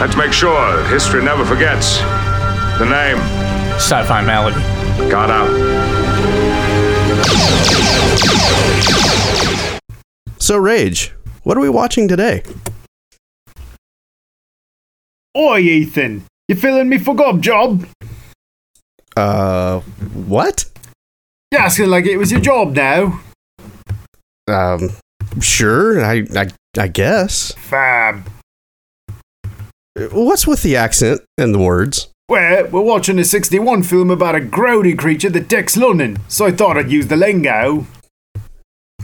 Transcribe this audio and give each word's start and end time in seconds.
Let's 0.00 0.16
make 0.16 0.32
sure 0.32 0.54
that 0.54 0.88
history 0.90 1.24
never 1.24 1.44
forgets. 1.44 1.98
The 2.78 2.84
name. 2.84 3.18
Sci-fi 3.78 4.24
malady. 4.24 4.60
Got 5.10 5.28
out. 5.28 5.48
So, 10.38 10.56
Rage, 10.56 11.12
what 11.42 11.56
are 11.56 11.60
we 11.60 11.68
watching 11.68 12.06
today? 12.06 12.44
Oi, 15.36 15.58
Ethan. 15.58 16.24
You 16.46 16.54
feeling 16.54 16.88
me 16.88 16.98
for 16.98 17.16
gob 17.16 17.42
job? 17.42 17.84
Uh, 19.16 19.80
what? 19.80 20.64
You 21.50 21.58
asking 21.58 21.90
like 21.90 22.06
it 22.06 22.18
was 22.18 22.30
your 22.30 22.40
job 22.40 22.76
now? 22.76 23.20
Um, 24.46 24.90
sure, 25.40 26.04
I, 26.04 26.24
I, 26.36 26.48
I 26.78 26.86
guess. 26.86 27.52
Fab. 27.54 28.30
What's 30.12 30.46
with 30.46 30.62
the 30.62 30.76
accent 30.76 31.22
and 31.36 31.54
the 31.54 31.58
words? 31.58 32.08
Well, 32.28 32.68
we're 32.68 32.82
watching 32.82 33.18
a 33.18 33.24
61 33.24 33.82
film 33.82 34.10
about 34.10 34.36
a 34.36 34.40
grody 34.40 34.96
creature 34.96 35.30
that 35.30 35.48
decks 35.48 35.76
London, 35.76 36.18
so 36.28 36.46
I 36.46 36.52
thought 36.52 36.76
I'd 36.76 36.90
use 36.90 37.06
the 37.06 37.16
lingo. 37.16 37.86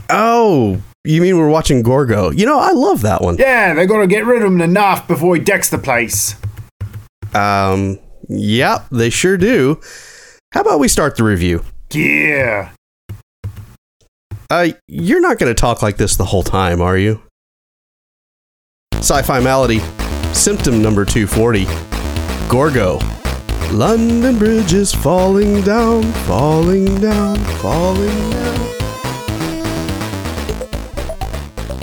Oh, 0.09 0.81
you 1.03 1.21
mean 1.21 1.37
we're 1.37 1.49
watching 1.49 1.81
Gorgo? 1.81 2.29
You 2.29 2.45
know, 2.45 2.59
I 2.59 2.71
love 2.71 3.01
that 3.01 3.21
one. 3.21 3.37
Yeah, 3.37 3.73
they 3.73 3.85
gotta 3.85 4.07
get 4.07 4.25
rid 4.25 4.43
of 4.43 4.51
him 4.51 4.61
enough 4.61 5.07
before 5.07 5.35
he 5.35 5.41
decks 5.41 5.69
the 5.69 5.79
place. 5.79 6.35
Um, 7.33 7.99
yep, 8.29 8.85
they 8.91 9.09
sure 9.09 9.37
do. 9.37 9.81
How 10.53 10.61
about 10.61 10.79
we 10.79 10.87
start 10.87 11.17
the 11.17 11.23
review? 11.23 11.65
Yeah. 11.91 12.71
Uh, 14.49 14.69
you're 14.87 15.21
not 15.21 15.37
going 15.39 15.53
to 15.53 15.59
talk 15.59 15.81
like 15.81 15.97
this 15.97 16.15
the 16.15 16.25
whole 16.25 16.43
time, 16.43 16.79
are 16.79 16.97
you? 16.97 17.21
Sci 18.93 19.21
fi 19.23 19.39
malady, 19.39 19.81
symptom 20.35 20.81
number 20.81 21.05
240 21.05 21.65
Gorgo. 22.49 22.99
London 23.71 24.37
Bridge 24.37 24.73
is 24.73 24.93
falling 24.93 25.61
down, 25.61 26.03
falling 26.27 26.99
down, 26.99 27.37
falling 27.59 28.29
down. 28.29 28.59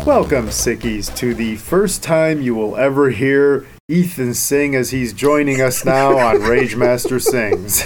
Welcome, 0.07 0.49
sickies, 0.49 1.15
to 1.17 1.35
the 1.35 1.57
first 1.57 2.03
time 2.03 2.43
you 2.43 2.55
will 2.55 2.77
ever 2.77 3.11
hear 3.11 3.67
Ethan 3.89 4.35
sing 4.35 4.75
as 4.75 4.91
he's 4.91 5.13
joining 5.13 5.61
us 5.61 5.85
now 5.85 6.17
on 6.19 6.43
Rage 6.49 6.77
Master 6.77 7.19
Sings. 7.19 7.85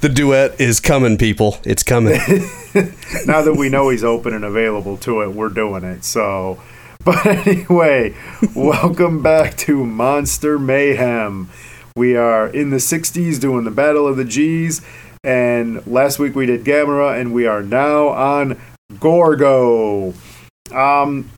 The 0.00 0.08
duet 0.08 0.58
is 0.58 0.80
coming, 0.80 1.18
people. 1.18 1.58
It's 1.62 1.82
coming. 1.82 2.14
now 3.26 3.42
that 3.42 3.54
we 3.58 3.68
know 3.68 3.90
he's 3.90 4.02
open 4.02 4.32
and 4.32 4.46
available 4.46 4.96
to 4.98 5.20
it, 5.20 5.32
we're 5.32 5.50
doing 5.50 5.84
it. 5.84 6.04
So, 6.04 6.58
but 7.04 7.24
anyway, 7.24 8.14
welcome 8.54 9.22
back 9.22 9.56
to 9.56 9.86
Monster 9.86 10.58
Mayhem. 10.58 11.48
We 11.96 12.14
are 12.14 12.46
in 12.46 12.68
the 12.68 12.76
60s 12.76 13.40
doing 13.40 13.64
the 13.64 13.70
Battle 13.70 14.06
of 14.06 14.18
the 14.18 14.24
G's, 14.24 14.82
and 15.24 15.86
last 15.86 16.18
week 16.18 16.34
we 16.34 16.44
did 16.44 16.62
Gamera, 16.62 17.18
and 17.18 17.32
we 17.32 17.46
are 17.46 17.62
now 17.62 18.08
on 18.08 18.60
Gorgo. 18.98 20.12
Um, 20.72 21.30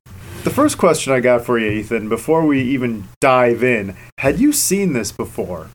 the 0.42 0.50
first 0.50 0.78
question 0.78 1.12
I 1.12 1.20
got 1.20 1.44
for 1.44 1.60
you, 1.60 1.70
Ethan, 1.70 2.08
before 2.08 2.44
we 2.44 2.60
even 2.62 3.06
dive 3.20 3.62
in, 3.62 3.96
had 4.18 4.40
you 4.40 4.52
seen 4.52 4.94
this 4.94 5.12
before? 5.12 5.68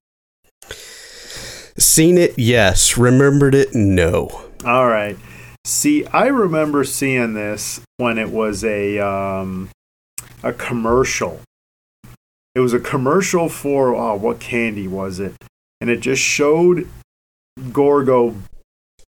Seen 1.77 2.17
it? 2.17 2.33
Yes. 2.37 2.97
Remembered 2.97 3.55
it? 3.55 3.73
No. 3.73 4.49
All 4.65 4.87
right. 4.87 5.17
See, 5.63 6.05
I 6.07 6.27
remember 6.27 6.83
seeing 6.83 7.35
this 7.35 7.79
when 7.95 8.17
it 8.17 8.29
was 8.29 8.65
a 8.65 8.99
um, 8.99 9.69
a 10.43 10.53
commercial. 10.53 11.41
It 12.55 12.59
was 12.59 12.73
a 12.73 12.79
commercial 12.79 13.49
for 13.49 13.95
oh, 13.95 14.15
what 14.15 14.39
candy 14.39 14.87
was 14.87 15.19
it? 15.19 15.35
And 15.79 15.89
it 15.89 15.99
just 15.99 16.21
showed 16.21 16.87
Gorgo 17.71 18.35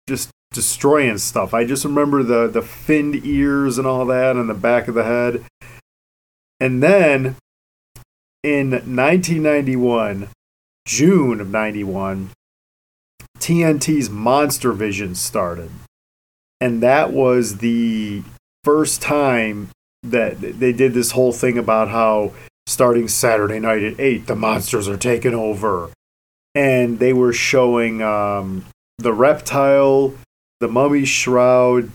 just 0.09 0.31
destroying 0.53 1.19
stuff. 1.19 1.55
I 1.55 1.65
just 1.65 1.85
remember 1.85 2.23
the 2.23 2.49
the 2.49 2.63
finned 2.63 3.25
ears 3.25 3.79
and 3.79 3.87
all 3.87 4.05
that 4.07 4.37
on 4.37 4.47
the 4.47 4.55
back 4.55 4.89
of 4.89 4.95
the 4.95 5.05
head. 5.05 5.45
And 6.59 6.83
then 6.83 7.37
in 8.43 8.71
1991, 8.71 10.29
June 10.87 11.41
of 11.41 11.49
91, 11.49 12.31
TNT's 13.39 14.11
Monster 14.11 14.73
Vision 14.73 15.15
started. 15.15 15.71
And 16.61 16.83
that 16.83 17.13
was 17.13 17.59
the 17.59 18.23
first 18.65 19.01
time 19.01 19.71
that 20.03 20.41
they 20.41 20.73
did 20.73 20.95
this 20.95 21.13
whole 21.13 21.33
thing 21.33 21.59
about 21.59 21.89
how 21.89 22.33
starting 22.67 23.09
Saturday 23.09 23.59
night 23.59 23.83
at 23.83 24.01
8, 24.01 24.27
the 24.27 24.37
monsters 24.37 24.89
are 24.89 24.97
taking 24.97 25.35
over. 25.35 25.91
And 26.55 26.99
they 26.99 27.13
were 27.13 27.33
showing 27.33 28.03
um, 28.03 28.65
the 28.99 29.13
reptile, 29.13 30.15
the 30.61 30.69
mummy 30.69 31.05
shroud, 31.05 31.91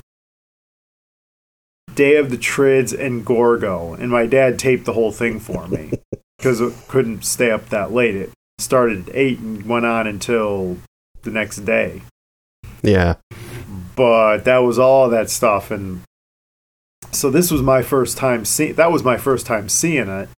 Day 1.93 2.17
of 2.17 2.29
the 2.29 2.37
Triffids, 2.37 2.97
and 2.97 3.25
Gorgo. 3.25 3.93
And 3.93 4.11
my 4.11 4.25
dad 4.25 4.59
taped 4.59 4.85
the 4.85 4.93
whole 4.93 5.11
thing 5.11 5.39
for 5.39 5.67
me 5.67 5.91
because 6.37 6.61
it 6.61 6.73
couldn't 6.87 7.25
stay 7.25 7.51
up 7.51 7.69
that 7.69 7.91
late. 7.91 8.15
It 8.15 8.31
started 8.59 9.09
at 9.09 9.15
8 9.15 9.39
and 9.39 9.65
went 9.65 9.85
on 9.85 10.07
until 10.07 10.77
the 11.23 11.31
next 11.31 11.57
day. 11.59 12.01
Yeah. 12.81 13.15
But 13.95 14.39
that 14.39 14.59
was 14.59 14.77
all 14.77 15.09
that 15.09 15.29
stuff 15.29 15.71
and 15.71 16.01
so 17.15 17.29
this 17.29 17.51
was 17.51 17.61
my 17.61 17.81
first 17.81 18.17
time 18.17 18.45
see 18.45 18.71
that 18.71 18.91
was 18.91 19.03
my 19.03 19.17
first 19.17 19.45
time 19.45 19.69
seeing 19.69 20.09
it 20.09 20.29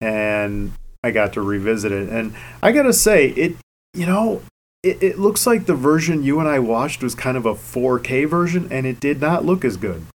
and 0.00 0.72
I 1.02 1.10
got 1.10 1.32
to 1.34 1.42
revisit 1.42 1.92
it 1.92 2.08
and 2.08 2.34
I 2.62 2.72
got 2.72 2.82
to 2.82 2.92
say 2.92 3.28
it 3.30 3.56
you 3.94 4.06
know 4.06 4.42
it, 4.82 5.02
it 5.02 5.18
looks 5.18 5.46
like 5.46 5.66
the 5.66 5.74
version 5.74 6.22
you 6.22 6.40
and 6.40 6.48
I 6.48 6.58
watched 6.58 7.02
was 7.02 7.14
kind 7.14 7.36
of 7.36 7.46
a 7.46 7.54
4K 7.54 8.28
version 8.28 8.68
and 8.70 8.86
it 8.86 9.00
did 9.00 9.20
not 9.20 9.44
look 9.44 9.64
as 9.64 9.76
good. 9.76 10.06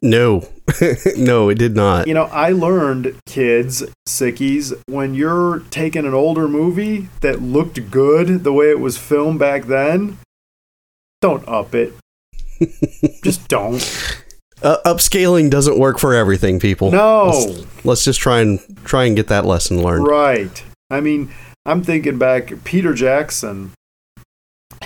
No. 0.00 0.48
no, 1.16 1.48
it 1.48 1.58
did 1.58 1.74
not. 1.74 2.06
You 2.06 2.14
know, 2.14 2.24
I 2.24 2.50
learned, 2.50 3.18
kids, 3.26 3.82
sickies, 4.08 4.80
when 4.86 5.14
you're 5.14 5.60
taking 5.70 6.06
an 6.06 6.14
older 6.14 6.46
movie 6.46 7.08
that 7.20 7.42
looked 7.42 7.90
good 7.90 8.44
the 8.44 8.52
way 8.52 8.70
it 8.70 8.78
was 8.80 8.96
filmed 8.96 9.40
back 9.40 9.64
then, 9.64 10.18
don't 11.20 11.46
up 11.48 11.74
it. 11.74 11.94
just 13.24 13.48
don't. 13.48 14.21
Uh, 14.62 14.78
upscaling 14.84 15.50
doesn't 15.50 15.78
work 15.78 15.98
for 15.98 16.14
everything, 16.14 16.60
people. 16.60 16.90
No. 16.90 17.26
Let's, 17.26 17.84
let's 17.84 18.04
just 18.04 18.20
try 18.20 18.40
and 18.40 18.60
try 18.84 19.04
and 19.04 19.16
get 19.16 19.28
that 19.28 19.44
lesson 19.44 19.82
learned. 19.82 20.06
Right. 20.06 20.64
I 20.90 21.00
mean, 21.00 21.32
I'm 21.66 21.82
thinking 21.82 22.18
back 22.18 22.52
Peter 22.64 22.94
Jackson 22.94 23.72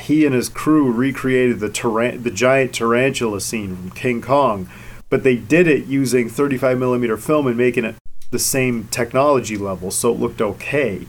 he 0.01 0.27
and 0.27 0.35
his 0.35 0.49
crew 0.49 0.93
recreated 0.93 1.59
the 1.59 1.69
taran- 1.69 2.23
the 2.23 2.31
giant 2.31 2.75
tarantula 2.75 3.41
scene 3.41 3.75
from 3.75 3.91
King 3.93 4.21
Kong 4.21 4.69
but 5.09 5.23
they 5.23 5.37
did 5.37 5.67
it 5.67 5.87
using 5.87 6.29
35 6.29 6.79
millimeter 6.79 7.17
film 7.17 7.47
and 7.47 7.57
making 7.57 7.85
it 7.85 7.95
the 8.31 8.39
same 8.39 8.89
technology 8.89 9.57
level, 9.57 9.91
so 9.91 10.13
it 10.13 10.19
looked 10.19 10.41
okay. 10.41 11.07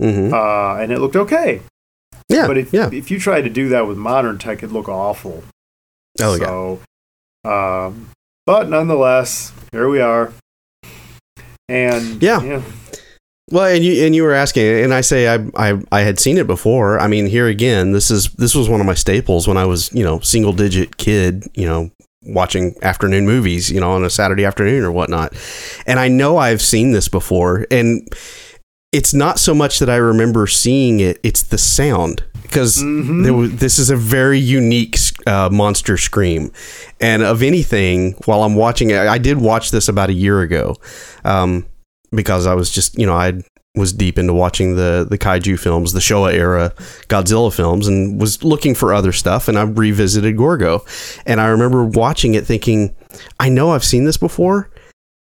Mm-hmm. 0.00 0.32
Uh, 0.32 0.80
and 0.80 0.92
it 0.92 1.00
looked 1.00 1.16
okay. 1.16 1.62
Yeah, 2.28 2.46
but 2.46 2.58
if 2.58 2.72
yeah. 2.72 2.90
if 2.92 3.10
you 3.10 3.18
tried 3.18 3.42
to 3.42 3.50
do 3.50 3.68
that 3.70 3.86
with 3.86 3.96
modern 3.96 4.38
tech, 4.38 4.58
it'd 4.58 4.72
look 4.72 4.88
awful. 4.88 5.44
Oh 6.20 6.36
so, 6.36 6.80
yeah. 6.80 6.84
Um, 7.46 8.10
but 8.44 8.68
nonetheless, 8.68 9.52
here 9.72 9.88
we 9.88 10.00
are. 10.00 10.32
And 11.68 12.22
yeah. 12.22 12.42
yeah. 12.42 12.62
Well, 13.50 13.66
and 13.66 13.84
you 13.84 14.04
and 14.04 14.14
you 14.14 14.24
were 14.24 14.32
asking, 14.32 14.66
and 14.82 14.92
I 14.92 15.02
say 15.02 15.28
I, 15.28 15.46
I 15.56 15.80
I 15.92 16.00
had 16.00 16.18
seen 16.18 16.36
it 16.36 16.48
before. 16.48 16.98
I 16.98 17.06
mean, 17.06 17.26
here 17.26 17.46
again, 17.46 17.92
this 17.92 18.10
is 18.10 18.30
this 18.32 18.56
was 18.56 18.68
one 18.68 18.80
of 18.80 18.86
my 18.86 18.94
staples 18.94 19.46
when 19.46 19.56
I 19.56 19.64
was 19.64 19.92
you 19.92 20.02
know 20.02 20.18
single 20.18 20.52
digit 20.52 20.96
kid, 20.96 21.44
you 21.54 21.66
know, 21.66 21.90
watching 22.22 22.74
afternoon 22.82 23.24
movies, 23.24 23.70
you 23.70 23.78
know, 23.78 23.92
on 23.92 24.04
a 24.04 24.10
Saturday 24.10 24.44
afternoon 24.44 24.84
or 24.84 24.90
whatnot. 24.90 25.32
And 25.86 26.00
I 26.00 26.08
know 26.08 26.38
I've 26.38 26.60
seen 26.60 26.90
this 26.90 27.08
before, 27.08 27.66
and 27.70 28.08
it's 28.92 29.12
not 29.12 29.38
so 29.38 29.54
much 29.54 29.78
that 29.78 29.90
I 29.90 29.96
remember 29.96 30.46
seeing 30.46 31.00
it; 31.00 31.18
it's 31.22 31.42
the 31.42 31.58
sound 31.58 32.24
because 32.46 32.78
mm-hmm. 32.78 33.56
this 33.56 33.78
is 33.78 33.90
a 33.90 33.96
very 33.96 34.38
unique 34.38 34.96
uh, 35.26 35.48
monster 35.52 35.96
scream. 35.96 36.52
And 37.00 37.22
of 37.22 37.42
anything, 37.42 38.12
while 38.24 38.44
I'm 38.44 38.54
watching 38.54 38.90
it, 38.90 38.98
I 38.98 39.18
did 39.18 39.38
watch 39.38 39.70
this 39.70 39.88
about 39.88 40.10
a 40.10 40.14
year 40.14 40.40
ago 40.40 40.76
um, 41.24 41.66
because 42.12 42.46
I 42.46 42.54
was 42.54 42.70
just, 42.70 42.98
you 42.98 43.04
know, 43.04 43.14
I 43.14 43.42
was 43.74 43.92
deep 43.92 44.18
into 44.18 44.32
watching 44.32 44.76
the 44.76 45.06
the 45.08 45.18
kaiju 45.18 45.58
films, 45.58 45.92
the 45.92 46.00
Showa 46.00 46.32
era 46.32 46.72
Godzilla 47.08 47.54
films, 47.54 47.86
and 47.86 48.20
was 48.20 48.42
looking 48.42 48.74
for 48.74 48.94
other 48.94 49.12
stuff. 49.12 49.48
And 49.48 49.58
I 49.58 49.62
revisited 49.62 50.36
Gorgo, 50.36 50.84
and 51.26 51.40
I 51.40 51.48
remember 51.48 51.84
watching 51.84 52.34
it, 52.34 52.46
thinking, 52.46 52.94
I 53.38 53.48
know 53.48 53.70
I've 53.70 53.84
seen 53.84 54.04
this 54.04 54.16
before. 54.16 54.70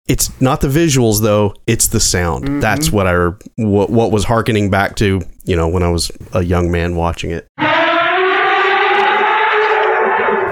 It's 0.08 0.40
not 0.40 0.62
the 0.62 0.68
visuals 0.68 1.22
though; 1.22 1.56
it's 1.66 1.88
the 1.88 2.00
sound. 2.00 2.46
Mm-hmm. 2.46 2.60
That's 2.60 2.92
what 2.92 3.08
I 3.08 3.32
what, 3.56 3.90
what 3.90 4.12
was 4.12 4.26
harkening 4.26 4.70
back 4.70 4.96
to, 4.98 5.22
you 5.46 5.56
know, 5.56 5.68
when 5.68 5.82
I 5.82 5.90
was 5.90 6.12
a 6.34 6.44
young 6.44 6.70
man 6.72 6.96
watching 6.96 7.32
it. 7.32 7.48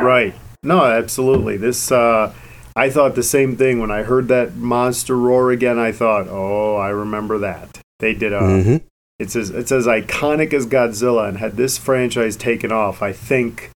Right. 0.04 0.34
No, 0.64 0.84
absolutely. 0.84 1.58
This 1.58 1.92
uh, 1.92 2.34
I 2.76 2.90
thought 2.90 3.16
the 3.16 3.24
same 3.24 3.56
thing 3.56 3.80
when 3.80 3.92
I 3.92 4.04
heard 4.04 4.28
that 4.30 4.56
monster 4.56 5.16
roar 5.16 5.52
again. 5.52 5.78
I 5.78 5.92
thought, 5.92 6.28
oh, 6.30 6.76
I 6.78 6.90
remember 6.90 7.38
that. 7.40 7.80
They 8.00 8.14
did 8.14 8.34
a. 8.34 8.40
hmm 8.40 8.78
It's 9.20 9.36
as 9.36 9.52
it's 9.52 9.72
as 9.72 9.86
iconic 9.86 10.54
as 10.54 10.66
Godzilla, 10.66 11.30
and 11.30 11.38
had 11.38 11.58
this 11.58 11.78
franchise 11.78 12.36
taken 12.36 12.72
off, 12.72 13.02
I 13.02 13.14
think 13.14 13.70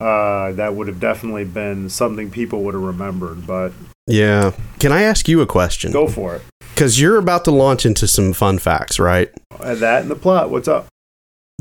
uh, 0.00 0.52
that 0.52 0.74
would 0.74 0.88
have 0.88 1.00
definitely 1.00 1.44
been 1.44 1.88
something 1.88 2.30
people 2.30 2.62
would 2.64 2.74
have 2.74 2.82
remembered. 2.82 3.46
But 3.46 3.72
Yeah. 4.06 4.52
Can 4.80 4.92
I 4.92 5.02
ask 5.02 5.28
you 5.28 5.40
a 5.40 5.46
question? 5.46 5.92
go 5.92 6.06
for 6.08 6.36
it. 6.36 6.42
Because 6.74 7.00
you're 7.00 7.18
about 7.18 7.44
to 7.44 7.50
launch 7.50 7.86
into 7.86 8.06
some 8.08 8.32
fun 8.32 8.58
facts, 8.58 8.98
right? 8.98 9.30
That 9.60 10.02
and 10.02 10.10
the 10.10 10.16
plot. 10.16 10.50
What's 10.50 10.66
up? 10.68 10.86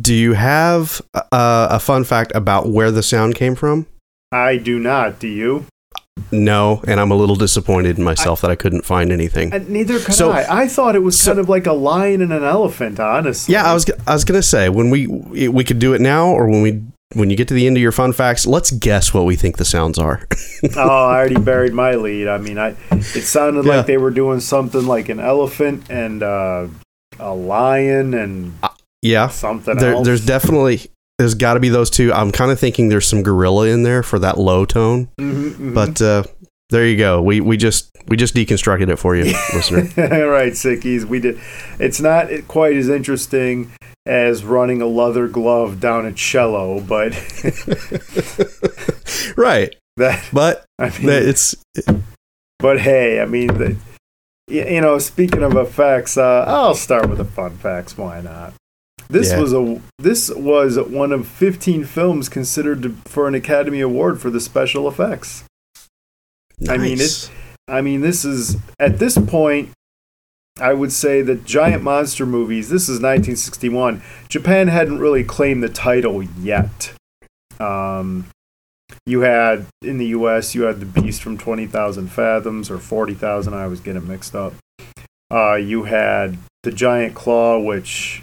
Do 0.02 0.14
you 0.14 0.34
have 0.34 1.02
uh, 1.14 1.68
a 1.70 1.80
fun 1.80 2.04
fact 2.04 2.32
about 2.34 2.68
where 2.70 2.90
the 2.90 3.04
sound 3.04 3.36
came 3.36 3.54
from? 3.56 3.86
I 4.32 4.58
do 4.58 4.80
not. 4.80 5.20
Do 5.20 5.28
you? 5.28 5.66
No, 6.32 6.82
and 6.88 7.00
I'm 7.00 7.12
a 7.12 7.16
little 7.16 7.36
disappointed 7.36 7.98
in 8.00 8.04
myself 8.04 8.42
that 8.42 8.50
I 8.52 8.56
couldn't 8.56 8.86
find 8.86 9.12
anything. 9.12 9.50
Neither 9.68 10.00
could 10.00 10.14
So- 10.16 10.32
I. 10.32 10.64
I 10.64 10.68
thought 10.68 10.96
it 10.96 11.04
was 11.04 11.20
so- 11.20 11.32
kind 11.32 11.40
of 11.40 11.50
like 11.50 11.68
a 11.68 11.74
lion 11.74 12.22
and 12.22 12.34
an 12.34 12.44
elephant. 12.44 13.00
Honestly. 13.00 13.54
Yeah, 13.54 13.66
I 13.70 13.74
was 13.74 13.86
I 14.08 14.14
was 14.14 14.24
gonna 14.26 14.42
say 14.44 14.70
when 14.70 14.90
we 14.90 15.06
we 15.08 15.64
could 15.64 15.80
do 15.80 15.94
it 15.94 16.02
now 16.02 16.28
or 16.28 16.48
when 16.48 16.62
we 16.64 16.82
when 17.14 17.30
you 17.30 17.36
get 17.36 17.48
to 17.50 17.54
the 17.54 17.68
end 17.68 17.78
of 17.78 17.82
your 17.82 17.92
fun 17.92 18.14
facts, 18.14 18.46
let's 18.46 18.72
guess 18.72 19.14
what 19.14 19.26
we 19.26 19.36
think 19.36 19.58
the 19.58 19.66
sounds 19.66 19.98
are. 20.00 20.28
oh, 20.76 20.80
I 20.80 21.18
already 21.18 21.38
buried 21.40 21.74
my 21.74 21.96
lead. 21.96 22.28
I 22.28 22.38
mean, 22.38 22.58
I 22.58 22.76
it 22.92 23.24
sounded 23.24 23.66
Yeah. 23.66 23.78
like 23.78 23.86
they 23.86 23.98
were 23.98 24.12
doing 24.12 24.40
something 24.40 24.86
like 24.86 25.10
an 25.10 25.20
elephant 25.20 25.90
and 25.90 26.24
uh, 26.24 26.68
a 27.20 27.34
lion 27.34 28.14
and 28.14 28.54
yeah, 29.02 29.28
something 29.28 29.78
there, 29.78 29.94
else. 29.94 30.06
there's 30.06 30.26
definitely 30.26 30.82
there's 31.20 31.36
got 31.36 31.54
to 31.54 31.60
be 31.60 31.70
those 31.70 31.90
two. 31.90 32.12
I'm 32.14 32.32
kind 32.32 32.52
of 32.52 32.60
thinking 32.60 32.90
there's 32.90 33.08
some 33.08 33.22
gorilla 33.24 33.68
in 33.68 33.84
there 33.84 34.02
for 34.04 34.18
that 34.20 34.38
low 34.38 34.66
tone, 34.66 35.10
Mhm, 35.20 35.52
mhm. 35.52 35.74
but 35.76 36.02
uh, 36.02 36.24
there 36.70 36.88
you 36.88 36.98
go. 36.98 37.22
We 37.22 37.40
we 37.42 37.56
just 37.58 37.90
we 38.08 38.18
just 38.18 38.34
deconstructed 38.34 38.90
it 38.90 38.96
for 38.98 39.16
you, 39.16 39.26
listener. 39.54 39.88
All 39.98 40.28
right, 40.30 40.54
sickies. 40.54 41.06
We 41.06 41.20
did. 41.20 41.40
It's 41.80 42.02
not 42.02 42.30
quite 42.48 42.76
as 42.76 42.90
interesting 42.90 43.72
as 44.06 44.44
running 44.44 44.82
a 44.82 44.86
leather 44.86 45.28
glove 45.28 45.80
down 45.80 46.06
a 46.06 46.14
cello, 46.14 46.80
but 46.82 47.14
right, 49.38 49.76
that. 49.98 50.24
but 50.34 50.66
I 50.80 50.90
mean, 50.98 51.08
that 51.08 51.24
it's 51.24 51.56
but 52.60 52.80
hey, 52.82 53.22
I 53.22 53.26
mean, 53.26 53.48
the, 53.48 53.76
you 54.48 54.82
know, 54.82 54.98
speaking 55.00 55.44
of 55.44 55.56
effects, 55.56 56.18
uh, 56.18 56.46
I'll 56.48 56.76
start 56.76 57.10
with 57.10 57.18
the 57.18 57.26
fun 57.26 57.58
facts. 57.58 57.98
Why 57.98 58.22
not? 58.22 58.54
This 59.10 59.32
Yeah. 59.32 59.40
was 59.40 59.54
a 59.54 59.82
this 60.00 60.30
was 60.32 60.80
one 60.80 61.12
of 61.12 61.28
15 61.28 61.86
films 61.86 62.30
considered 62.30 62.84
to, 62.84 62.90
for 63.06 63.28
an 63.28 63.36
Academy 63.36 63.82
Award 63.82 64.22
for 64.22 64.30
the 64.30 64.40
special 64.40 64.88
effects. 64.88 65.44
I 66.70 66.78
mean, 66.78 66.98
nice. 66.98 67.30
I 67.68 67.82
mean, 67.82 68.02
this 68.02 68.26
is 68.26 68.58
at 68.80 69.00
this 69.00 69.18
point. 69.18 69.70
I 70.60 70.74
would 70.74 70.92
say 70.92 71.22
that 71.24 71.46
giant 71.46 71.84
monster 71.84 72.26
movies. 72.26 72.70
This 72.70 72.84
is 72.84 73.00
1961. 73.00 74.04
Japan 74.30 74.68
hadn't 74.68 75.00
really 75.00 75.24
claimed 75.24 75.64
the 75.64 75.70
title 75.70 76.22
yet. 76.22 76.94
Um, 77.60 78.28
you 79.06 79.22
had 79.22 79.66
in 79.82 79.98
the 79.98 80.08
U.S. 80.08 80.54
You 80.54 80.64
had 80.64 80.80
the 80.80 80.86
Beast 80.86 81.22
from 81.22 81.38
20,000 81.38 82.08
Fathoms 82.08 82.70
or 82.70 82.78
40,000. 82.78 83.54
I 83.54 83.64
always 83.64 83.80
get 83.80 83.96
it 83.96 84.04
mixed 84.04 84.36
up. 84.36 84.54
Uh, 85.32 85.56
you 85.56 85.84
had 85.84 86.38
the 86.62 86.72
Giant 86.72 87.16
Claw, 87.16 87.60
which, 87.60 88.22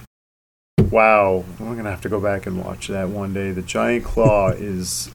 wow, 0.78 1.44
I'm 1.58 1.76
gonna 1.76 1.90
have 1.90 2.02
to 2.02 2.08
go 2.08 2.20
back 2.20 2.46
and 2.46 2.64
watch 2.64 2.86
that 2.88 3.08
one 3.08 3.34
day. 3.34 3.50
The 3.50 3.62
Giant 3.62 4.04
Claw 4.04 4.50
is. 4.50 5.12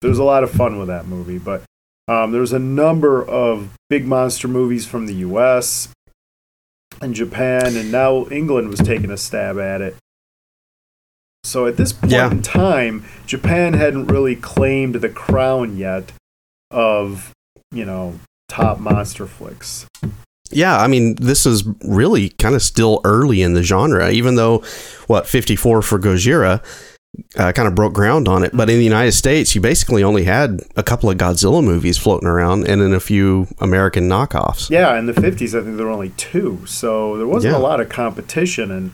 There's 0.00 0.18
a 0.18 0.24
lot 0.24 0.44
of 0.44 0.50
fun 0.50 0.78
with 0.78 0.88
that 0.88 1.06
movie, 1.06 1.38
but 1.38 1.62
um, 2.08 2.32
there's 2.32 2.52
a 2.52 2.58
number 2.58 3.22
of 3.24 3.70
big 3.88 4.06
monster 4.06 4.48
movies 4.48 4.86
from 4.86 5.06
the 5.06 5.14
U.S. 5.14 5.88
and 7.00 7.14
Japan, 7.14 7.76
and 7.76 7.90
now 7.92 8.26
England 8.28 8.68
was 8.68 8.80
taking 8.80 9.10
a 9.10 9.16
stab 9.16 9.58
at 9.58 9.80
it. 9.80 9.96
So 11.44 11.66
at 11.66 11.76
this 11.76 11.92
point 11.92 12.12
Yeah. 12.12 12.30
in 12.30 12.42
time, 12.42 13.04
Japan 13.26 13.72
hadn't 13.74 14.06
really 14.08 14.36
claimed 14.36 14.96
the 14.96 15.08
crown 15.08 15.76
yet 15.76 16.12
of, 16.70 17.32
you 17.72 17.84
know, 17.84 18.18
top 18.48 18.78
monster 18.78 19.26
flicks. 19.26 19.86
Yeah, 20.52 20.76
I 20.78 20.88
mean, 20.88 21.14
this 21.14 21.46
is 21.46 21.64
really 21.84 22.30
kind 22.30 22.54
of 22.56 22.62
still 22.62 23.00
early 23.04 23.40
in 23.40 23.54
the 23.54 23.62
genre, 23.62 24.10
even 24.10 24.34
though 24.34 24.64
what 25.06 25.26
54 25.28 25.80
for 25.80 25.98
Gojira 25.98 26.62
uh, 27.36 27.52
kind 27.52 27.66
of 27.68 27.74
broke 27.74 27.92
ground 27.92 28.28
on 28.28 28.42
it. 28.44 28.52
But 28.54 28.70
in 28.70 28.78
the 28.78 28.84
United 28.84 29.12
States, 29.12 29.54
you 29.54 29.60
basically 29.60 30.02
only 30.02 30.24
had 30.24 30.60
a 30.76 30.82
couple 30.82 31.10
of 31.10 31.16
Godzilla 31.18 31.62
movies 31.62 31.98
floating 31.98 32.28
around 32.28 32.66
and 32.68 32.80
then 32.80 32.92
a 32.92 33.00
few 33.00 33.46
American 33.58 34.08
knockoffs. 34.08 34.70
Yeah, 34.70 34.98
in 34.98 35.06
the 35.06 35.12
50s, 35.12 35.58
I 35.58 35.62
think 35.64 35.76
there 35.76 35.86
were 35.86 35.92
only 35.92 36.10
two. 36.10 36.64
So 36.66 37.16
there 37.16 37.26
wasn't 37.26 37.52
Yeah. 37.52 37.58
a 37.58 37.62
lot 37.62 37.80
of 37.80 37.88
competition. 37.88 38.70
And 38.70 38.92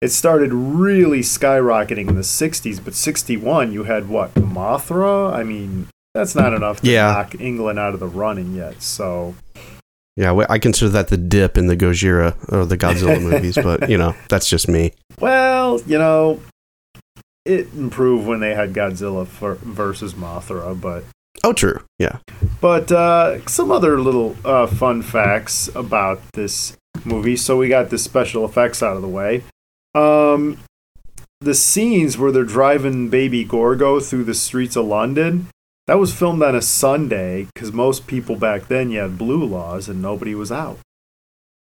it 0.00 0.08
started 0.12 0.52
really 0.52 1.20
skyrocketing 1.20 2.08
in 2.08 2.14
the 2.14 2.22
60s. 2.24 2.80
But 2.80 2.94
61, 2.94 3.72
you 3.72 3.84
had 3.84 4.08
what? 4.08 4.34
Mothra? 4.34 5.32
I 5.32 5.42
mean, 5.44 5.88
that's 6.14 6.34
not 6.34 6.52
enough 6.54 6.80
to 6.80 6.90
Yeah. 6.90 7.12
knock 7.12 7.34
England 7.40 7.78
out 7.78 7.94
of 7.94 8.00
the 8.00 8.06
running 8.08 8.54
yet. 8.54 8.82
So, 8.82 9.34
Yeah, 10.16 10.44
I 10.48 10.58
consider 10.58 10.88
that 10.90 11.08
the 11.08 11.16
dip 11.16 11.56
in 11.56 11.68
the 11.68 11.76
Gojira 11.76 12.34
or 12.52 12.64
the 12.64 12.76
Godzilla 12.78 13.20
movies, 13.30 13.54
but 13.62 13.88
you 13.88 13.96
know, 13.98 14.14
that's 14.28 14.48
just 14.48 14.68
me. 14.68 14.92
well, 15.20 15.80
you 15.86 15.96
know, 15.98 16.40
it 17.48 17.72
improved 17.74 18.26
when 18.26 18.40
they 18.40 18.54
had 18.54 18.72
Godzilla 18.72 19.26
for, 19.26 19.54
versus 19.56 20.14
Mothra. 20.14 20.78
But 20.78 21.04
Oh, 21.44 21.52
true. 21.52 21.80
Yeah. 21.98 22.18
But 22.60 22.90
uh, 22.90 23.46
some 23.46 23.70
other 23.70 24.00
little 24.00 24.36
uh, 24.44 24.66
fun 24.66 25.02
facts 25.02 25.68
about 25.74 26.20
this 26.32 26.76
movie. 27.04 27.36
So 27.36 27.56
we 27.56 27.68
got 27.68 27.90
the 27.90 27.98
special 27.98 28.44
effects 28.44 28.82
out 28.82 28.96
of 28.96 29.02
the 29.02 29.08
way. 29.08 29.44
Um, 29.94 30.58
the 31.40 31.54
scenes 31.54 32.18
where 32.18 32.32
they're 32.32 32.44
driving 32.44 33.08
baby 33.08 33.44
Gorgo 33.44 34.00
through 34.00 34.24
the 34.24 34.34
streets 34.34 34.76
of 34.76 34.86
London, 34.86 35.48
that 35.86 35.98
was 35.98 36.12
filmed 36.12 36.42
on 36.42 36.54
a 36.54 36.62
Sunday 36.62 37.46
because 37.54 37.72
most 37.72 38.06
people 38.06 38.36
back 38.36 38.68
then 38.68 38.90
you 38.90 39.00
had 39.00 39.16
blue 39.16 39.44
laws 39.44 39.88
and 39.88 40.02
nobody 40.02 40.34
was 40.34 40.50
out. 40.50 40.78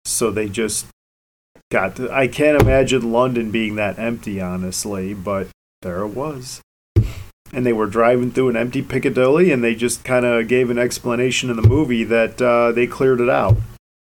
So 0.06 0.32
they 0.32 0.50
just 0.50 0.88
got. 1.72 1.98
To, 1.98 2.12
I 2.12 2.28
can't 2.28 2.60
imagine 2.60 3.12
London 3.12 3.52
being 3.52 3.76
that 3.76 4.00
empty, 4.00 4.42
honestly, 4.42 5.14
but 5.14 5.48
there 5.82 6.02
it 6.02 6.10
was 6.10 6.62
and 7.54 7.66
they 7.66 7.74
were 7.74 7.88
driving 7.88 8.32
through 8.32 8.50
an 8.50 8.56
empty 8.56 8.82
Piccadilly, 8.82 9.52
and 9.52 9.64
they 9.64 9.76
just 9.76 10.04
kind 10.04 10.26
of 10.26 10.48
gave 10.48 10.70
an 10.70 10.78
explanation 10.78 11.50
in 11.50 11.56
the 11.56 11.68
movie 11.68 12.04
that 12.04 12.42
uh, 12.42 12.72
they 12.72 12.88
cleared 12.88 13.22
it 13.22 13.30
out 13.30 13.58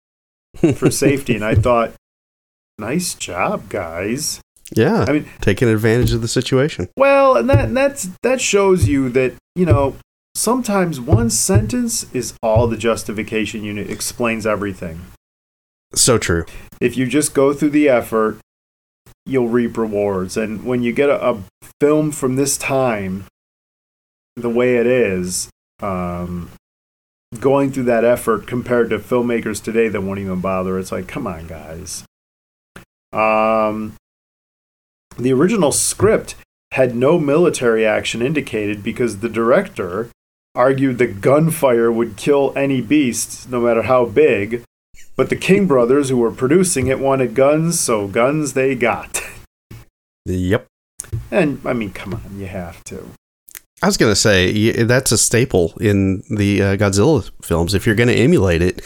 for 0.75 0.91
safety. 0.91 1.35
And 1.35 1.45
I 1.45 1.55
thought, 1.55 1.93
nice 2.79 3.15
job, 3.15 3.69
guys. 3.69 4.41
yeah. 4.75 5.05
I 5.07 5.13
mean, 5.13 5.29
Taking 5.41 5.69
advantage 5.69 6.13
of 6.13 6.23
the 6.23 6.29
situation. 6.29 6.89
well, 6.97 7.37
and 7.37 7.49
that 7.51 7.67
and 7.67 7.77
that's 7.77 8.09
that 8.23 8.41
shows 8.41 8.89
you 8.89 9.09
that 9.11 9.35
you 9.55 9.67
know 9.67 9.97
sometimes 10.35 11.01
one 11.01 11.31
sentence 11.31 12.07
is 12.15 12.35
all 12.43 12.67
the 12.67 12.77
justification 12.77 13.65
you 13.65 13.73
need, 13.75 13.91
explains 13.91 14.47
everything. 14.47 15.03
So 15.95 16.19
true. 16.19 16.45
If 16.81 16.97
you 16.97 17.07
just 17.07 17.33
go 17.33 17.53
through 17.53 17.71
the 17.71 17.89
effort, 17.89 18.39
you'll 19.27 19.49
reap 19.49 19.77
rewards. 19.77 20.37
And 20.37 20.65
when 20.65 20.83
you 20.83 20.93
get 20.93 21.11
a, 21.11 21.31
a 21.31 21.43
film 21.81 22.13
from 22.13 22.37
this 22.37 22.57
time, 22.57 23.25
the 24.37 24.51
way 24.51 24.77
it 24.77 24.87
is, 24.87 25.51
um, 25.83 26.51
going 27.41 27.73
through 27.73 27.85
that 27.85 28.05
effort 28.05 28.47
compared 28.47 28.91
to 28.91 28.99
filmmakers 28.99 29.63
today 29.63 29.89
that 29.89 30.01
won't 30.01 30.21
even 30.21 30.41
bother, 30.41 30.79
it's 30.79 30.93
like, 30.93 31.09
come 31.09 31.27
on, 31.27 31.47
guys. 31.47 32.05
Um, 33.13 33.95
the 35.19 35.33
original 35.33 35.73
script 35.73 36.35
had 36.73 36.95
no 36.95 37.19
military 37.19 37.87
action 37.87 38.23
indicated 38.23 38.83
because 38.83 39.19
the 39.19 39.29
director 39.29 40.11
argued 40.55 40.99
that 40.99 41.21
gunfire 41.21 41.91
would 41.91 42.17
kill 42.17 42.53
any 42.57 42.81
beast, 42.81 43.49
no 43.51 43.61
matter 43.61 43.83
how 43.83 44.05
big. 44.05 44.63
But 45.17 45.31
the 45.31 45.37
King 45.37 45.67
brothers, 45.67 46.11
who 46.11 46.19
were 46.19 46.31
producing 46.31 46.89
it, 46.89 46.99
wanted 46.99 47.35
guns, 47.35 47.81
so 47.81 48.07
guns 48.07 48.53
they 48.53 48.75
got. 48.75 49.23
Yep. 50.29 50.67
And 51.31 51.61
I 51.65 51.73
mean, 51.73 51.93
come 51.93 52.13
on, 52.13 52.37
you 52.37 52.47
have 52.47 52.83
to. 52.85 53.11
I 53.81 53.87
was 53.87 53.97
going 53.97 54.11
to 54.11 54.17
say 54.17 54.73
that's 54.83 55.13
a 55.13 55.19
staple 55.19 55.73
in 55.81 56.25
the 56.29 56.63
uh, 56.63 56.77
Godzilla 56.77 57.31
films. 57.45 57.75
If 57.75 57.87
you're 57.87 57.95
going 57.95 58.09
to 58.09 58.15
emulate 58.17 58.61
it, 58.61 58.83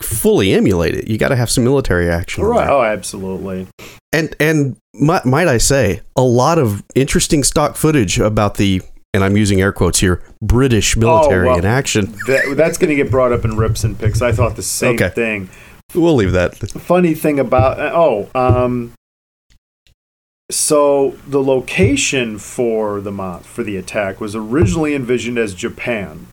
fully 0.00 0.52
emulate 0.52 0.94
it, 0.94 1.08
you 1.08 1.18
got 1.18 1.30
to 1.30 1.36
have 1.36 1.50
some 1.50 1.64
military 1.64 2.08
action. 2.08 2.44
Right? 2.44 2.68
Oh, 2.68 2.82
absolutely. 2.82 3.66
And 4.12 4.36
and 4.38 4.76
might, 4.94 5.24
might 5.24 5.48
I 5.48 5.58
say, 5.58 6.02
a 6.14 6.22
lot 6.22 6.58
of 6.58 6.84
interesting 6.94 7.42
stock 7.42 7.76
footage 7.76 8.20
about 8.20 8.56
the 8.56 8.82
and 9.14 9.24
I'm 9.24 9.36
using 9.36 9.60
air 9.60 9.72
quotes 9.72 9.98
here 10.00 10.22
British 10.42 10.96
military 10.96 11.46
well. 11.48 11.58
in 11.58 11.64
action. 11.64 12.12
That, 12.26 12.54
that's 12.56 12.78
going 12.78 12.90
to 12.90 12.96
get 12.96 13.10
brought 13.10 13.32
up 13.32 13.44
in 13.44 13.56
rips 13.56 13.84
and 13.84 13.98
picks. 13.98 14.22
I 14.22 14.32
thought 14.32 14.56
the 14.56 14.62
same 14.62 14.94
Okay. 14.94 15.08
thing. 15.10 15.50
We'll 15.94 16.14
leave 16.14 16.32
that. 16.32 16.56
funny 16.56 17.14
thing 17.14 17.40
about 17.40 17.78
oh 17.80 18.28
um 18.34 18.92
so 20.50 21.16
the 21.26 21.42
location 21.42 22.38
for 22.38 23.00
the 23.00 23.12
for 23.42 23.62
the 23.62 23.76
attack 23.76 24.20
was 24.20 24.34
originally 24.36 24.94
envisioned 24.94 25.38
as 25.38 25.54
Japan 25.54 26.26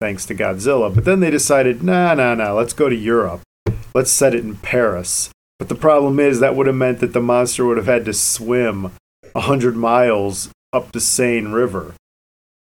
thanks 0.00 0.26
to 0.26 0.34
Godzilla. 0.34 0.94
But 0.94 1.04
then 1.06 1.20
they 1.20 1.30
decided, 1.30 1.82
nah, 1.82 2.12
nah, 2.14 2.34
nah, 2.34 2.52
let's 2.52 2.74
go 2.74 2.88
to 2.90 2.94
Europe. 2.96 3.40
Let's 3.94 4.10
set 4.10 4.34
it 4.34 4.44
in 4.44 4.56
Paris. 4.56 5.30
But 5.58 5.68
the 5.70 5.74
problem 5.74 6.20
is 6.20 6.40
that 6.40 6.54
would 6.54 6.66
have 6.66 6.76
meant 6.76 7.00
that 7.00 7.14
the 7.14 7.22
monster 7.22 7.64
would 7.64 7.78
have 7.78 7.86
had 7.86 8.04
to 8.04 8.12
swim 8.12 8.92
a 9.34 9.40
hundred 9.42 9.74
miles 9.76 10.50
up 10.76 10.92
the 10.92 11.00
Seine 11.00 11.48
River. 11.52 11.94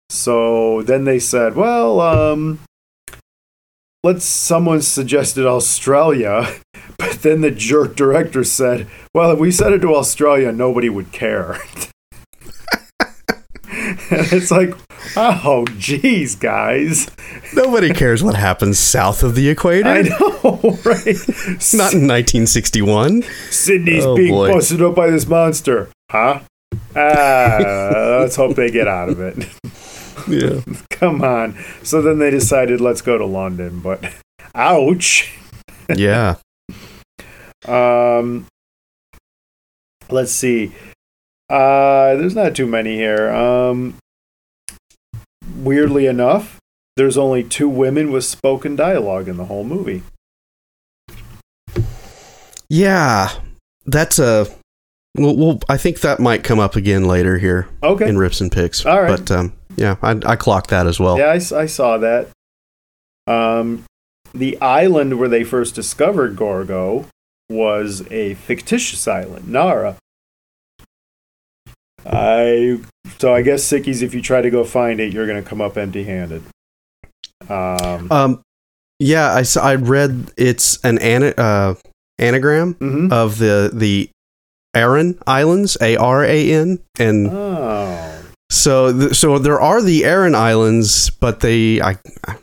So 0.09 0.81
then 0.81 1.05
they 1.05 1.19
said, 1.19 1.55
well, 1.55 2.01
um, 2.01 2.59
let's. 4.03 4.25
Someone 4.25 4.81
suggested 4.81 5.45
Australia, 5.45 6.49
but 6.97 7.21
then 7.21 7.41
the 7.41 7.51
jerk 7.51 7.95
director 7.95 8.43
said, 8.43 8.87
well, 9.13 9.31
if 9.31 9.39
we 9.39 9.51
set 9.51 9.71
it 9.71 9.79
to 9.81 9.93
Australia, 9.95 10.51
nobody 10.51 10.89
would 10.89 11.11
care. 11.11 11.59
and 14.11 14.27
it's 14.33 14.49
like, 14.51 14.73
oh, 15.15 15.65
geez, 15.77 16.35
guys. 16.35 17.09
Nobody 17.55 17.93
cares 17.93 18.23
what 18.23 18.35
happens 18.35 18.77
south 18.79 19.23
of 19.23 19.35
the 19.35 19.49
equator. 19.49 19.87
I 19.89 20.01
know, 20.01 20.77
right? 20.85 21.17
Not 21.73 21.93
in 21.93 22.07
1961. 22.07 23.23
Sydney's 23.49 24.05
Oh, 24.05 24.15
being 24.15 24.31
boy. 24.33 24.51
busted 24.53 24.81
up 24.81 24.95
by 24.95 25.09
this 25.09 25.25
monster. 25.27 25.89
Huh? 26.11 26.41
Ah, 26.99 28.17
let's 28.19 28.35
hope 28.35 28.55
they 28.55 28.69
get 28.69 28.87
out 28.87 29.09
of 29.09 29.19
it. 29.19 29.47
Yeah. 30.27 30.61
Come 30.91 31.23
on. 31.23 31.57
So 31.81 32.01
then 32.03 32.19
they 32.19 32.29
decided, 32.29 32.81
let's 32.81 33.01
go 33.01 33.17
to 33.17 33.25
London. 33.25 33.79
But, 33.79 34.03
ouch. 34.53 35.33
Yeah. 35.95 36.35
Um, 37.67 38.45
let's 40.09 40.31
see. 40.31 40.73
Uh, 41.49 42.15
there's 42.15 42.35
not 42.35 42.55
too 42.55 42.65
many 42.67 42.95
here. 42.95 43.29
Um, 43.31 43.95
weirdly 45.55 46.05
enough, 46.05 46.57
there's 46.95 47.17
only 47.17 47.43
two 47.43 47.67
women 47.67 48.11
with 48.11 48.23
spoken 48.23 48.75
dialogue 48.75 49.27
in 49.27 49.37
the 49.37 49.45
whole 49.45 49.63
movie. 49.65 50.03
Yeah. 52.69 53.31
That's 53.85 54.19
a. 54.19 54.47
Well, 55.17 55.35
well, 55.35 55.59
I 55.67 55.77
think 55.77 56.01
that 56.01 56.19
might 56.19 56.43
come 56.43 56.59
up 56.59 56.75
again 56.75 57.05
later 57.05 57.37
here 57.37 57.67
Okay. 57.83 58.07
in 58.07 58.17
rips 58.17 58.41
and 58.41 58.51
picks. 58.51 58.85
All 58.85 59.01
right. 59.01 59.17
But 59.19 59.31
um, 59.31 59.53
yeah, 59.75 59.95
I, 60.01 60.11
I 60.25 60.35
clocked 60.35 60.69
that 60.69 60.87
as 60.87 60.99
well. 60.99 61.17
Yeah, 61.17 61.31
I 61.31 61.65
saw 61.65 61.97
that. 61.97 62.29
Um, 63.27 63.85
the 64.33 64.59
island 64.61 65.19
where 65.19 65.29
they 65.29 65.43
first 65.43 65.73
discovered 65.75 66.35
Gorgo 66.35 67.05
was 67.49 68.05
a 68.11 68.35
fictitious 68.35 69.07
island, 69.07 69.47
Nara. 69.47 69.95
I 72.05 72.79
so 73.17 73.33
I 73.33 73.41
guess 73.41 73.63
sickies, 73.67 74.01
if 74.01 74.13
you 74.13 74.21
try 74.21 74.41
to 74.41 74.49
go 74.49 74.63
find 74.63 74.99
it, 74.99 75.13
you're 75.13 75.27
gonna 75.27 75.41
come 75.41 75.61
up 75.61 75.77
empty-handed. 75.77 76.43
Um, 77.49 78.11
Um, 78.11 78.41
yeah, 78.99 79.31
I 79.33 79.43
I 79.61 79.75
read 79.75 80.31
it's 80.37 80.83
an 80.85 80.97
ana- 80.99 81.33
uh, 81.37 81.75
anagram 82.17 82.75
mhm. 82.75 83.11
of 83.11 83.37
the 83.39 83.71
the 83.73 84.09
Aran 84.75 85.17
Islands, 85.25 85.77
A 85.81 85.95
R 85.97 86.23
A 86.23 86.51
N, 86.51 86.79
and 86.99 87.29
Oh, 87.31 88.21
so 88.49 88.97
th- 88.97 89.13
so 89.15 89.39
there 89.39 89.59
are 89.59 89.81
the 89.81 90.05
Aran 90.05 90.35
Islands, 90.35 91.09
but 91.09 91.39
they 91.39 91.81
I, 91.81 91.97
I 92.27 92.35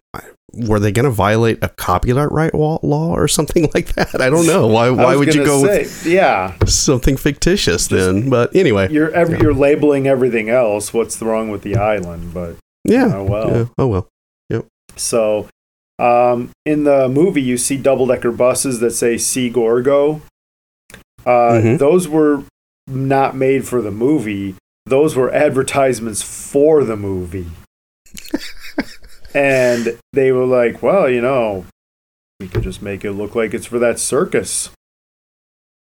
were 0.55 0.81
they 0.81 0.91
going 0.91 1.05
to 1.05 1.11
violate 1.11 1.59
a 1.63 1.69
copyright 1.69 2.33
right 2.33 2.55
law 2.55 2.79
or 3.15 3.29
something 3.29 3.69
like 3.75 3.89
that? 3.95 4.21
I 4.21 4.31
don't 4.31 4.47
know. 4.47 4.67
Why 4.67 4.91
why 4.91 5.15
would 5.17 5.35
you 5.35 5.45
go 5.45 5.63
with 5.63 6.07
Yeah, 6.07 6.55
something 6.67 7.17
fictitious 7.17 7.89
then? 7.89 8.31
But 8.31 8.55
anyway, 8.57 8.91
you're 8.91 9.11
ev- 9.13 9.41
you're 9.43 9.55
labeling 9.55 10.07
everything 10.07 10.49
else. 10.49 10.93
What's 10.95 11.21
wrong 11.21 11.51
with 11.51 11.63
the 11.63 11.77
island? 11.77 12.33
But 12.35 12.57
yeah. 12.85 13.13
oh 13.17 13.25
well. 13.25 13.51
yeah. 13.51 13.65
Oh 13.79 13.87
well. 13.87 14.09
Yep. 14.51 14.67
So, 14.97 15.49
um, 15.99 16.51
in 16.65 16.85
the 16.85 17.09
movie, 17.09 17.43
you 17.43 17.59
see 17.59 17.77
double 17.77 18.07
decker 18.07 18.33
buses 18.33 18.81
that 18.81 18.93
say 18.93 19.19
"See 19.19 19.51
Gorgo." 19.51 20.23
Uh, 21.27 21.61
Mhm. 21.61 21.79
Those 21.79 22.07
were 22.09 22.45
not 22.87 23.35
made 23.37 23.67
for 23.67 23.83
the 23.83 23.91
movie. 23.91 24.55
Those 24.87 25.17
were 25.17 25.31
advertisements 25.35 26.23
for 26.23 26.85
the 26.85 26.97
movie. 26.97 27.49
and 29.35 29.99
they 30.13 30.31
were 30.33 30.47
like, 30.47 30.83
well, 30.83 31.11
you 31.11 31.21
know, 31.21 31.67
we 32.39 32.47
could 32.49 32.63
just 32.63 32.81
make 32.83 33.05
it 33.05 33.13
look 33.13 33.35
like 33.35 33.53
it's 33.55 33.67
for 33.67 33.79
that 33.81 33.99
circus. 33.99 34.71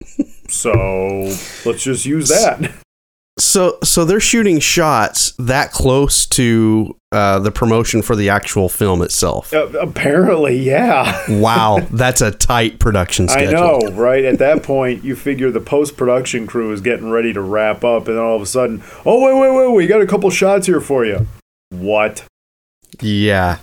so 0.48 0.72
let's 1.66 1.84
just 1.84 2.06
use 2.06 2.30
that. 2.30 2.72
So 3.42 3.80
so 3.84 4.06
they're 4.06 4.20
shooting 4.20 4.60
shots 4.60 5.32
that 5.40 5.72
close 5.72 6.28
to 6.28 6.96
uh, 7.12 7.40
the 7.40 7.52
promotion 7.52 8.04
for 8.04 8.16
the 8.16 8.30
actual 8.30 8.70
film 8.70 9.02
itself. 9.02 9.52
Uh, 9.52 9.68
apparently, 9.80 10.58
yeah. 10.60 11.26
Wow, 11.28 11.80
that's 11.92 12.22
a 12.22 12.30
tight 12.30 12.78
production 12.78 13.28
I 13.30 13.48
schedule. 13.48 13.80
know, 13.80 13.92
right? 13.94 14.24
At 14.24 14.38
that 14.38 14.62
point, 14.62 15.04
you 15.04 15.16
figure 15.16 15.50
the 15.50 15.60
post 15.60 15.98
production 15.98 16.46
crew 16.46 16.72
is 16.72 16.82
getting 16.82 17.10
ready 17.10 17.34
to 17.34 17.42
wrap 17.42 17.84
up, 17.84 18.08
and 18.08 18.16
then 18.16 18.24
all 18.24 18.36
of 18.36 18.44
a 18.44 18.46
sudden, 18.46 18.84
oh 19.08 19.26
wait, 19.26 19.34
wait, 19.34 19.58
wait, 19.58 19.76
we 19.76 19.88
got 19.88 20.02
a 20.02 20.08
couple 20.08 20.30
shots 20.30 20.68
here 20.68 20.80
for 20.80 21.04
you. 21.04 21.26
What? 21.72 22.24
Yeah, 23.02 23.58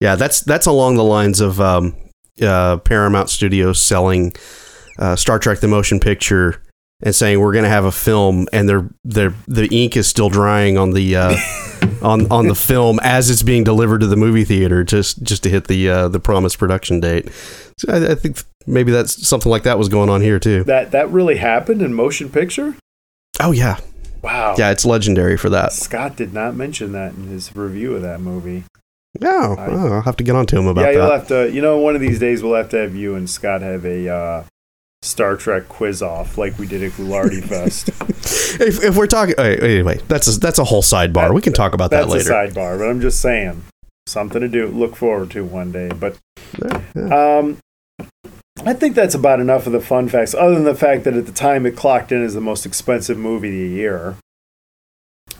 yeah. 0.00 0.16
That's 0.16 0.42
that's 0.42 0.66
along 0.66 0.96
the 0.96 1.04
lines 1.04 1.40
of 1.40 1.62
um, 1.62 1.96
uh, 2.42 2.76
Paramount 2.76 3.30
Studios 3.30 3.80
selling 3.80 4.34
uh, 4.98 5.16
Star 5.16 5.38
Trek: 5.38 5.60
The 5.60 5.68
Motion 5.68 5.98
Picture 5.98 6.62
and 7.02 7.14
saying 7.14 7.40
we're 7.40 7.52
going 7.52 7.64
to 7.64 7.70
have 7.70 7.84
a 7.84 7.92
film, 7.92 8.46
and 8.52 8.68
they're 8.68 8.88
they're 9.04 9.34
the 9.48 9.68
ink 9.70 9.96
is 9.96 10.06
still 10.06 10.28
drying 10.28 10.78
on 10.78 10.90
the 10.92 11.16
uh, 11.16 11.36
on 12.02 12.30
on 12.30 12.48
the 12.48 12.54
film 12.54 12.98
as 13.02 13.30
it's 13.30 13.42
being 13.42 13.64
delivered 13.64 14.00
to 14.00 14.06
the 14.06 14.16
movie 14.16 14.44
theater, 14.44 14.84
just 14.84 15.22
just 15.22 15.42
to 15.42 15.50
hit 15.50 15.66
the 15.68 15.88
uh, 15.90 16.08
the 16.08 16.20
promised 16.20 16.58
production 16.58 17.00
date. 17.00 17.28
So 17.78 17.92
I, 17.92 18.12
I 18.12 18.14
think 18.14 18.42
maybe 18.66 18.92
that's 18.92 19.26
something 19.26 19.50
like 19.50 19.64
that 19.64 19.78
was 19.78 19.88
going 19.88 20.08
on 20.10 20.20
here 20.20 20.38
too. 20.38 20.64
That 20.64 20.92
that 20.92 21.10
really 21.10 21.36
happened 21.36 21.82
in 21.82 21.92
motion 21.94 22.28
picture? 22.30 22.76
Oh 23.40 23.50
yeah, 23.52 23.78
Wow. 24.22 24.54
yeah. 24.58 24.70
It's 24.70 24.84
legendary 24.84 25.36
for 25.36 25.48
that. 25.50 25.72
Scott 25.72 26.16
did 26.16 26.32
not 26.32 26.54
mention 26.54 26.92
that 26.92 27.14
in 27.14 27.26
his 27.26 27.54
review 27.56 27.96
of 27.96 28.02
that 28.02 28.20
movie. 28.20 28.64
Oh, 29.20 29.56
I- 29.56 29.66
oh, 29.66 29.92
I'll 29.94 30.02
have 30.02 30.16
to 30.18 30.24
get 30.24 30.36
on 30.36 30.46
to 30.46 30.56
him 30.58 30.66
about 30.66 30.82
that. 30.82 30.94
yeah, 30.94 31.02
you'll 31.02 31.10
have 31.10 31.28
to. 31.28 31.50
You 31.52 31.60
know, 31.62 31.78
one 31.78 31.94
of 31.94 32.00
these 32.00 32.18
days 32.18 32.42
we'll 32.42 32.54
have 32.54 32.68
to 32.70 32.78
have 32.78 32.94
you 32.94 33.14
and 33.14 33.28
Scott 33.28 33.60
have 33.62 33.84
a 33.84 34.08
uh, 34.08 34.44
Star 35.02 35.36
Trek 35.36 35.68
quiz 35.68 36.00
off 36.02 36.38
like 36.38 36.58
we 36.58 36.66
did 36.66 36.82
at 36.82 36.92
Ghoulardi 36.92 37.42
Fest. 37.48 37.88
if, 38.60 38.82
if 38.84 38.96
we're 38.96 39.06
talking 39.06 39.34
anyway, 39.38 39.98
that's 40.08 40.34
a, 40.36 40.38
that's 40.40 40.58
a 40.58 40.64
whole 40.64 40.82
sidebar. 40.82 41.28
That- 41.28 41.34
we 41.34 41.42
can 41.42 41.52
talk 41.52 41.74
about 41.74 41.90
that 41.90 42.08
That's 42.08 42.28
later. 42.28 42.32
a 42.32 42.48
sidebar, 42.48 42.78
but 42.78 42.88
I'm 42.88 43.00
just 43.00 43.20
saying 43.20 43.62
something 44.06 44.40
to 44.40 44.48
do, 44.48 44.66
look 44.68 44.96
forward 44.96 45.30
to 45.32 45.44
one 45.44 45.72
day. 45.72 45.88
But. 45.90 46.18
Um, 46.96 47.58
I 48.64 48.74
think 48.74 48.94
that's 48.94 49.14
about 49.14 49.40
enough 49.40 49.66
of 49.66 49.72
the 49.72 49.80
fun 49.80 50.08
facts, 50.08 50.34
other 50.34 50.54
than 50.54 50.64
the 50.64 50.74
fact 50.74 51.04
that 51.04 51.14
at 51.14 51.26
the 51.26 51.32
time 51.32 51.66
it 51.66 51.74
clocked 51.76 52.12
in 52.12 52.22
as 52.22 52.34
the 52.34 52.40
most 52.40 52.64
expensive 52.66 53.18
movie 53.18 53.48
of 53.48 53.54
the 53.70 53.74
year, 53.76 54.16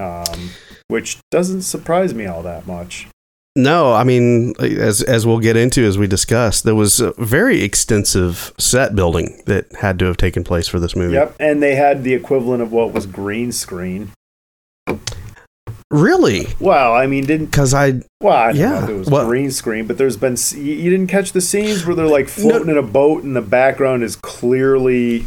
um, 0.01 0.51
which 0.89 1.19
doesn't 1.31 1.63
surprise 1.63 2.15
me 2.15 2.27
all 2.27 2.43
that 2.43 2.67
much. 2.67 3.07
No, 3.55 3.93
I 3.93 4.03
mean, 4.05 4.55
as 4.61 5.03
as 5.03 5.27
we'll 5.27 5.39
get 5.39 5.57
into 5.59 5.85
as 5.85 5.99
we 5.99 6.07
discuss, 6.07 6.63
there 6.63 6.75
was 6.75 7.01
a 7.01 7.13
very 7.19 7.63
extensive 7.63 8.55
set 8.59 8.95
building 8.95 9.43
that 9.45 9.71
had 9.81 9.99
to 9.99 10.07
have 10.07 10.17
taken 10.17 10.43
place 10.43 10.69
for 10.69 10.81
this 10.81 10.97
movie. 10.97 11.15
Yep, 11.15 11.37
and 11.39 11.63
they 11.63 11.75
had 11.75 12.03
the 12.03 12.15
equivalent 12.15 12.63
of 12.63 12.73
what 12.73 12.93
was 12.93 13.05
green 13.05 13.53
screen. 13.53 14.11
Really? 15.91 16.47
Well, 16.59 16.95
I 16.95 17.07
mean, 17.07 17.27
didn't 17.27 17.47
Because 17.47 17.75
I 17.75 18.01
well, 18.23 18.35
I 18.35 18.51
Yeah, 18.53 18.89
it 18.89 18.95
was 18.95 19.11
well- 19.11 19.27
green 19.27 19.51
screen, 19.51 19.87
but 19.87 19.99
there's 19.99 20.17
been 20.17 20.37
you 20.55 20.91
didn't 20.91 21.09
catch 21.09 21.33
the 21.33 21.43
scenes 21.43 21.85
where 21.85 21.95
they're 21.95 22.07
like 22.07 22.29
floating 22.29 22.71
in 22.71 22.79
a 22.79 22.83
boat 22.83 23.23
and 23.23 23.37
the 23.37 23.43
background 23.43 24.03
is 24.03 24.17
clearly 24.17 25.27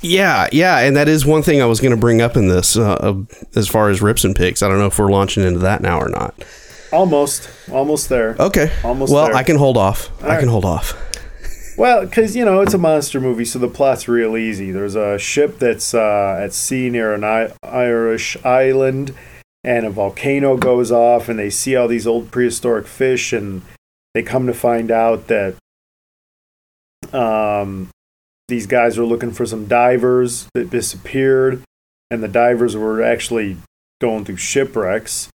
yeah 0.00 0.48
yeah, 0.50 0.80
and 0.80 0.96
that 0.96 1.06
is 1.08 1.24
one 1.24 1.42
thing 1.44 1.62
I 1.62 1.66
was 1.66 1.80
going 1.80 1.92
to 1.92 1.96
bring 1.96 2.20
up 2.20 2.36
in 2.36 2.48
this 2.48 2.76
uh, 2.76 2.94
uh, 2.94 3.14
as 3.54 3.68
far 3.68 3.90
as 3.90 4.02
rips 4.02 4.24
and 4.24 4.34
picks. 4.34 4.60
I 4.60 4.68
don't 4.68 4.78
know 4.80 4.86
if 4.86 4.98
we're 4.98 5.12
launching 5.12 5.44
into 5.44 5.60
that 5.60 5.80
now 5.80 6.00
or 6.00 6.08
not. 6.08 6.34
Almost 6.92 7.48
almost 7.70 8.08
there. 8.08 8.36
Okay. 8.38 8.72
Almost 8.84 9.12
well, 9.12 9.26
there. 9.26 9.34
I 9.34 9.42
can 9.42 9.56
hold 9.56 9.76
off. 9.76 10.10
All 10.22 10.30
I 10.30 10.38
can 10.38 10.48
hold 10.48 10.64
off. 10.64 10.94
Well, 11.76 12.04
because 12.04 12.36
you 12.36 12.44
know 12.44 12.60
it's 12.60 12.74
a 12.74 12.78
monster 12.78 13.20
movie, 13.20 13.44
so 13.44 13.58
the 13.58 13.68
plot's 13.68 14.06
real 14.06 14.36
easy. 14.36 14.70
There's 14.70 14.94
a 14.94 15.18
ship 15.18 15.58
that's 15.58 15.94
uh, 15.94 16.38
at 16.40 16.52
sea 16.52 16.90
near 16.90 17.14
an 17.14 17.24
I- 17.24 17.52
Irish 17.62 18.36
island, 18.44 19.14
and 19.64 19.86
a 19.86 19.90
volcano 19.90 20.56
goes 20.56 20.92
off, 20.92 21.28
and 21.28 21.38
they 21.38 21.50
see 21.50 21.74
all 21.74 21.88
these 21.88 22.06
old 22.06 22.30
prehistoric 22.30 22.86
fish, 22.86 23.32
and 23.32 23.62
they 24.14 24.22
come 24.22 24.46
to 24.46 24.54
find 24.54 24.90
out 24.90 25.28
that 25.28 25.56
um, 27.12 27.88
these 28.48 28.66
guys 28.66 28.98
are 28.98 29.06
looking 29.06 29.32
for 29.32 29.46
some 29.46 29.66
divers 29.66 30.48
that 30.54 30.68
disappeared, 30.68 31.62
and 32.10 32.22
the 32.22 32.28
divers 32.28 32.76
were 32.76 33.02
actually 33.02 33.56
going 34.00 34.24
through 34.24 34.36
shipwrecks. 34.36 35.30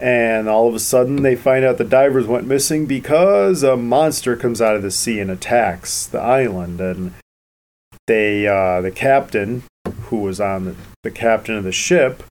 And 0.00 0.48
all 0.48 0.68
of 0.68 0.74
a 0.74 0.80
sudden, 0.80 1.22
they 1.22 1.34
find 1.34 1.64
out 1.64 1.78
the 1.78 1.84
divers 1.84 2.26
went 2.26 2.46
missing 2.46 2.86
because 2.86 3.62
a 3.62 3.76
monster 3.76 4.36
comes 4.36 4.62
out 4.62 4.76
of 4.76 4.82
the 4.82 4.92
sea 4.92 5.18
and 5.18 5.30
attacks 5.30 6.06
the 6.06 6.20
island. 6.20 6.80
And 6.80 7.14
they, 8.06 8.46
uh, 8.46 8.80
the 8.80 8.92
captain, 8.92 9.64
who 10.02 10.18
was 10.18 10.40
on 10.40 10.66
the, 10.66 10.76
the 11.02 11.10
captain 11.10 11.56
of 11.56 11.64
the 11.64 11.72
ship, 11.72 12.22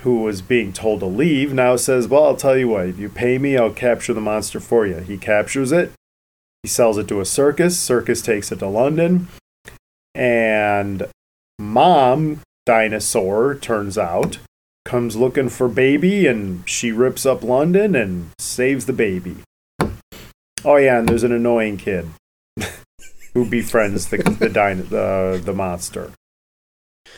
who 0.00 0.22
was 0.22 0.40
being 0.40 0.72
told 0.72 1.00
to 1.00 1.06
leave, 1.06 1.52
now 1.52 1.76
says, 1.76 2.08
Well, 2.08 2.24
I'll 2.24 2.36
tell 2.36 2.56
you 2.56 2.68
what, 2.68 2.86
if 2.86 2.98
you 2.98 3.08
pay 3.10 3.36
me, 3.36 3.58
I'll 3.58 3.72
capture 3.72 4.14
the 4.14 4.20
monster 4.20 4.60
for 4.60 4.86
you. 4.86 4.96
He 4.96 5.18
captures 5.18 5.72
it, 5.72 5.92
he 6.62 6.68
sells 6.68 6.96
it 6.96 7.08
to 7.08 7.20
a 7.20 7.26
circus, 7.26 7.78
circus 7.78 8.22
takes 8.22 8.50
it 8.50 8.60
to 8.60 8.66
London, 8.66 9.28
and 10.14 11.06
mom, 11.58 12.40
dinosaur, 12.64 13.54
turns 13.54 13.98
out, 13.98 14.38
comes 14.84 15.16
looking 15.16 15.48
for 15.48 15.68
baby, 15.68 16.26
and 16.26 16.68
she 16.68 16.92
rips 16.92 17.26
up 17.26 17.42
London 17.42 17.94
and 17.94 18.30
saves 18.38 18.86
the 18.86 18.92
baby. 18.92 19.36
Oh, 20.64 20.76
yeah, 20.76 20.98
and 20.98 21.08
there's 21.08 21.22
an 21.22 21.32
annoying 21.32 21.76
kid 21.76 22.08
who 23.34 23.48
befriends 23.48 24.08
the, 24.08 24.18
the, 24.18 24.48
dino- 24.48 24.82
the, 24.82 25.40
the 25.42 25.54
monster. 25.54 26.12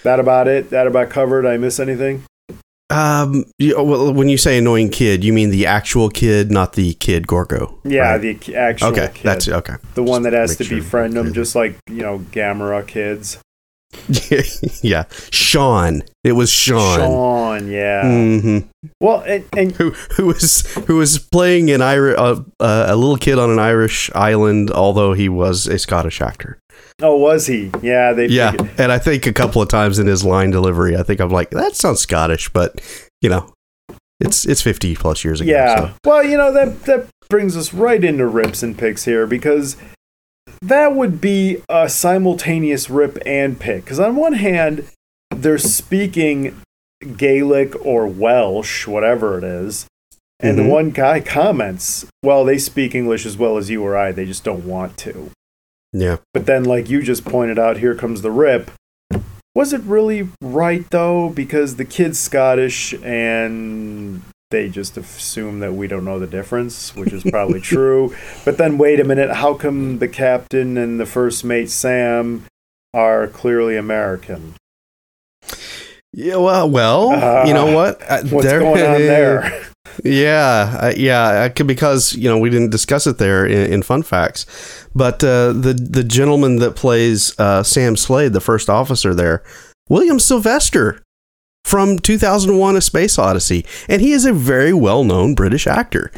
That 0.05 0.21
about 0.21 0.49
it? 0.49 0.71
That 0.71 0.87
about 0.87 1.11
covered? 1.11 1.47
I 1.47 1.57
miss 1.57 1.79
anything? 1.81 2.25
Um, 2.93 3.47
you, 3.59 3.83
well, 3.83 4.13
when 4.13 4.29
you 4.29 4.37
say 4.37 4.59
annoying 4.59 4.91
kid, 4.91 5.25
you 5.25 5.33
mean 5.33 5.51
the 5.51 5.65
actual 5.67 6.11
kid, 6.11 6.51
not 6.51 6.75
the 6.75 6.93
kid 6.95 7.27
Gorgo. 7.27 7.79
Yeah, 7.85 8.13
right? 8.13 8.19
the 8.19 8.55
actual 8.55 8.89
okay, 8.89 9.11
kid. 9.15 9.23
that's 9.25 9.49
okay. 9.49 9.77
the 9.95 10.03
one 10.03 10.23
that 10.25 10.35
has 10.35 10.57
to 10.57 10.65
sure 10.65 10.79
befriend 10.79 11.15
them, 11.15 11.33
just 11.33 11.55
like 11.55 11.79
you 11.89 12.03
know 12.03 12.19
Gamera 12.19 12.87
kids. 12.87 13.39
yeah, 14.83 15.05
Sean. 15.31 16.03
It 16.25 16.33
was 16.33 16.51
Sean. 16.51 16.99
Sean, 16.99 17.69
yeah. 17.71 18.03
hmm 18.03 18.59
Well, 19.01 19.21
and, 19.27 19.45
and 19.57 19.73
Who 19.73 19.91
who 20.17 20.27
was 20.27 20.63
who 20.87 20.97
was 20.97 21.19
playing 21.19 21.71
an 21.71 21.83
Irish 21.83 22.17
uh, 22.19 22.43
uh, 22.61 22.87
a 22.89 22.97
little 22.97 23.17
kid 23.17 23.39
on 23.39 23.51
an 23.51 23.59
Irish 23.59 24.11
island, 24.15 24.71
although 24.71 25.13
he 25.13 25.29
was 25.29 25.67
a 25.67 25.79
Scottish 25.79 26.21
actor. 26.21 26.59
oh, 27.03 27.17
was 27.17 27.47
he? 27.47 27.71
Yeah, 27.83 28.13
they. 28.13 28.27
Yeah, 28.27 28.53
figured- 28.53 28.71
and 28.81 28.93
I 28.93 28.99
think 28.99 29.27
a 29.27 29.33
couple 29.33 29.61
of 29.63 29.69
times 29.69 29.99
in 29.99 30.07
his 30.07 30.25
line 30.25 30.51
delivery, 30.51 30.97
I 30.97 31.03
think 31.03 31.21
I'm 31.21 31.31
like, 31.31 31.51
that 31.51 31.77
sounds 31.77 32.01
Scottish, 32.01 32.49
but 32.51 32.81
you 33.21 33.29
know, 33.29 33.53
it's 34.21 34.47
it's 34.47 34.63
50 34.63 34.95
plus 34.97 35.25
years 35.25 35.41
ago. 35.41 35.51
Yeah. 35.51 35.77
so. 35.77 35.95
Well, 36.05 36.25
you 36.25 36.37
know 36.39 36.53
that 36.53 36.83
that 36.85 37.09
brings 37.29 37.57
us 37.57 37.73
right 37.75 38.03
into 38.03 38.27
rips 38.27 38.63
and 38.63 38.77
picks 38.79 39.05
here 39.05 39.27
because 39.27 39.77
that 40.63 40.95
would 40.95 41.21
be 41.21 41.59
a 41.69 41.89
simultaneous 41.89 42.89
rip 42.89 43.19
and 43.27 43.59
pick. 43.61 43.85
Because 43.85 44.01
on 44.01 44.17
one 44.17 44.35
hand, 44.35 44.85
they're 45.35 45.59
speaking 45.59 46.61
Gaelic 47.17 47.75
or 47.85 48.07
Welsh, 48.07 48.87
whatever 48.87 49.37
it 49.39 49.45
is. 49.45 49.87
And 50.41 50.57
Mhm. 50.59 50.63
the 50.63 50.69
one 50.69 50.91
guy 50.91 51.21
comments, 51.21 52.07
well, 52.23 52.45
they 52.45 52.59
speak 52.59 52.95
English 52.95 53.27
as 53.27 53.37
well 53.37 53.59
as 53.59 53.71
you 53.71 53.83
or 53.83 53.97
I, 53.97 54.13
they 54.13 54.25
just 54.25 54.45
don't 54.45 54.65
want 54.65 54.97
to. 54.99 55.31
yeah. 55.93 56.17
But 56.33 56.47
then, 56.47 56.65
like 56.65 56.89
you 56.89 57.03
just 57.03 57.25
pointed 57.25 57.59
out, 57.59 57.77
here 57.79 57.95
comes 57.95 58.23
the 58.23 58.31
rip. 58.31 58.71
Was 59.55 59.73
it 59.75 59.83
really 59.83 60.29
right 60.41 60.89
though? 60.91 61.29
Because 61.29 61.77
the 61.77 61.85
kid's 61.85 62.19
Scottish 62.19 62.95
and 63.05 64.23
they 64.53 64.69
just 64.69 64.97
assume 64.97 65.59
that 65.59 65.75
we 65.75 65.89
don't 65.89 66.05
know 66.05 66.21
the 66.21 66.29
difference, 66.29 66.95
which 66.95 67.13
is 67.13 67.25
probably 67.25 67.61
true. 67.75 68.15
But 68.45 68.57
then, 68.59 68.79
wait 68.79 69.01
a 69.01 69.05
minute, 69.05 69.35
how 69.35 69.55
come 69.55 69.99
the 69.99 70.07
captain 70.09 70.79
and 70.79 71.01
the 71.01 71.07
first 71.07 71.43
mate 71.45 71.71
Sam 71.71 72.45
are 72.95 73.27
clearly 73.27 73.77
American? 73.77 74.55
Yeah, 76.15 76.37
well, 76.37 76.69
well, 76.71 77.11
Uh, 77.11 77.45
you 77.47 77.55
know 77.55 77.75
what? 77.75 78.01
Uh, 78.09 78.23
What's 78.31 78.47
there- 78.47 78.61
going 78.61 78.83
on 78.83 79.01
there? 79.01 79.67
Yeah, 80.05 80.79
uh, 80.81 80.93
yeah, 80.97 81.49
because 81.49 82.15
you 82.15 82.27
know 82.27 82.39
we 82.39 82.49
didn't 82.49 82.71
discuss 82.71 83.07
it 83.07 83.19
there 83.19 83.45
in, 83.45 83.71
in 83.75 83.83
fun 83.83 84.03
facts, 84.03 84.47
but 84.95 85.23
uh, 85.23 85.53
the 85.53 85.75
the 85.75 86.03
gentleman 86.03 86.57
that 86.61 86.77
plays 86.77 87.39
uh, 87.39 87.63
Sam 87.63 87.97
Slade, 87.97 88.33
the 88.33 88.41
first 88.41 88.71
officer 88.71 89.13
there, 89.15 89.43
William 89.91 90.19
Sylvester 90.19 91.03
from 91.65 91.99
2001: 91.99 92.77
A 92.77 92.81
Space 92.81 93.19
Odyssey, 93.19 93.65
and 93.89 94.01
he 94.03 94.13
is 94.13 94.25
a 94.25 94.33
very 94.33 94.73
well 94.73 95.05
known 95.05 95.35
British 95.35 95.67
actor. 95.67 96.11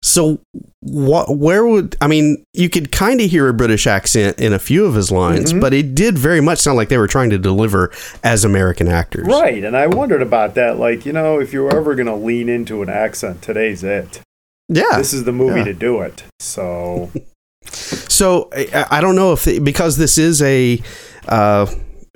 So, 0.00 0.38
what? 0.80 1.36
Where 1.36 1.66
would 1.66 1.96
I 2.00 2.06
mean? 2.06 2.44
You 2.54 2.68
could 2.68 2.92
kind 2.92 3.20
of 3.20 3.28
hear 3.30 3.48
a 3.48 3.52
British 3.52 3.86
accent 3.88 4.38
in 4.38 4.52
a 4.52 4.58
few 4.60 4.84
of 4.86 4.94
his 4.94 5.10
lines, 5.10 5.52
Mhm. 5.52 5.60
but 5.60 5.74
it 5.74 5.94
did 5.96 6.16
very 6.16 6.40
much 6.40 6.60
sound 6.60 6.76
like 6.76 6.88
they 6.88 6.98
were 6.98 7.08
trying 7.08 7.30
to 7.30 7.38
deliver 7.38 7.90
as 8.22 8.44
American 8.44 8.86
actors. 8.86 9.26
Right, 9.26 9.64
and 9.64 9.76
I 9.76 9.88
wondered 9.88 10.22
about 10.22 10.54
that. 10.54 10.78
Like, 10.78 11.04
you 11.04 11.12
know, 11.12 11.40
if 11.40 11.52
you're 11.52 11.74
ever 11.76 11.96
going 11.96 12.06
to 12.06 12.14
lean 12.14 12.48
into 12.48 12.80
an 12.82 12.88
accent, 12.88 13.42
today's 13.42 13.82
it. 13.82 14.20
Yeah. 14.68 14.98
This 14.98 15.12
is 15.12 15.24
the 15.24 15.32
movie 15.32 15.60
Yeah. 15.60 15.64
to 15.64 15.74
do 15.74 16.00
it. 16.02 16.22
So, 16.38 17.10
So 17.64 18.48
I, 18.54 18.86
I 18.92 19.00
don't 19.00 19.16
know 19.16 19.32
if 19.32 19.44
the, 19.44 19.58
because 19.58 19.96
this 19.96 20.16
is 20.16 20.40
a 20.42 20.80
uh, 21.26 21.66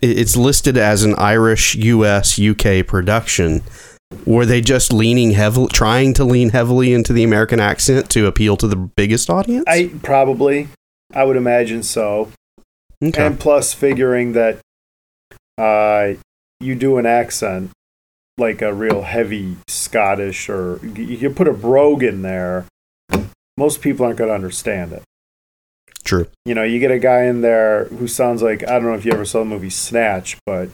it's 0.03 0.37
listed 0.37 0.77
as 0.77 1.05
an 1.05 1.15
Irish 1.17 1.75
U.S. 1.77 2.39
UK 2.39 2.87
production. 2.87 3.63
Were 4.27 4.45
they 4.45 4.61
just 4.61 4.93
leaning 4.93 5.31
heavily, 5.31 5.69
trying 5.69 6.13
to 6.15 6.25
lean 6.25 6.51
heavily 6.51 6.93
into 6.93 7.13
the 7.13 7.23
American 7.23 7.61
accent 7.61 8.11
to 8.11 8.27
appeal 8.27 8.57
to 8.59 8.67
the 8.67 8.77
biggest 8.77 9.31
audience? 9.31 9.65
I 9.67 9.91
probably, 10.03 10.69
I 11.15 11.25
would 11.25 11.37
imagine 11.37 11.83
so. 11.83 12.31
okay. 13.03 13.27
And 13.27 13.41
plus, 13.41 13.73
figuring 13.73 14.33
that 14.33 14.59
uh, 15.57 16.15
you 16.61 16.75
do 16.75 16.99
an 16.99 17.07
accent 17.07 17.71
like 18.39 18.61
a 18.61 18.75
real 18.75 19.03
heavy 19.03 19.57
Scottish, 19.69 20.49
or 20.49 20.79
you 20.83 21.05
you 21.05 21.31
put 21.31 21.49
a 21.49 21.53
brogue 21.53 22.03
in 22.03 22.23
there, 22.23 22.67
most 23.57 23.81
people 23.81 24.05
aren't 24.05 24.19
going 24.19 24.29
to 24.29 24.35
understand 24.35 24.93
it. 24.93 25.03
True. 26.05 26.27
You 26.45 26.55
know, 26.55 26.63
you 26.65 26.79
get 26.81 26.91
a 26.91 26.99
guy 26.99 27.23
in 27.25 27.41
there 27.43 27.85
who 27.87 28.07
sounds 28.09 28.43
like 28.43 28.63
I 28.65 28.73
don't 28.73 28.85
know 28.85 28.95
if 28.95 29.05
you 29.05 29.13
ever 29.13 29.25
saw 29.25 29.39
the 29.41 29.45
movie 29.45 29.71
Snatch, 29.71 30.37
but 30.47 30.69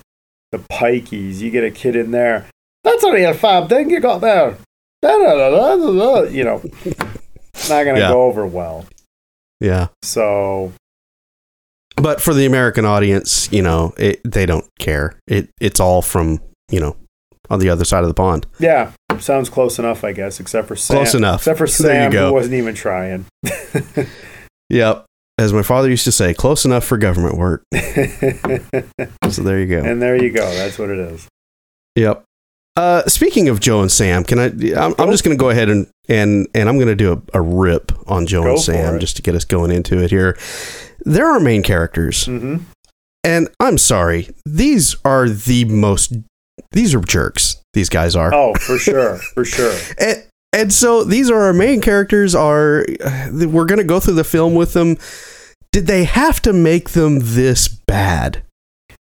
the 0.53 0.59
Pikeys. 0.59 1.39
You 1.41 1.51
get 1.51 1.65
a 1.65 1.71
kid 1.71 1.95
in 1.97 2.11
there. 2.11 2.47
That's 2.85 3.05
only 3.05 3.25
a 3.25 3.35
fab 3.35 3.69
thing 3.69 3.91
you 3.91 4.01
got 4.01 4.21
there. 4.21 4.57
Da-da-da-da-da-da. 5.03 6.31
You 6.31 6.45
know, 6.45 6.63
not 7.69 7.85
going 7.85 7.97
to 7.97 8.01
Yeah. 8.01 8.09
go 8.11 8.23
over 8.23 8.47
well. 8.47 8.87
Yeah. 9.61 9.89
So 10.03 10.73
But 11.97 12.21
for 12.21 12.33
the 12.33 12.47
American 12.47 12.85
audience, 12.85 13.49
you 13.53 13.61
know, 13.63 13.93
it, 13.99 14.21
they 14.25 14.47
don't 14.47 14.67
care. 14.79 15.19
It 15.27 15.51
it's 15.61 15.81
all 15.81 16.01
from 16.03 16.41
you 16.71 16.81
know 16.81 16.97
on 17.51 17.59
the 17.61 17.69
other 17.71 17.85
side 17.85 18.03
of 18.05 18.09
the 18.09 18.15
pond. 18.15 18.47
yeah, 18.59 18.93
sounds 19.19 19.49
close 19.51 19.79
enough, 19.79 20.05
I 20.05 20.13
guess. 20.13 20.39
Except 20.41 20.69
for 20.69 20.77
Sam. 20.77 20.97
Close 20.99 21.15
enough. 21.15 21.41
Except 21.41 21.59
for 21.59 21.67
Sam, 21.67 22.13
who 22.13 22.33
wasn't 22.33 22.55
even 22.55 22.75
trying. 22.75 23.27
Yep. 24.71 25.07
As 25.39 25.53
my 25.53 25.63
father 25.63 25.89
used 25.89 26.05
to 26.05 26.13
say, 26.13 26.35
close 26.35 26.65
enough 26.65 26.85
for 26.85 26.99
government 26.99 27.37
work. 27.39 27.63
So 29.31 29.43
there 29.43 29.61
you 29.61 29.67
go. 29.67 29.83
and 29.85 30.01
there 30.01 30.17
you 30.21 30.31
go. 30.33 30.51
That's 30.55 30.79
what 30.79 30.89
it 30.91 30.99
is. 30.99 31.29
Yep. 31.97 32.25
Uh, 32.77 33.03
speaking 33.07 33.49
of 33.49 33.61
Joe 33.61 33.83
and 33.83 33.93
Sam, 33.93 34.25
can 34.25 34.39
I? 34.39 34.47
I'm, 34.77 34.95
I'm 34.99 35.11
just 35.11 35.23
going 35.23 35.37
to 35.37 35.41
go 35.41 35.51
ahead 35.51 35.69
and 35.69 35.87
and 36.09 36.49
and 36.55 36.69
I'm 36.69 36.77
going 36.77 36.89
to 36.89 36.95
do 36.97 37.13
a, 37.35 37.39
a 37.39 37.43
rip 37.43 37.93
on 38.09 38.27
Joe 38.27 38.43
Go 38.43 38.51
and 38.53 38.61
Sam 38.61 38.99
just 39.01 39.17
to 39.17 39.23
get 39.23 39.35
us 39.35 39.45
going 39.45 39.71
into 39.71 40.03
it 40.03 40.11
here. 40.11 40.39
There 41.05 41.27
are 41.27 41.39
main 41.41 41.63
characters, 41.63 42.25
hmm 42.27 42.57
and 43.25 43.49
I'm 43.61 43.79
sorry, 43.79 44.29
these 44.47 44.97
are 45.05 45.29
the 45.29 45.65
most. 45.67 46.15
These 46.73 46.95
are 46.95 47.01
jerks. 47.01 47.61
These 47.75 47.89
guys 47.91 48.17
are. 48.17 48.33
Oh, 48.33 48.55
for 48.55 48.79
sure, 48.79 49.19
for 49.19 49.45
sure. 49.45 49.77
And, 50.01 50.25
and 50.53 50.73
so 50.73 51.05
these 51.05 51.31
are 51.31 51.41
our 51.41 51.53
main 51.53 51.81
characters. 51.81 52.35
Are 52.35 52.85
we're 53.33 53.65
going 53.67 53.79
to 53.79 53.85
go 53.85 54.01
through 54.01 54.15
the 54.15 54.25
film 54.25 54.55
with 54.55 54.73
them? 54.73 54.97
Did 55.73 55.87
they 55.87 56.05
have 56.05 56.41
to 56.43 56.53
make 56.53 56.91
them 56.91 57.19
this 57.23 57.69
bad? 57.69 58.43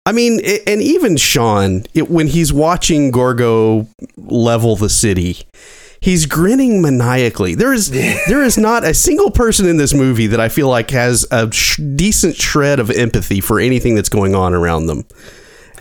I 0.07 0.13
mean, 0.13 0.41
i- 0.45 0.61
and 0.67 0.81
even 0.83 1.17
Sean, 1.17 1.85
it, 1.95 2.11
when 2.11 2.29
he's 2.29 2.53
watching 2.53 3.11
Gorgo 3.11 3.89
level 4.17 4.77
the 4.77 4.89
city, 4.91 5.39
he's 6.01 6.27
grinning 6.27 6.81
maniacally. 6.83 7.55
There 7.55 7.73
is 7.73 7.91
there 8.29 8.43
is 8.43 8.57
not 8.59 8.85
a 8.85 8.95
single 8.95 9.31
person 9.31 9.67
in 9.67 9.77
this 9.79 9.95
movie 9.95 10.27
that 10.29 10.41
I 10.41 10.49
feel 10.49 10.69
like 10.69 10.91
has 10.91 11.27
a 11.31 11.51
sh- 11.51 11.81
decent 11.97 12.37
shred 12.37 12.79
of 12.79 12.91
empathy 12.91 13.41
for 13.41 13.59
anything 13.59 13.95
that's 13.95 14.09
going 14.11 14.35
on 14.35 14.55
around 14.55 14.87
them. 14.87 15.05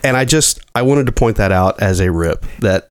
And 0.04 0.18
I 0.18 0.26
just 0.26 0.60
I 0.74 0.82
wanted 0.82 1.06
to 1.06 1.12
point 1.12 1.38
that 1.38 1.52
out 1.52 1.82
as 1.82 2.00
a 2.00 2.12
rip 2.12 2.46
that 2.60 2.88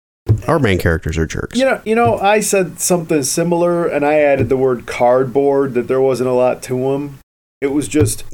our 0.49 0.59
main 0.59 0.79
characters 0.79 1.17
are 1.19 1.27
jerks. 1.27 1.59
You 1.59 1.65
know, 1.65 1.81
you 1.85 1.95
know, 1.95 2.19
I 2.19 2.41
said 2.41 2.81
something 2.81 3.23
similar, 3.23 3.87
and 3.87 4.05
I 4.05 4.15
added 4.21 4.49
the 4.49 4.57
word 4.57 4.87
cardboard. 4.87 5.75
That 5.75 5.89
there 5.89 6.01
wasn't 6.01 6.29
a 6.29 6.33
lot 6.33 6.63
to 6.65 6.79
them. 6.91 7.19
It 7.61 7.69
was 7.69 7.87
just, 7.89 8.25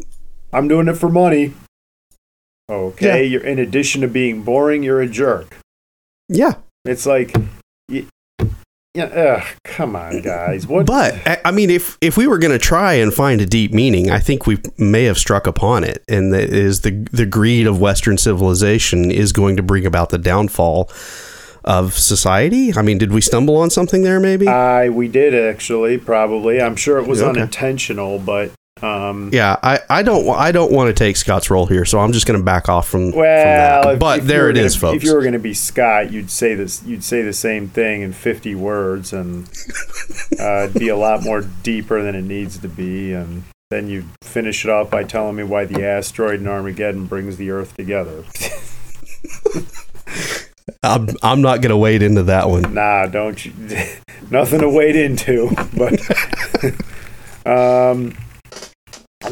I'm 0.52 0.68
doing 0.68 0.88
it 0.88 0.94
for 0.94 1.08
money. 1.08 1.52
Okay, 2.70 3.24
you're 3.24 3.44
in 3.44 3.58
addition 3.58 4.02
to 4.02 4.08
being 4.08 4.42
boring, 4.42 4.82
you're 4.82 5.00
a 5.00 5.08
jerk. 5.08 5.56
Yeah. 6.28 6.54
It's 6.84 7.06
like, 7.06 7.34
y- 7.90 8.04
yeah, 8.94 9.04
ugh, 9.04 9.42
come 9.64 9.96
on, 9.96 10.20
guys. 10.20 10.66
What? 10.66 10.84
But 10.86 11.14
I- 11.26 11.40
I 11.46 11.50
mean, 11.50 11.70
if 11.70 11.96
if 12.02 12.16
we 12.18 12.26
were 12.26 12.36
going 12.38 12.52
to 12.52 12.58
try 12.58 12.94
and 12.94 13.12
find 13.12 13.40
a 13.40 13.46
deep 13.46 13.72
meaning, 13.72 14.10
I 14.10 14.18
think 14.18 14.46
we 14.46 14.58
may 14.76 15.04
have 15.04 15.16
struck 15.18 15.46
upon 15.46 15.82
it, 15.84 16.02
and 16.08 16.32
that 16.34 16.50
is 16.50 16.82
the 16.82 17.06
the 17.12 17.24
greed 17.26 17.66
of 17.66 17.80
Western 17.80 18.18
civilization 18.18 19.10
is 19.10 19.32
going 19.32 19.56
to 19.56 19.62
bring 19.62 19.86
about 19.86 20.10
the 20.10 20.18
downfall 20.18 20.90
of 21.64 21.94
society. 21.94 22.72
I 22.74 22.82
mean, 22.82 22.98
did 22.98 23.12
we 23.12 23.20
stumble 23.20 23.56
on 23.56 23.70
something 23.70 24.02
there? 24.02 24.20
Maybe. 24.20 24.48
I 24.48 24.88
we 24.88 25.08
did 25.08 25.34
actually 25.34 25.98
probably. 25.98 26.60
I'm 26.60 26.76
sure 26.76 26.98
it 26.98 27.06
was 27.06 27.20
Okay. 27.22 27.30
unintentional, 27.40 28.18
but 28.18 28.50
Um, 28.80 29.30
Yeah, 29.32 29.56
I, 29.60 29.80
I 29.90 30.02
don't 30.04 30.28
I 30.28 30.52
don't 30.52 30.70
want 30.70 30.86
to 30.88 30.94
take 30.94 31.16
Scott's 31.16 31.50
role 31.50 31.66
here, 31.66 31.84
so 31.84 31.98
I'm 31.98 32.12
just 32.12 32.26
going 32.28 32.38
to 32.38 32.44
back 32.44 32.68
off 32.68 32.88
from, 32.88 33.10
from 33.10 33.18
well, 33.20 33.82
that. 33.82 33.94
if- 33.94 33.98
But 33.98 34.18
if 34.20 34.24
there 34.26 34.48
it 34.48 34.52
gonna- 34.54 34.66
is, 34.66 34.76
folks. 34.76 34.98
If 34.98 35.02
you 35.04 35.14
were 35.14 35.20
going 35.22 35.32
to 35.32 35.40
be 35.40 35.52
Scott, 35.52 36.12
you'd 36.12 36.30
say 36.30 36.54
this. 36.54 36.80
You'd 36.86 37.02
say 37.02 37.22
the 37.22 37.32
same 37.32 37.66
thing 37.68 38.02
in 38.02 38.12
50 38.12 38.54
words, 38.54 39.12
and 39.12 39.48
uh, 40.40 40.68
it'd 40.70 40.78
be 40.78 40.88
a 40.90 40.96
lot 40.96 41.24
more 41.24 41.40
deeper 41.64 42.00
than 42.02 42.14
it 42.14 42.22
needs 42.22 42.56
to 42.58 42.68
be. 42.68 43.12
And 43.12 43.42
then 43.72 43.88
you 43.88 44.04
finish 44.22 44.64
it 44.64 44.70
off 44.70 44.90
by 44.90 45.02
telling 45.02 45.34
me 45.34 45.42
why 45.42 45.64
the 45.64 45.84
asteroid 45.84 46.38
in 46.40 46.46
Armageddon 46.46 47.06
brings 47.06 47.36
the 47.36 47.50
Earth 47.50 47.76
together. 47.76 48.22
I'm 50.82 51.08
I'm 51.22 51.42
not 51.42 51.62
to 51.62 51.76
wade 51.76 52.02
into 52.02 52.22
that 52.24 52.48
one. 52.48 52.74
nah, 52.74 53.06
don't 53.06 53.44
you? 53.44 53.52
Nothing 54.30 54.60
to 54.60 54.68
wade 54.68 54.96
into. 54.96 55.50
But 55.76 56.00
um, 57.46 58.16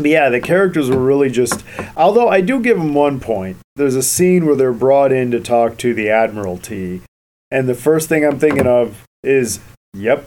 yeah, 0.01 0.29
the 0.29 0.41
characters 0.41 0.91
were 0.91 1.03
really 1.03 1.31
just. 1.31 1.65
Although 1.97 2.29
I 2.29 2.41
do 2.41 2.61
give 2.61 2.79
them 2.79 2.95
one 2.95 3.21
point. 3.21 3.59
There's 3.77 3.95
a 3.95 4.03
scene 4.03 4.47
where 4.47 4.57
they're 4.57 4.73
brought 4.73 5.13
in 5.13 5.31
to 5.33 5.41
talk 5.41 5.77
to 5.79 5.93
the 5.95 6.09
Admiralty, 6.09 7.03
and 7.51 7.69
the 7.69 7.75
first 7.75 8.09
thing 8.09 8.25
I'm 8.25 8.39
thinking 8.39 8.67
of 8.67 9.05
is, 9.23 9.61
yep, 9.93 10.27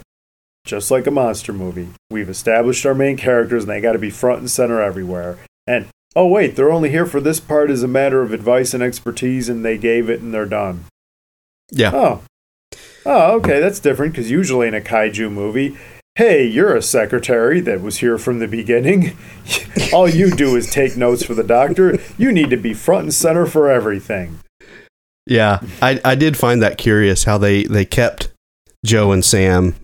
just 0.65 0.91
like 0.91 1.08
a 1.08 1.12
monster 1.12 1.52
movie. 1.52 1.89
We've 2.12 2.30
established 2.30 2.86
our 2.86 2.93
main 2.93 3.17
characters, 3.17 3.63
and 3.63 3.72
they 3.72 3.82
got 3.82 3.93
to 3.93 4.00
be 4.00 4.12
front 4.12 4.39
and 4.39 4.52
center 4.52 4.82
everywhere. 4.82 5.38
And 5.65 5.88
oh 6.15 6.28
wait, 6.28 6.56
they're 6.56 6.72
only 6.72 6.89
here 6.89 7.06
for 7.06 7.19
this 7.19 7.39
part 7.39 7.69
as 7.69 7.84
a 7.84 7.88
matter 7.88 8.22
of 8.22 8.34
advice 8.34 8.74
and 8.74 8.84
expertise, 8.84 9.50
and 9.50 9.65
they 9.65 9.78
gave 9.78 10.10
it, 10.10 10.22
and 10.22 10.34
they're 10.34 10.45
done. 10.45 10.86
Yeah. 11.71 11.91
Oh. 11.93 12.21
Oh, 13.05 13.38
okay, 13.38 13.60
that's 13.60 13.79
different 13.79 14.13
because 14.13 14.29
usually 14.29 14.67
in 14.67 14.73
a 14.73 14.82
kaiju 14.82 15.32
movie, 15.32 15.77
hey, 16.15 16.45
you're 16.45 16.75
a 16.75 16.82
secretary 16.82 17.62
that 17.62 17.82
was 17.82 17.97
here 17.97 18.17
from 18.17 18.39
the 18.39 18.47
beginning. 18.47 19.17
All 19.93 20.08
you 20.08 20.32
do 20.32 20.55
is 20.55 20.69
take 20.69 20.97
notes 20.97 21.23
for 21.23 21.34
the 21.34 21.43
doctor. 21.43 21.97
You 22.17 22.32
need 22.32 22.49
to 22.49 22.58
be 22.58 22.73
front 22.73 23.03
and 23.03 23.13
center 23.13 23.45
for 23.45 23.69
everything. 23.69 24.39
Yeah, 25.25 25.62
I, 25.82 26.01
I 26.03 26.15
did 26.15 26.38
find 26.38 26.62
that 26.62 26.77
curious 26.77 27.23
how 27.23 27.38
they, 27.38 27.63
they 27.63 27.86
kept 27.86 28.34
Joe 28.86 29.12
and 29.12 29.23
Sam, 29.23 29.75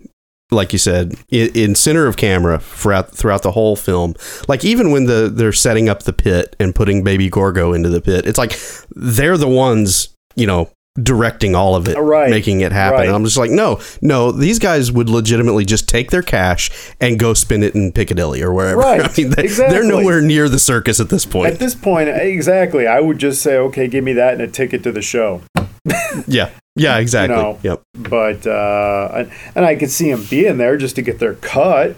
like 0.50 0.72
you 0.72 0.78
said, 0.78 1.14
in, 1.30 1.50
in 1.54 1.74
center 1.74 2.06
of 2.06 2.16
camera 2.16 2.58
throughout 2.58 3.10
throughout 3.10 3.42
the 3.42 3.52
whole 3.52 3.76
film. 3.76 4.14
Like 4.48 4.64
even 4.64 4.90
when 4.90 5.06
the 5.06 5.30
they're 5.32 5.52
setting 5.52 5.88
up 5.88 6.02
the 6.02 6.12
pit 6.12 6.56
and 6.58 6.74
putting 6.74 7.04
Baby 7.04 7.28
Gorgo 7.30 7.72
into 7.72 7.88
the 7.88 8.00
pit, 8.00 8.26
it's 8.26 8.38
like 8.38 8.58
they're 8.90 9.38
the 9.38 9.48
ones, 9.48 10.14
you 10.34 10.46
know, 10.46 10.70
directing 11.02 11.54
all 11.54 11.74
of 11.74 11.88
it, 11.88 11.96
Right, 11.98 12.30
making 12.30 12.60
it 12.60 12.72
happen. 12.72 12.98
right. 13.00 13.06
And 13.06 13.14
I'm 13.16 13.24
just 13.24 13.36
like, 13.36 13.50
no, 13.50 13.80
no, 14.00 14.32
these 14.32 14.58
guys 14.58 14.90
would 14.92 15.08
legitimately 15.08 15.64
just 15.64 15.88
take 15.88 16.10
their 16.10 16.22
cash 16.22 16.70
and 17.00 17.18
go 17.18 17.34
spend 17.34 17.64
it 17.64 17.74
in 17.74 17.92
Piccadilly 17.92 18.42
or 18.42 18.52
wherever. 18.52 18.80
Right, 18.86 19.00
I 19.00 19.12
mean, 19.16 19.30
they, 19.30 19.44
exactly. 19.44 19.74
they're 19.74 19.86
nowhere 19.88 20.20
near 20.20 20.48
the 20.48 20.58
circus 20.58 21.00
at 21.00 21.08
this 21.08 21.24
point. 21.26 21.52
At 21.52 21.58
this 21.58 21.74
point, 21.74 22.08
exactly, 22.08 22.86
I 22.86 23.00
would 23.00 23.18
just 23.18 23.42
say, 23.42 23.56
okay, 23.56 23.88
give 23.88 24.04
me 24.04 24.12
that 24.14 24.34
and 24.34 24.42
a 24.42 24.48
ticket 24.48 24.82
to 24.84 24.92
the 24.92 25.02
show. 25.02 25.42
yeah, 26.26 26.50
yeah, 26.74 26.98
exactly. 26.98 27.36
know, 27.36 27.58
yep. 27.62 27.82
But 27.94 28.46
uh, 28.46 29.10
and, 29.14 29.32
and 29.54 29.64
I 29.64 29.76
could 29.76 29.90
see 29.90 30.10
them 30.10 30.24
being 30.28 30.58
there 30.58 30.76
just 30.76 30.96
to 30.96 31.02
get 31.02 31.18
their 31.18 31.34
cut. 31.34 31.96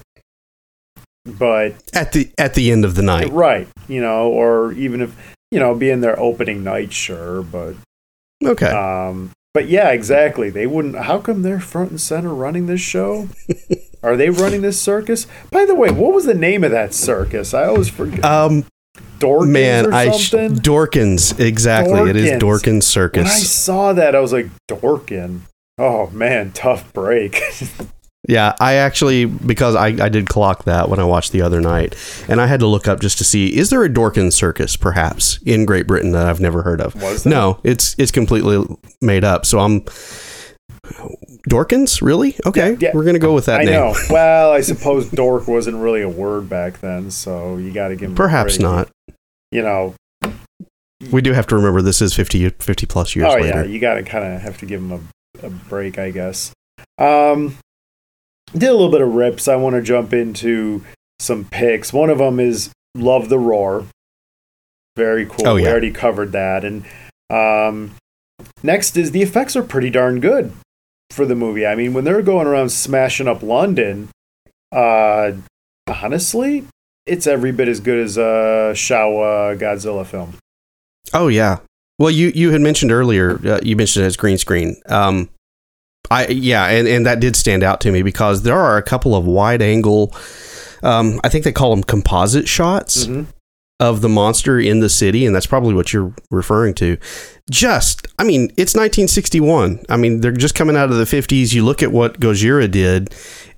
But 1.25 1.75
At 1.93 2.13
the 2.13 2.31
at 2.39 2.55
the 2.55 2.71
end 2.71 2.85
of 2.85 2.95
the 2.95 3.03
night. 3.03 3.31
right, 3.31 3.69
you 3.87 4.01
know, 4.01 4.29
or 4.29 4.73
even 4.73 5.01
if 5.03 5.15
you 5.51 5.59
know, 5.59 5.75
being 5.75 6.01
their 6.01 6.19
opening 6.19 6.63
night, 6.65 6.93
sure, 6.93 7.43
but 7.43 7.75
Okay. 8.45 8.67
Um, 8.71 9.31
but 9.55 9.69
yeah, 9.69 9.91
exactly. 9.91 10.51
They 10.51 10.67
wouldn't. 10.67 10.97
How 10.97 11.19
come 11.19 11.43
they're 11.43 11.61
front 11.61 11.91
and 11.91 12.01
center 12.01 12.35
running 12.35 12.67
this 12.67 12.81
show? 12.81 13.29
Are 14.03 14.17
they 14.17 14.31
running 14.31 14.63
this 14.63 14.81
circus? 14.81 15.27
By 15.51 15.65
the 15.65 15.75
way, 15.75 15.91
what 15.91 16.15
was 16.15 16.25
the 16.25 16.35
name 16.35 16.63
of 16.63 16.71
that 16.71 16.95
circus? 16.95 17.53
I 17.53 17.65
always 17.65 17.89
forget. 17.89 18.25
um, 18.25 18.65
Dorkins 19.19 19.51
man, 19.51 19.87
or 19.87 19.93
I 19.93 20.11
sh-. 20.17 20.33
Dorkins 20.33 21.41
exactly. 21.41 22.09
It 22.09 22.15
is 22.17 22.41
Dorkins. 22.41 22.85
Circus. 22.85 23.25
when 23.25 23.27
I 23.27 23.39
saw 23.41 23.93
that, 23.93 24.15
I 24.15 24.21
was 24.21 24.33
like, 24.33 24.47
Dorkin. 24.69 25.41
Oh 25.77 26.09
man, 26.11 26.53
tough 26.53 26.93
break. 26.93 27.41
Yeah, 28.27 28.55
I 28.61 28.75
actually 28.75 29.27
because 29.27 29.75
I, 29.77 29.87
I 29.89 30.09
did 30.09 30.29
clock 30.29 30.65
that 30.65 30.89
when 30.89 30.99
I 30.99 31.05
watched 31.05 31.33
the 31.33 31.43
other 31.43 31.61
night, 31.61 31.95
and 32.29 32.41
I 32.41 32.47
had 32.47 32.61
to 32.61 32.67
look 32.67 32.89
up 32.89 33.01
just 33.01 33.19
to 33.19 33.25
see 33.25 33.57
is 33.57 33.71
there 33.71 33.85
a 33.85 33.89
Dorkin 33.89 34.33
Circus 34.33 34.77
perhaps 34.77 35.39
in 35.47 35.65
Great 35.65 35.87
Britain 35.87 36.13
that 36.13 36.27
I've 36.27 36.41
never 36.41 36.63
heard 36.63 36.81
of. 36.81 37.01
Was? 37.01 37.25
No, 37.25 37.61
it's 37.63 37.95
it's 37.99 38.11
completely 38.11 38.65
made 39.01 39.23
up. 39.25 39.47
So 39.47 39.61
I'm 39.61 39.83
Dorkins, 41.49 42.03
really? 42.03 42.37
Okay, 42.47 42.73
Yeah, 42.73 42.77
yeah. 42.81 42.91
we're 42.95 43.05
gonna 43.05 43.19
go 43.19 43.35
with 43.35 43.47
that 43.47 43.61
I 43.61 43.65
name. 43.65 43.75
know. 43.75 43.95
Well, 44.11 44.53
I 44.53 44.61
suppose 44.63 45.09
dork 45.11 45.47
wasn't 45.49 45.77
really 45.79 46.03
a 46.03 46.09
word 46.09 46.49
back 46.49 46.81
then, 46.81 47.11
so 47.11 47.57
you 47.57 47.73
got 47.73 47.89
to 47.89 47.97
give. 47.97 48.15
Perhaps 48.15 48.59
not. 48.59 48.89
You 49.51 49.63
know. 49.63 49.95
We 51.13 51.23
do 51.23 51.33
have 51.33 51.47
to 51.49 51.55
remember 51.57 51.81
this 51.81 52.03
is 52.03 52.13
50, 52.15 52.51
50 52.51 52.87
plus 52.87 53.15
years 53.15 53.29
oh 53.31 53.37
later. 53.41 53.63
yeah, 53.63 53.63
you 53.65 53.79
got 53.79 53.95
to 53.95 54.03
kind 54.03 54.25
of 54.35 54.41
have 54.43 54.59
to 54.59 54.67
give 54.67 54.81
them 54.87 55.09
a, 55.43 55.47
a 55.47 55.51
break, 55.51 55.97
I 55.99 56.11
guess. 56.11 56.53
Um, 56.99 57.57
did 58.53 58.69
a 58.69 58.73
little 58.73 58.91
bit 58.91 59.01
of 59.01 59.15
rips. 59.15 59.49
I 59.49 59.57
want 59.57 59.77
to 59.77 59.83
jump 59.83 60.13
into 60.13 60.85
some 61.19 61.45
picks. 61.45 61.93
One 61.93 62.11
of 62.11 62.19
them 62.19 62.41
is 62.41 62.71
"Love 62.95 63.29
the 63.29 63.39
Roar." 63.39 63.87
Very 64.97 65.27
cool. 65.27 65.47
Oh, 65.49 65.55
We 65.55 65.67
already 65.67 65.93
covered 65.93 66.33
that. 66.33 66.65
And 66.65 66.85
um, 67.31 67.95
next 68.63 68.97
is 68.97 69.13
the 69.13 69.23
effects 69.23 69.55
are 69.55 69.63
pretty 69.63 69.91
darn 69.91 70.19
good 70.21 70.53
for 71.11 71.25
the 71.25 71.37
movie. 71.37 71.65
I 71.67 71.75
mean, 71.77 71.95
when 71.95 72.05
they're 72.05 72.23
going 72.23 72.47
around 72.49 72.71
smashing 72.71 73.29
up 73.29 73.43
London, 73.43 74.09
uh, 74.73 75.33
honestly, 75.87 76.67
it's 77.07 77.27
every 77.27 77.53
bit 77.53 77.69
as 77.69 77.81
good 77.81 77.99
as 77.99 78.17
a 78.17 78.73
Showa 78.75 79.59
Godzilla 79.59 80.05
film. 80.05 80.35
Oh 81.15 81.29
yeah. 81.29 81.59
Well, 81.99 82.11
you 82.11 82.33
you 82.35 82.51
had 82.51 82.61
mentioned 82.61 82.93
earlier. 82.93 83.39
Uh, 83.45 83.61
you 83.63 83.77
mentioned 83.77 84.05
it 84.05 84.07
as 84.09 84.17
green 84.17 84.39
screen. 84.39 84.77
Um, 84.87 85.29
I 86.11 86.27
yeah, 86.29 86.67
and 86.67 86.87
and 86.89 87.07
that 87.07 87.21
did 87.21 87.37
stand 87.37 87.63
out 87.63 87.81
to 87.83 87.93
me 87.93 88.03
because 88.03 88.43
there 88.43 88.59
are 88.59 88.77
a 88.77 88.83
couple 88.83 89.15
of 89.15 89.25
wide 89.25 89.63
angle. 89.63 90.15
Um, 90.83 91.21
I 91.25 91.29
think 91.29 91.45
they 91.45 91.53
call 91.53 91.71
them 91.75 91.83
composite 91.83 92.49
shots 92.49 93.07
Mhm. 93.07 93.27
of 93.81 94.01
the 94.01 94.09
monster 94.09 94.59
in 94.61 94.81
the 94.81 94.89
city, 94.89 95.27
and 95.27 95.35
that's 95.35 95.47
probably 95.47 95.75
what 95.75 95.93
you're 95.93 96.15
referring 96.31 96.75
to. 96.75 96.97
Just, 97.51 98.07
I 98.19 98.25
mean, 98.25 98.51
it's 98.57 98.75
1961. 98.75 99.81
I 99.89 99.97
mean, 99.97 100.21
they're 100.21 100.33
just 100.33 100.55
coming 100.55 100.77
out 100.77 100.91
of 100.91 100.97
the 100.97 101.07
50s. 101.07 101.53
You 101.53 101.65
look 101.65 101.83
at 101.83 101.91
what 101.93 102.21
Gojira 102.21 102.71
did, 102.71 103.13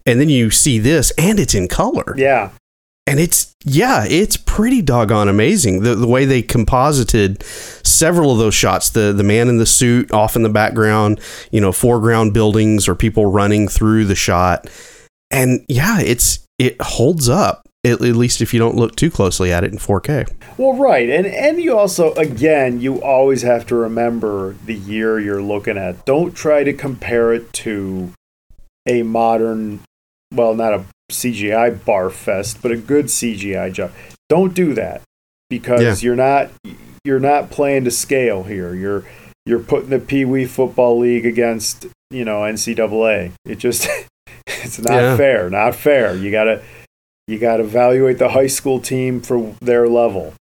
and 0.06 0.20
then 0.20 0.28
you 0.28 0.50
see 0.50 0.78
this, 0.78 1.10
and 1.18 1.38
it's 1.38 1.54
in 1.54 1.68
color 1.68 2.14
Yeah. 2.16 2.50
And 3.10 3.18
it's 3.18 3.56
yeah 3.64 4.06
it's 4.08 4.36
pretty 4.36 4.80
doggone 4.80 5.28
amazing. 5.28 5.82
The, 5.82 5.96
the 5.96 6.06
way 6.06 6.24
they 6.24 6.42
composited 6.42 7.42
several 7.42 8.30
of 8.30 8.38
those 8.38 8.54
shots 8.54 8.90
the 8.90 9.12
the 9.12 9.24
man 9.24 9.48
in 9.48 9.58
the 9.58 9.66
suit 9.66 10.12
off 10.12 10.36
in 10.36 10.42
the 10.42 10.48
background 10.48 11.20
you 11.50 11.60
know 11.60 11.72
foreground 11.72 12.32
buildings 12.32 12.86
or 12.86 12.94
people 12.94 13.26
running 13.26 13.66
through 13.66 14.04
the 14.04 14.14
shot. 14.14 14.70
And 15.30 15.64
yeah 15.68 16.00
it's 16.00 16.46
it 16.58 16.80
holds 16.80 17.28
up 17.28 17.66
at, 17.84 18.00
at 18.00 18.16
least 18.16 18.40
if 18.40 18.54
you 18.54 18.60
don't 18.60 18.76
look 18.76 18.94
too 18.94 19.10
closely 19.10 19.52
at 19.52 19.64
it 19.64 19.72
in 19.72 19.78
4k 19.78 20.30
Well, 20.56 20.74
right, 20.74 21.10
and 21.10 21.26
and 21.26 21.60
you 21.60 21.76
also 21.76 22.14
again 22.14 22.80
you 22.80 23.02
always 23.02 23.42
have 23.42 23.66
to 23.66 23.74
remember 23.74 24.54
the 24.66 24.74
year 24.74 25.18
you're 25.18 25.42
looking 25.42 25.76
at. 25.76 26.04
Don't 26.04 26.32
try 26.36 26.62
to 26.62 26.72
compare 26.72 27.32
it 27.32 27.52
to 27.54 28.12
a 28.86 29.02
modern, 29.02 29.80
well, 30.34 30.54
not 30.54 30.72
a 30.74 30.84
CGI 31.10 31.84
bar 31.84 32.10
fest, 32.10 32.58
but 32.62 32.70
a 32.72 32.76
good 32.76 33.06
CGI 33.06 33.72
job. 33.72 33.92
Don't 34.28 34.54
do 34.54 34.74
that 34.74 35.02
because 35.48 35.80
Yeah. 36.02 36.06
you're 36.08 36.16
not 36.16 36.50
you're 37.04 37.20
not 37.20 37.50
playing 37.50 37.84
to 37.84 37.90
scale 37.90 38.44
here. 38.44 38.74
You're 38.74 39.04
you're 39.46 39.58
putting 39.60 39.90
the 39.90 39.98
Pee 39.98 40.24
Wee 40.24 40.46
Football 40.46 40.98
League 40.98 41.26
against 41.26 41.86
you 42.10 42.24
know 42.24 42.40
NCAA. 42.42 43.32
It 43.44 43.56
just 43.58 43.88
it's 44.46 44.78
not 44.78 44.94
Yeah. 44.94 45.16
fair. 45.16 45.50
Not 45.50 45.74
fair. 45.74 46.14
You 46.14 46.30
gotta 46.30 46.62
you 47.26 47.38
gotta 47.38 47.64
evaluate 47.64 48.18
the 48.18 48.28
high 48.30 48.46
school 48.48 48.80
team 48.80 49.20
for 49.20 49.54
their 49.60 49.88
level. 49.88 50.34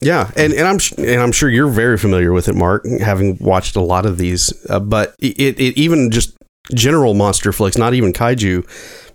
Yeah, 0.00 0.30
and, 0.36 0.52
and 0.52 0.66
I'm 0.66 0.78
and 0.98 1.20
I'm 1.22 1.32
sure 1.32 1.48
you're 1.48 1.68
very 1.70 1.96
familiar 1.96 2.32
with 2.32 2.48
it, 2.48 2.54
Mark, 2.54 2.84
having 3.00 3.38
watched 3.40 3.74
a 3.76 3.80
lot 3.80 4.04
of 4.04 4.18
these. 4.18 4.52
Uh, 4.68 4.80
but 4.80 5.14
it, 5.20 5.58
it 5.58 5.78
even 5.78 6.10
just 6.10 6.36
general 6.74 7.14
monster 7.14 7.52
flicks, 7.52 7.78
not 7.78 7.94
even 7.94 8.12
kaiju, 8.12 8.66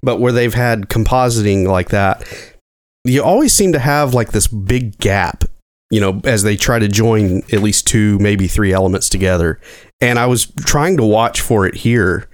but 0.01 0.19
where 0.19 0.31
they've 0.31 0.53
had 0.53 0.89
compositing 0.89 1.67
like 1.67 1.89
that, 1.89 2.23
you 3.03 3.23
always 3.23 3.53
seem 3.53 3.73
to 3.73 3.79
have 3.79 4.13
like 4.13 4.31
this 4.31 4.47
big 4.47 4.97
gap, 4.97 5.43
you 5.89 5.99
know, 5.99 6.21
as 6.23 6.43
they 6.43 6.55
try 6.55 6.79
to 6.79 6.87
join 6.87 7.37
at 7.51 7.61
least 7.61 7.87
two, 7.87 8.17
maybe 8.19 8.47
three 8.47 8.73
elements 8.73 9.09
together. 9.09 9.59
And 10.01 10.19
I 10.19 10.25
was 10.25 10.47
trying 10.65 10.97
to 10.97 11.05
watch 11.05 11.41
for 11.41 11.65
it 11.65 11.75
here, 11.75 12.29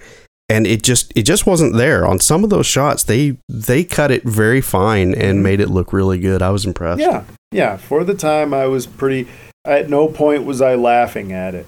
and 0.49 0.67
it 0.67 0.83
just 0.83 1.11
it 1.15 1.23
just 1.23 1.47
wasn't 1.47 1.75
there 1.75 2.05
on 2.05 2.19
some 2.19 2.43
of 2.43 2.49
those 2.49 2.67
shots. 2.67 3.03
They 3.03 3.37
they 3.49 3.83
cut 3.83 4.11
it 4.11 4.23
very 4.23 4.61
fine 4.61 5.13
and 5.13 5.43
made 5.43 5.59
it 5.59 5.69
look 5.69 5.93
really 5.93 6.19
good. 6.19 6.41
I 6.41 6.51
was 6.51 6.65
impressed. 6.65 7.01
Yeah, 7.01 7.23
yeah. 7.51 7.77
For 7.77 8.03
the 8.03 8.13
time, 8.13 8.53
I 8.53 8.65
was 8.67 8.85
pretty. 8.85 9.27
At 9.65 9.89
no 9.89 10.07
point 10.07 10.45
was 10.45 10.61
I 10.61 10.75
laughing 10.75 11.31
at 11.31 11.55
it. 11.55 11.65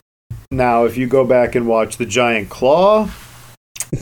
Now, 0.51 0.85
if 0.85 0.97
you 0.97 1.07
go 1.07 1.25
back 1.25 1.55
and 1.55 1.67
watch 1.67 1.97
the 1.97 2.05
Giant 2.05 2.49
Claw, 2.49 3.09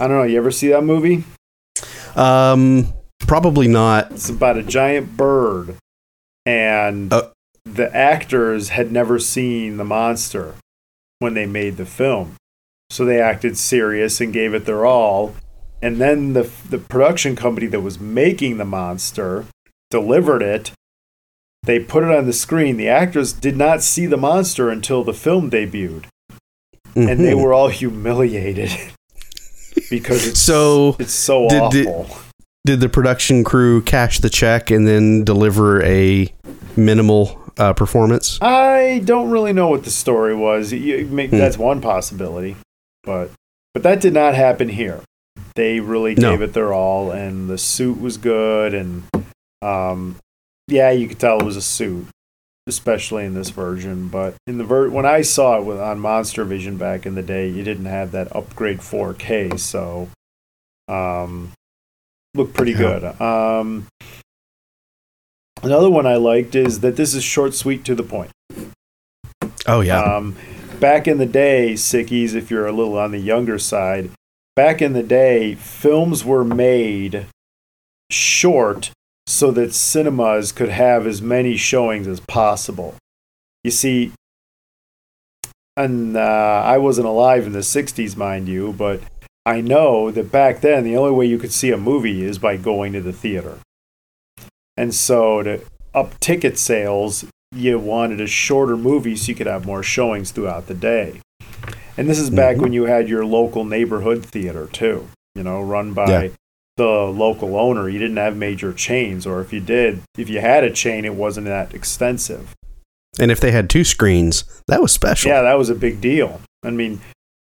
I 0.00 0.06
don't 0.06 0.10
know. 0.18 0.22
You 0.22 0.38
ever 0.38 0.50
see 0.50 0.68
that 0.68 0.82
movie? 0.84 1.24
Um, 2.14 2.92
probably 3.20 3.68
not. 3.68 4.12
It's 4.12 4.28
about 4.28 4.56
a 4.56 4.62
giant 4.62 5.16
bird, 5.16 5.76
and 6.44 7.12
Uh. 7.12 7.28
the 7.64 7.94
actors 7.94 8.70
had 8.70 8.90
never 8.92 9.18
seen 9.18 9.76
the 9.76 9.84
monster 9.84 10.54
when 11.18 11.34
they 11.34 11.46
made 11.46 11.76
the 11.76 11.86
film, 11.86 12.36
so 12.90 13.04
they 13.04 13.20
acted 13.20 13.58
serious 13.58 14.20
and 14.20 14.32
gave 14.32 14.54
it 14.54 14.64
their 14.66 14.86
all. 14.86 15.34
And 15.82 16.00
then 16.00 16.32
the 16.32 16.50
the 16.68 16.78
production 16.78 17.36
company 17.36 17.66
that 17.66 17.80
was 17.80 18.00
making 18.00 18.56
the 18.58 18.64
monster 18.64 19.44
delivered 19.90 20.42
it. 20.42 20.72
They 21.64 21.80
put 21.80 22.04
it 22.04 22.10
on 22.16 22.26
the 22.26 22.32
screen. 22.32 22.76
The 22.76 22.88
actors 22.88 23.32
did 23.32 23.56
not 23.56 23.82
see 23.82 24.06
the 24.06 24.16
monster 24.16 24.70
until 24.70 25.02
the 25.04 25.12
film 25.12 25.50
debuted, 25.50 26.06
and 26.96 27.20
they 27.20 27.32
Mhm. 27.32 27.42
were 27.42 27.52
all 27.52 27.68
humiliated 27.68 28.70
because 29.90 30.26
it's 30.26 30.40
So 30.40 30.96
it's 30.98 31.12
so 31.12 31.48
did- 31.48 31.70
did- 31.70 31.86
awful. 31.86 32.18
did 32.64 32.80
the 32.80 32.88
production 32.88 33.44
crew 33.44 33.82
cash 33.82 34.18
the 34.20 34.30
check 34.30 34.70
and 34.70 34.86
then 34.88 35.22
deliver 35.24 35.82
a 35.84 36.32
minimal 36.76 37.38
uh, 37.58 37.72
performance? 37.72 38.38
I 38.42 39.02
don't 39.04 39.30
really 39.30 39.52
know 39.52 39.68
what 39.68 39.84
the 39.84 39.90
story 39.90 40.34
was. 40.34 40.72
You, 40.72 41.06
may- 41.06 41.28
Hmm. 41.28 41.36
That's 41.38 41.58
one 41.58 41.80
possibility, 41.80 42.56
but 43.04 43.30
but 43.74 43.82
that 43.82 44.00
did 44.00 44.14
not 44.14 44.34
happen 44.34 44.68
here. 44.70 45.00
They 45.54 45.80
really 45.80 46.14
No. 46.14 46.30
gave 46.32 46.42
it 46.42 46.52
their 46.54 46.72
all, 46.72 47.10
and 47.10 47.48
the 47.48 47.58
suit 47.58 48.00
was 48.00 48.16
good, 48.16 48.72
and 48.74 49.04
um, 49.62 50.16
yeah, 50.68 50.90
you 50.90 51.08
could 51.08 51.18
tell 51.18 51.38
it 51.40 51.44
was 51.44 51.56
a 51.56 51.62
suit, 51.62 52.06
especially 52.66 53.24
in 53.24 53.34
this 53.34 53.50
version. 53.50 54.08
But 54.08 54.34
in 54.46 54.58
the 54.58 54.64
ver- 54.64 54.88
when 54.90 55.06
I 55.06 55.22
saw 55.22 55.58
it 55.58 55.64
with, 55.64 55.78
on 55.78 55.98
Monster 56.00 56.44
Vision 56.44 56.76
back 56.76 57.06
in 57.06 57.14
the 57.14 57.22
day, 57.22 57.48
you 57.48 57.62
didn't 57.62 57.84
have 57.86 58.12
that 58.12 58.34
upgrade 58.34 58.78
4K, 58.78 59.58
so 59.58 60.08
um, 60.88 61.52
looked 62.34 62.54
pretty 62.54 62.72
Yeah. 62.72 62.78
good. 62.78 63.20
Um, 63.20 63.86
another 65.62 65.90
one 65.90 66.06
I 66.06 66.16
liked 66.16 66.54
is 66.54 66.80
that 66.80 66.96
this 66.96 67.14
is 67.14 67.22
short, 67.24 67.54
sweet, 67.54 67.84
to 67.84 67.94
the 67.94 68.02
point. 68.02 68.30
Oh 69.66 69.80
yeah, 69.80 70.00
Um, 70.00 70.36
back 70.80 71.08
in 71.08 71.18
the 71.18 71.26
day, 71.26 71.72
sickies, 71.74 72.34
if 72.34 72.50
you're 72.50 72.66
a 72.66 72.72
little 72.72 72.98
on 72.98 73.10
the 73.10 73.18
younger 73.18 73.58
side, 73.58 74.10
back 74.54 74.80
in 74.80 74.92
the 74.92 75.02
day, 75.02 75.54
films 75.56 76.24
were 76.24 76.44
made 76.44 77.26
short 78.10 78.92
so 79.26 79.50
that 79.52 79.74
cinemas 79.74 80.52
could 80.52 80.68
have 80.68 81.06
as 81.06 81.20
many 81.20 81.56
showings 81.56 82.06
as 82.06 82.20
possible. 82.20 82.94
You 83.64 83.70
see, 83.70 84.12
and 85.76 86.16
uh, 86.16 86.62
I 86.64 86.78
wasn't 86.78 87.06
alive 87.06 87.46
in 87.46 87.52
the 87.52 87.58
60s, 87.60 88.16
mind 88.16 88.48
you, 88.48 88.72
but 88.72 89.00
I 89.44 89.60
know 89.60 90.10
that 90.10 90.32
back 90.32 90.60
then 90.60 90.84
the 90.84 90.96
only 90.96 91.12
way 91.12 91.26
you 91.26 91.38
could 91.38 91.52
see 91.52 91.70
a 91.70 91.76
movie 91.76 92.22
is 92.24 92.38
by 92.38 92.56
going 92.56 92.92
to 92.94 93.00
the 93.00 93.12
theater. 93.12 93.58
And 94.76 94.94
so 94.94 95.42
to 95.42 95.60
up 95.94 96.18
ticket 96.20 96.58
sales, 96.58 97.24
you 97.52 97.78
wanted 97.78 98.20
a 98.20 98.26
shorter 98.26 98.76
movie 98.76 99.16
so 99.16 99.28
you 99.30 99.34
could 99.34 99.46
have 99.46 99.66
more 99.66 99.82
showings 99.82 100.30
throughout 100.30 100.66
the 100.66 100.74
day. 100.74 101.20
And 101.96 102.08
this 102.08 102.18
is 102.18 102.28
back 102.30 102.56
Mhm. 102.56 102.60
when 102.62 102.72
you 102.72 102.84
had 102.84 103.08
your 103.08 103.24
local 103.24 103.64
neighborhood 103.64 104.24
theater 104.24 104.68
too, 104.70 105.08
you 105.34 105.42
know, 105.42 105.60
run 105.62 105.92
by 105.94 106.24
Yeah. 106.24 106.30
The 106.76 106.84
local 106.84 107.56
owner. 107.56 107.88
You 107.88 107.98
didn't 107.98 108.16
have 108.18 108.36
major 108.36 108.72
chains, 108.72 109.26
or 109.26 109.40
if 109.40 109.52
you 109.52 109.60
did, 109.60 110.02
if 110.16 110.28
you 110.28 110.40
had 110.40 110.64
a 110.64 110.70
chain, 110.70 111.04
it 111.04 111.14
wasn't 111.14 111.46
that 111.46 111.74
extensive. 111.74 112.54
and 113.18 113.30
if 113.30 113.40
they 113.40 113.50
had 113.50 113.70
two 113.70 113.84
screens, 113.84 114.44
that 114.68 114.82
was 114.82 114.92
special. 114.92 115.30
Yeah, 115.30 115.42
that 115.42 115.58
was 115.58 115.70
a 115.70 115.74
big 115.74 116.00
deal. 116.00 116.40
I 116.62 116.70
mean, 116.70 117.00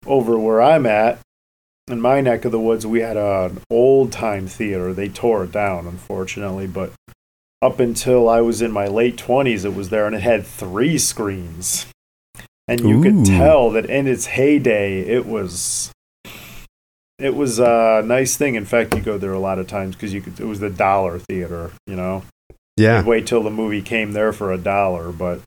over 0.05 0.39
where 0.39 0.61
I'm 0.61 0.87
at, 0.87 1.19
in 1.89 2.01
my 2.01 2.21
neck 2.21 2.45
of 2.45 2.53
the 2.53 2.61
woods, 2.61 2.87
we 2.87 3.01
had 3.01 3.17
an 3.17 3.61
old 3.71 4.13
time 4.13 4.47
theater. 4.47 4.93
They 4.93 5.09
tore 5.09 5.45
it 5.45 5.53
down, 5.53 5.87
unfortunately, 5.87 6.67
but 6.67 6.93
up 7.63 7.81
until 7.81 8.29
I 8.29 8.41
was 8.41 8.61
in 8.61 8.73
my 8.73 8.87
late 8.87 9.17
20s, 9.17 9.65
it 9.65 9.75
was 9.75 9.89
there 9.89 10.07
and 10.07 10.15
it 10.15 10.23
had 10.23 10.45
three 10.45 10.99
screens. 10.99 11.87
And 12.69 12.81
you 12.81 12.99
Ooh. 12.99 13.03
could 13.03 13.25
tell 13.25 13.71
that 13.71 13.87
in 13.87 14.07
its 14.07 14.27
heyday, 14.27 15.01
it 15.01 15.27
was. 15.27 15.93
It 17.19 17.35
was 17.35 17.59
a 17.59 18.03
nice 18.05 18.37
thing. 18.37 18.57
In 18.57 18.67
fact, 18.67 18.95
you 18.95 19.01
go 19.01 19.17
there 19.17 19.33
a 19.33 19.39
lot 19.39 19.59
of 19.59 19.67
times 19.67 19.97
because 19.97 20.13
you 20.13 20.21
could. 20.21 20.39
It 20.39 20.45
was 20.45 20.61
the 20.61 20.71
dollar 20.71 21.19
theater, 21.19 21.73
you 21.87 21.97
know 21.97 22.23
yeah. 22.77 23.03
wait 23.03 23.27
till 23.27 23.43
the 23.43 23.51
movie 23.51 23.83
came 23.83 24.13
there 24.13 24.33
for 24.33 24.53
a 24.53 24.59
dollar, 24.59 25.13
but 25.13 25.41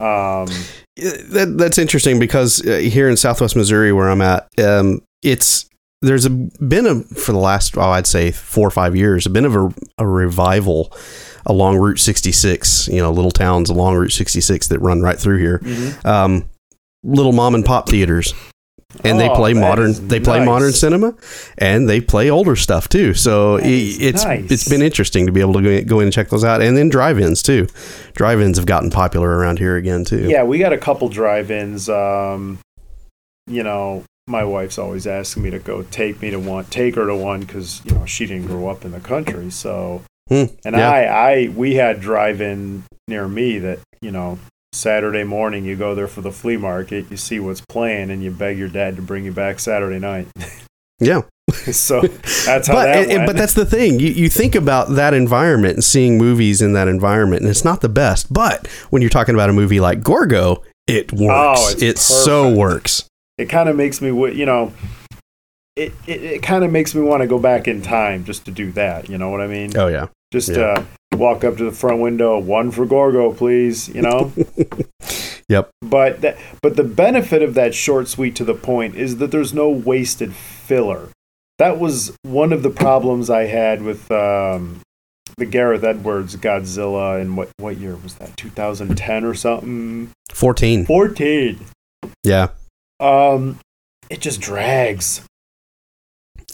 um, 0.00 0.48
That, 0.96 1.54
that's 1.56 1.78
interesting 1.78 2.18
because 2.18 2.64
uh, 2.66 2.78
here 2.78 3.08
in 3.08 3.16
Southwest 3.16 3.54
Missouri, 3.54 3.92
where 3.92 4.10
I'm 4.10 4.20
at, 4.20 4.48
um, 4.58 5.00
it's 5.22 5.68
there's 6.02 6.24
a, 6.24 6.30
been 6.30 6.86
a 6.86 7.02
for 7.02 7.32
the 7.32 7.38
last 7.38 7.76
oh 7.76 7.82
I'd 7.82 8.06
say 8.06 8.32
four 8.32 8.66
or 8.66 8.70
five 8.70 8.96
years, 8.96 9.24
a 9.24 9.30
bit 9.30 9.44
of 9.44 9.54
a, 9.54 9.72
a 9.98 10.06
revival 10.06 10.92
along 11.46 11.76
Route 11.76 12.00
66. 12.00 12.88
You 12.88 12.98
know, 12.98 13.12
little 13.12 13.30
towns 13.30 13.70
along 13.70 13.94
Route 13.94 14.10
66 14.10 14.68
that 14.68 14.80
run 14.80 15.00
right 15.00 15.18
through 15.18 15.38
here. 15.38 15.62
Um, 16.04 16.48
little 17.04 17.32
mom 17.32 17.54
and 17.54 17.64
pop 17.64 17.88
theaters. 17.88 18.34
And 19.04 19.20
they 19.20 19.28
Oh, 19.28 19.34
play 19.34 19.52
modern. 19.54 20.08
They 20.08 20.18
play 20.18 20.38
nice. 20.38 20.46
modern 20.46 20.72
cinema, 20.72 21.14
and 21.58 21.88
they 21.88 22.00
play 22.00 22.30
older 22.30 22.56
stuff 22.56 22.88
too. 22.88 23.12
So 23.14 23.58
That 23.58 23.66
i- 23.66 23.68
is 23.68 23.98
it's 24.00 24.24
nice. 24.24 24.50
it's 24.50 24.68
been 24.68 24.80
interesting 24.82 25.26
to 25.26 25.32
be 25.32 25.40
able 25.40 25.52
to 25.54 25.62
go 25.62 25.68
in, 25.70 25.86
go 25.86 26.00
in 26.00 26.04
and 26.04 26.12
check 26.12 26.30
those 26.30 26.42
out. 26.44 26.62
And 26.62 26.76
then 26.76 26.88
drive-ins 26.88 27.42
too. 27.42 27.66
Drive-ins 28.14 28.56
have 28.56 28.66
gotten 28.66 28.90
popular 28.90 29.28
around 29.36 29.58
here 29.58 29.76
again 29.76 30.04
too. 30.04 30.26
yeah, 30.28 30.42
we 30.42 30.58
got 30.58 30.72
a 30.72 30.78
couple 30.78 31.08
drive-ins. 31.10 31.88
Um, 31.88 32.58
you 33.46 33.62
know, 33.62 34.04
my 34.26 34.44
wife's 34.44 34.78
always 34.78 35.06
asking 35.06 35.42
me 35.42 35.50
to 35.50 35.58
go 35.58 35.82
take 35.82 36.20
me 36.22 36.30
to 36.30 36.38
one, 36.38 36.64
take 36.66 36.94
her 36.96 37.06
to 37.06 37.14
one 37.16 37.40
because 37.40 37.82
you 37.84 37.94
know 37.94 38.04
she 38.06 38.26
didn't 38.26 38.46
grow 38.46 38.68
up 38.68 38.84
in 38.84 38.92
the 38.92 39.00
country. 39.00 39.50
So, 39.50 40.02
Hmm, 40.28 40.44
and 40.64 40.76
yeah. 40.76 40.90
I, 40.90 41.32
I, 41.32 41.48
we 41.54 41.74
had 41.76 42.00
drive-in 42.00 42.84
near 43.06 43.26
me 43.28 43.58
that 43.60 43.78
you 44.00 44.10
know 44.10 44.38
Saturday 44.72 45.24
morning 45.24 45.64
you 45.64 45.76
go 45.76 45.94
there 45.94 46.08
for 46.08 46.20
the 46.20 46.30
flea 46.32 46.56
market, 46.56 47.10
you 47.10 47.16
see 47.16 47.40
what's 47.40 47.60
playing, 47.62 48.10
and 48.10 48.22
you 48.22 48.30
beg 48.30 48.58
your 48.58 48.68
dad 48.68 48.96
to 48.96 49.02
bring 49.02 49.24
you 49.24 49.32
back 49.32 49.58
Saturday 49.60 49.98
night. 49.98 50.28
Yeah. 51.00 51.20
so 51.70 52.00
that's 52.00 52.66
how 52.66 52.74
but 52.74 52.84
that 52.86 52.96
and- 53.04 53.10
and- 53.12 53.18
went. 53.20 53.26
but 53.28 53.36
that's 53.36 53.54
the 53.54 53.64
thing. 53.64 54.00
You 54.00 54.08
you 54.08 54.28
think 54.28 54.56
about 54.56 54.96
that 54.96 55.14
environment 55.14 55.74
and 55.74 55.84
seeing 55.84 56.18
movies 56.18 56.60
in 56.60 56.72
that 56.72 56.88
environment, 56.88 57.42
and 57.42 57.48
it's 57.48 57.64
not 57.64 57.82
the 57.82 57.88
best. 57.88 58.32
But 58.32 58.66
when 58.90 59.00
you're 59.00 59.08
talking 59.08 59.36
about 59.36 59.48
a 59.48 59.52
movie 59.52 59.78
like 59.78 60.02
Gorgo, 60.02 60.64
it 60.88 61.12
works. 61.12 61.22
Oh, 61.72 61.74
it 61.78 61.98
so 61.98 62.52
works. 62.52 63.04
it 63.38 63.46
kind 63.48 63.68
of 63.68 63.76
makes 63.76 64.00
me 64.00 64.08
you 64.34 64.44
know 64.44 64.72
it, 65.76 65.92
it, 66.08 66.20
it 66.24 66.42
kind 66.42 66.64
of 66.64 66.72
makes 66.72 66.96
me 66.96 67.02
want 67.02 67.20
to 67.20 67.28
go 67.28 67.38
back 67.38 67.68
in 67.68 67.80
time 67.80 68.24
just 68.24 68.44
to 68.46 68.50
do 68.50 68.72
that 68.72 69.08
you 69.08 69.16
know 69.16 69.30
what 69.30 69.40
i 69.40 69.46
mean 69.46 69.70
Oh 69.76 69.86
yeah. 69.86 70.08
just 70.32 70.48
yeah. 70.48 70.58
uh 70.62 70.84
walk 71.18 71.44
up 71.44 71.56
to 71.56 71.64
the 71.64 71.72
front 71.72 72.00
window 72.00 72.38
one 72.38 72.70
for 72.70 72.86
gorgo 72.86 73.32
please 73.32 73.88
you 73.88 74.02
know 74.02 74.32
Yep. 75.48 75.70
but 75.80 76.20
that 76.20 76.36
but 76.62 76.76
the 76.76 76.84
benefit 76.84 77.42
of 77.42 77.54
that 77.54 77.74
short 77.74 78.06
sweet 78.08 78.36
to 78.36 78.44
the 78.44 78.54
point 78.54 78.96
is 78.96 79.16
that 79.16 79.30
there's 79.30 79.54
no 79.54 79.70
wasted 79.70 80.34
filler 80.34 81.08
that 81.58 81.78
was 81.78 82.14
one 82.22 82.52
of 82.52 82.62
the 82.62 82.70
problems 82.70 83.30
i 83.30 83.44
had 83.44 83.82
with 83.82 84.10
um 84.10 84.80
the 85.36 85.46
Gareth 85.46 85.84
Edwards 85.84 86.34
Godzilla 86.34 87.20
in 87.20 87.36
what 87.36 87.50
what 87.58 87.76
year 87.76 87.94
was 87.96 88.14
that? 88.14 88.36
2010 88.36 89.24
or 89.24 89.34
something? 89.34 90.10
Fourteen. 90.32 90.84
14. 90.84 91.60
Yeah. 92.24 92.48
Um 92.98 93.60
it 94.10 94.20
just 94.20 94.40
drags. 94.40 95.22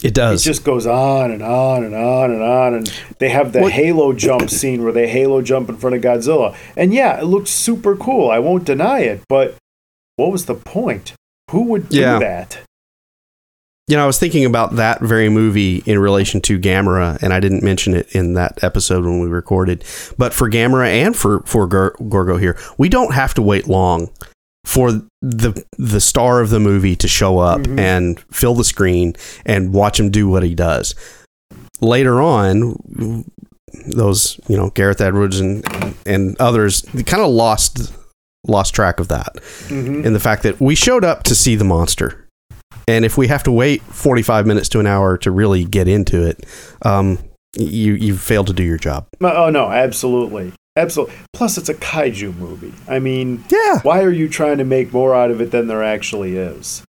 It 0.03 0.13
does. 0.13 0.41
It 0.45 0.49
just 0.49 0.63
goes 0.63 0.85
on 0.85 1.31
and 1.31 1.41
on 1.41 1.83
and 1.83 1.95
on 1.95 2.31
and 2.31 2.41
on. 2.43 2.73
And 2.75 2.93
they 3.19 3.29
have 3.29 3.53
the 3.53 3.61
What- 3.61 3.71
Halo 3.71 4.13
jump 4.13 4.49
scene 4.49 4.83
where 4.83 4.91
they 4.93 5.07
Halo 5.07 5.41
jump 5.41 5.69
in 5.69 5.77
front 5.77 5.95
of 5.95 6.01
Godzilla. 6.01 6.55
And 6.75 6.93
yeah, 6.93 7.19
it 7.19 7.23
looks 7.25 7.49
super 7.49 7.95
cool. 7.95 8.29
I 8.29 8.39
won't 8.39 8.65
deny 8.65 8.99
it. 8.99 9.21
But 9.29 9.55
what 10.17 10.31
was 10.31 10.45
the 10.45 10.55
point? 10.55 11.13
Who 11.51 11.63
would 11.63 11.89
do 11.89 11.99
Yeah. 11.99 12.19
that? 12.19 12.59
you 13.87 13.95
know, 13.95 14.03
I 14.03 14.07
was 14.07 14.17
thinking 14.17 14.45
about 14.45 14.77
that 14.77 14.99
very 14.99 15.29
movie 15.29 15.83
in 15.85 15.99
relation 15.99 16.41
to 16.41 16.57
Gamera, 16.57 17.21
and 17.21 17.31
I 17.31 17.39
didn't 17.39 17.61
mention 17.61 17.93
it 17.93 18.07
in 18.15 18.33
that 18.33 18.63
episode 18.63 19.03
when 19.03 19.19
we 19.19 19.27
recorded. 19.27 19.83
But 20.17 20.33
for 20.33 20.49
Gamera 20.49 20.87
and 20.87 21.15
for 21.15 21.41
for 21.45 21.67
Gorgo 21.67 22.37
here, 22.37 22.57
we 22.79 22.89
don't 22.89 23.13
have 23.13 23.35
to 23.35 23.43
wait 23.43 23.67
long 23.67 24.09
for 24.65 24.91
the 25.21 25.63
the 25.77 26.01
star 26.01 26.41
of 26.41 26.49
the 26.49 26.59
movie 26.59 26.95
to 26.97 27.07
show 27.07 27.39
up 27.39 27.61
Mhm. 27.61 27.79
and 27.79 28.19
fill 28.31 28.55
the 28.55 28.63
screen 28.65 29.15
and 29.45 29.71
watch 29.73 29.99
him 29.99 30.09
do 30.09 30.27
what 30.27 30.43
he 30.43 30.53
does. 30.55 30.93
Later 31.81 32.21
on, 32.21 32.75
those 33.87 34.39
you 34.47 34.57
know 34.57 34.69
Gareth 34.71 35.01
Edwards 35.01 35.39
and 35.39 35.63
and 36.05 36.35
others 36.39 36.81
kind 37.05 37.21
of 37.23 37.29
lost 37.31 37.91
lost 38.47 38.73
track 38.75 38.99
of 38.99 39.07
that 39.07 39.37
hmm 39.67 40.05
in 40.05 40.13
the 40.13 40.19
fact 40.19 40.43
that 40.43 40.59
we 40.61 40.75
showed 40.75 41.03
up 41.03 41.23
to 41.23 41.35
see 41.35 41.55
the 41.55 41.63
monster. 41.65 42.21
And 42.87 43.03
if 43.03 43.17
we 43.17 43.27
have 43.27 43.41
to 43.43 43.51
wait 43.51 43.81
45 43.81 44.45
minutes 44.45 44.69
to 44.69 44.79
an 44.79 44.85
hour 44.85 45.17
to 45.19 45.31
really 45.31 45.63
get 45.65 45.87
into 45.87 46.21
it, 46.25 46.45
um, 46.83 47.17
you 47.57 47.93
you 47.93 48.15
failed 48.15 48.47
to 48.47 48.53
do 48.53 48.61
your 48.63 48.77
job. 48.77 49.07
Oh, 49.21 49.49
no, 49.49 49.71
absolutely. 49.71 50.53
Absolutely. 50.77 51.15
Plus, 51.33 51.57
it's 51.57 51.69
a 51.69 51.73
kaiju 51.73 52.35
movie. 52.37 52.73
I 52.87 52.99
mean, 52.99 53.43
Yeah. 53.49 53.79
why 53.81 54.01
are 54.03 54.11
you 54.11 54.27
trying 54.27 54.57
to 54.57 54.65
make 54.65 54.91
more 54.91 55.15
out 55.15 55.31
of 55.31 55.39
it 55.41 55.51
than 55.51 55.67
there 55.67 55.83
actually 55.83 56.35
is? 56.35 56.83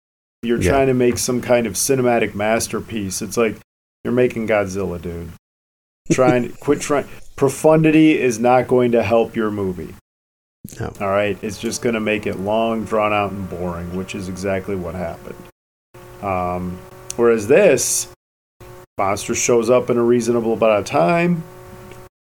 You're 0.42 0.60
Yeah. 0.60 0.70
trying 0.70 0.86
to 0.88 0.94
make 0.94 1.18
some 1.18 1.40
kind 1.40 1.66
of 1.66 1.74
cinematic 1.74 2.34
masterpiece. 2.34 3.20
It's 3.22 3.36
like 3.36 3.56
you're 4.04 4.12
making 4.14 4.46
Godzilla, 4.48 5.00
dude. 5.00 5.30
trying 6.12 6.42
to 6.42 6.48
quit 6.58 6.82
trying. 6.82 7.06
Profundity 7.34 8.20
is 8.20 8.38
not 8.38 8.68
going 8.68 8.92
to 8.92 9.02
help 9.02 9.34
your 9.34 9.50
movie. 9.50 9.94
No. 10.78 10.92
All 11.00 11.08
right, 11.08 11.38
it's 11.42 11.58
just 11.58 11.80
going 11.80 11.94
to 11.94 12.00
make 12.00 12.26
it 12.26 12.38
long, 12.40 12.84
drawn 12.84 13.12
out, 13.12 13.32
and 13.32 13.48
boring, 13.48 13.96
which 13.96 14.14
is 14.14 14.28
exactly 14.28 14.76
what 14.76 14.94
happened. 14.94 15.34
Um, 16.22 16.78
whereas 17.16 17.48
this 17.48 18.08
monster 18.98 19.34
shows 19.34 19.70
up 19.70 19.88
in 19.88 19.96
a 19.96 20.02
reasonable 20.02 20.52
amount 20.52 20.78
of 20.80 20.84
time, 20.84 21.42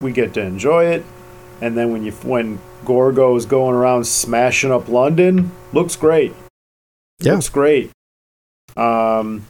we 0.02 0.12
get 0.14 0.34
to 0.36 0.42
enjoy 0.42 0.86
it, 0.86 1.04
and 1.62 1.78
then 1.78 1.92
when 1.92 2.04
you 2.04 2.12
when 2.24 2.60
Gorgo 2.86 3.36
is 3.36 3.46
going 3.46 3.76
around 3.76 4.06
smashing 4.06 4.72
up 4.72 4.88
London, 4.88 5.52
looks 5.74 5.96
great. 5.96 6.34
Yeah. 7.20 7.34
Looks 7.34 7.50
great. 7.50 7.92
Um, 8.76 9.46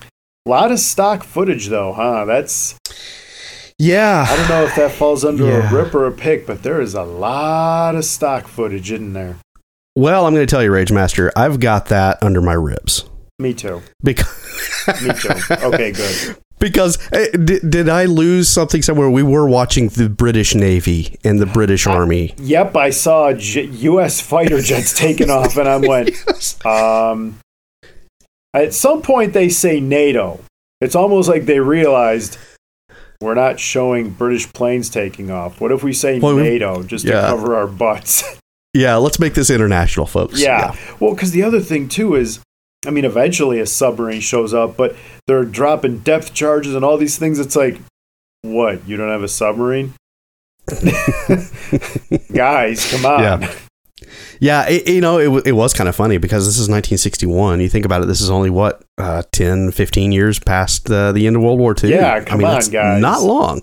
a 0.00 0.48
lot 0.48 0.72
of 0.72 0.78
stock 0.78 1.22
footage 1.24 1.66
though, 1.68 1.92
huh? 1.92 2.24
That's 2.24 2.76
Yeah. 3.78 4.24
I 4.28 4.36
don't 4.36 4.48
know 4.48 4.64
if 4.64 4.74
that 4.76 4.92
falls 4.92 5.24
under 5.24 5.44
Yeah. 5.46 5.70
a 5.70 5.74
rip 5.74 5.94
or 5.94 6.06
a 6.06 6.12
pick, 6.12 6.46
but 6.46 6.62
there 6.62 6.80
is 6.80 6.94
a 6.94 7.02
lot 7.02 7.94
of 7.94 8.04
stock 8.04 8.46
footage 8.46 8.90
in 8.90 9.12
there. 9.12 9.36
Well, 9.94 10.26
I'm 10.26 10.34
going 10.34 10.46
to 10.46 10.50
tell 10.50 10.62
you, 10.62 10.70
Rage 10.70 10.92
Master, 10.92 11.32
I've 11.36 11.58
got 11.58 11.86
that 11.86 12.22
under 12.22 12.40
my 12.42 12.52
ribs. 12.52 13.04
Me 13.38 13.54
too. 13.54 13.82
Because, 14.02 14.26
Me 15.02 15.10
too. 15.14 15.30
Okay, 15.66 15.92
good. 15.92 16.36
Because 16.58 16.98
eh, 17.12 17.30
did, 17.32 17.70
did 17.70 17.88
I 17.88 18.04
lose 18.06 18.48
something 18.48 18.82
somewhere? 18.82 19.10
We 19.10 19.22
were 19.22 19.48
watching 19.48 19.88
the 19.88 20.08
British 20.08 20.54
Navy 20.54 21.18
and 21.24 21.38
the 21.38 21.46
British 21.46 21.86
Army. 21.86 22.34
Yep, 22.38 22.76
I 22.76 22.90
saw 22.90 23.32
J- 23.32 23.64
U.S. 23.64 24.20
fighter 24.20 24.60
jets 24.60 24.92
taking 24.98 25.30
off, 25.30 25.56
and 25.56 25.68
I 25.68 25.76
went. 25.76 26.66
Um, 26.66 27.38
at 28.54 28.72
some 28.72 29.02
point, 29.02 29.32
they 29.32 29.48
say 29.48 29.80
NATO. 29.80 30.40
It's 30.80 30.94
almost 30.94 31.28
like 31.28 31.46
they 31.46 31.60
realized 31.60 32.38
we're 33.20 33.34
not 33.34 33.58
showing 33.58 34.10
British 34.10 34.52
planes 34.52 34.90
taking 34.90 35.30
off. 35.30 35.60
What 35.60 35.72
if 35.72 35.82
we 35.82 35.92
say 35.92 36.20
Well, 36.20 36.36
NATO 36.36 36.82
just 36.82 37.06
to 37.06 37.12
cover 37.12 37.56
our 37.56 37.66
butts? 37.66 38.38
Yeah, 38.74 38.96
let's 38.96 39.18
make 39.18 39.32
this 39.32 39.48
international, 39.48 40.04
folks. 40.04 40.38
Yeah. 40.38 40.76
Well, 41.00 41.14
because 41.14 41.30
the 41.30 41.42
other 41.42 41.60
thing 41.60 41.88
too 41.88 42.14
is, 42.14 42.40
I 42.84 42.90
mean, 42.90 43.04
eventually 43.04 43.58
a 43.60 43.66
submarine 43.66 44.20
shows 44.20 44.52
up, 44.54 44.76
but 44.76 44.96
they're 45.26 45.44
dropping 45.44 46.00
depth 46.00 46.34
charges 46.34 46.74
and 46.74 46.84
all 46.84 46.96
these 46.96 47.18
things. 47.18 47.38
It's 47.38 47.56
like, 47.56 47.80
what? 48.42 48.86
You 48.86 48.96
don't 48.96 49.08
have 49.08 49.22
a 49.22 49.28
submarine? 49.28 49.94
Guys, 52.32 52.90
come 52.90 53.06
on. 53.06 53.22
Yeah. 53.22 53.56
Yeah, 54.40 54.68
it, 54.68 54.86
you 54.88 55.00
know, 55.00 55.18
it, 55.18 55.46
it 55.46 55.52
was 55.52 55.72
kind 55.72 55.88
of 55.88 55.96
funny 55.96 56.18
because 56.18 56.44
this 56.44 56.56
is 56.56 56.68
1961. 56.68 57.60
You 57.60 57.68
think 57.68 57.86
about 57.86 58.02
it, 58.02 58.06
this 58.06 58.20
is 58.20 58.28
only 58.28 58.50
what, 58.50 58.84
uh, 58.98 59.22
10, 59.32 59.70
15 59.70 60.12
years 60.12 60.38
past 60.38 60.90
uh, 60.90 61.12
the 61.12 61.26
end 61.26 61.36
of 61.36 61.42
World 61.42 61.58
War 61.58 61.74
II. 61.82 61.90
Yeah, 61.90 62.20
come 62.22 62.44
on, 62.44 62.52
that's 62.52 62.68
guys. 62.68 63.00
Not 63.00 63.22
long. 63.22 63.62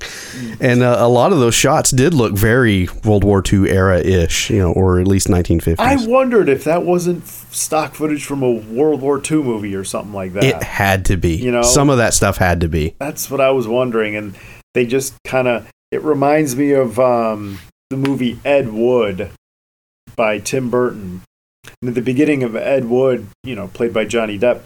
And 0.59 0.81
uh, 0.81 0.97
a 0.99 1.07
lot 1.07 1.33
of 1.33 1.39
those 1.39 1.53
shots 1.53 1.91
did 1.91 2.15
look 2.15 2.33
very 2.33 2.87
World 3.03 3.23
War 3.23 3.43
II 3.51 3.69
era 3.69 3.99
ish, 3.99 4.49
you 4.49 4.57
know, 4.57 4.71
or 4.71 4.99
at 4.99 5.07
least 5.07 5.27
1950s. 5.27 5.75
I 5.77 6.03
wondered 6.07 6.49
if 6.49 6.63
that 6.63 6.83
wasn't 6.83 7.27
stock 7.27 7.93
footage 7.93 8.25
from 8.25 8.41
a 8.41 8.51
World 8.51 9.01
War 9.01 9.21
II 9.21 9.43
movie 9.43 9.75
or 9.75 9.83
something 9.83 10.13
like 10.13 10.33
that. 10.33 10.43
it 10.43 10.63
had 10.63 11.05
to 11.05 11.17
be. 11.17 11.35
You 11.35 11.51
know? 11.51 11.61
Some 11.61 11.91
of 11.91 11.97
that 11.97 12.15
stuff 12.15 12.37
had 12.37 12.61
to 12.61 12.67
be. 12.67 12.95
That's 12.99 13.29
what 13.29 13.39
I 13.39 13.51
was 13.51 13.67
wondering, 13.67 14.15
and 14.15 14.35
they 14.73 14.87
just 14.87 15.15
kind 15.25 15.47
of. 15.47 15.69
It 15.91 16.01
reminds 16.01 16.55
me 16.55 16.71
of 16.71 16.99
um, 16.99 17.59
the 17.91 17.97
movie 17.97 18.39
Ed 18.43 18.73
Wood 18.73 19.29
by 20.15 20.39
Tim 20.39 20.69
Burton. 20.69 21.21
And 21.81 21.89
at 21.89 21.95
the 21.95 22.01
beginning 22.01 22.43
of 22.43 22.55
Ed 22.55 22.85
Wood, 22.85 23.27
you 23.43 23.55
know, 23.55 23.67
played 23.67 23.93
by 23.93 24.05
Johnny 24.05 24.37
Depp, 24.39 24.63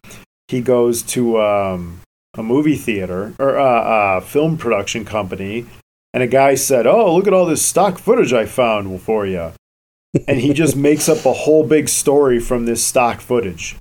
he 0.48 0.62
goes 0.62 1.02
to 1.04 1.40
um, 1.42 2.02
a 2.36 2.44
movie 2.44 2.76
theater 2.76 3.34
or 3.40 3.58
uh, 3.60 4.18
a 4.18 4.22
film 4.22 4.58
production 4.58 5.06
company, 5.06 5.66
and 6.14 6.24
a 6.24 6.28
guy 6.28 6.56
said, 6.56 6.88
"Oh, 6.88 7.16
look 7.16 7.28
at 7.28 7.34
all 7.34 7.46
this 7.46 7.66
stock 7.66 7.98
footage 8.00 8.34
I 8.34 8.46
found 8.46 9.02
for 9.02 9.26
you," 9.26 9.52
and 10.28 10.40
he 10.40 10.54
just 10.54 10.76
makes 10.76 11.08
up 11.10 11.26
a 11.26 11.34
whole 11.34 11.66
big 11.66 11.90
story 11.90 12.40
from 12.40 12.66
this 12.66 12.84
stock 12.84 13.20
footage 13.22 13.76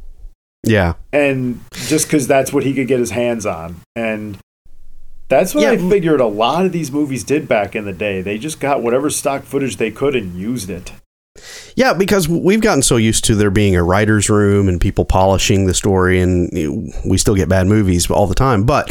Yeah. 0.64 0.94
and 1.12 1.60
just 1.72 2.06
because 2.06 2.26
that's 2.26 2.52
what 2.52 2.64
he 2.64 2.74
could 2.74 2.88
get 2.88 2.98
his 2.98 3.10
hands 3.12 3.46
on 3.46 3.76
and 3.94 4.36
that's 5.28 5.54
what 5.54 5.62
Yeah. 5.62 5.70
i 5.70 5.76
figured 5.78 6.20
a 6.20 6.26
lot 6.26 6.66
of 6.66 6.72
these 6.72 6.90
movies 6.92 7.22
did 7.24 7.46
back 7.48 7.74
in 7.76 7.84
the 7.84 7.92
day 7.92 8.20
they 8.22 8.38
just 8.38 8.58
got 8.60 8.82
whatever 8.82 9.08
stock 9.08 9.44
footage 9.44 9.76
they 9.76 9.90
could 9.92 10.14
and 10.16 10.34
used 10.34 10.68
it 10.68 10.92
Yeah, 11.76 11.92
because 11.94 12.28
we've 12.28 12.60
gotten 12.60 12.82
so 12.82 12.96
used 12.96 13.24
to 13.24 13.34
there 13.34 13.50
being 13.50 13.76
a 13.76 13.82
writer's 13.82 14.28
room 14.28 14.68
and 14.68 14.80
people 14.80 15.04
polishing 15.04 15.66
the 15.66 15.74
story, 15.74 16.20
and 16.20 16.50
we 17.04 17.18
still 17.18 17.34
get 17.34 17.48
bad 17.48 17.66
movies 17.66 18.10
all 18.10 18.26
the 18.26 18.34
time. 18.34 18.64
But 18.64 18.90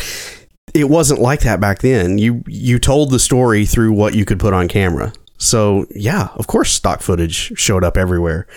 it 0.73 0.89
wasn't 0.89 1.21
like 1.21 1.41
that 1.41 1.59
back 1.59 1.79
then. 1.79 2.17
You 2.17 2.43
you 2.47 2.79
told 2.79 3.11
the 3.11 3.19
story 3.19 3.65
through 3.65 3.93
what 3.93 4.13
you 4.13 4.25
could 4.25 4.39
put 4.39 4.53
on 4.53 4.67
camera. 4.67 5.13
So 5.37 5.85
yeah, 5.89 6.29
of 6.35 6.47
course, 6.47 6.71
stock 6.71 7.01
footage 7.01 7.53
showed 7.57 7.83
up 7.83 7.97
everywhere. 7.97 8.47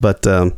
But 0.00 0.26
um, 0.26 0.56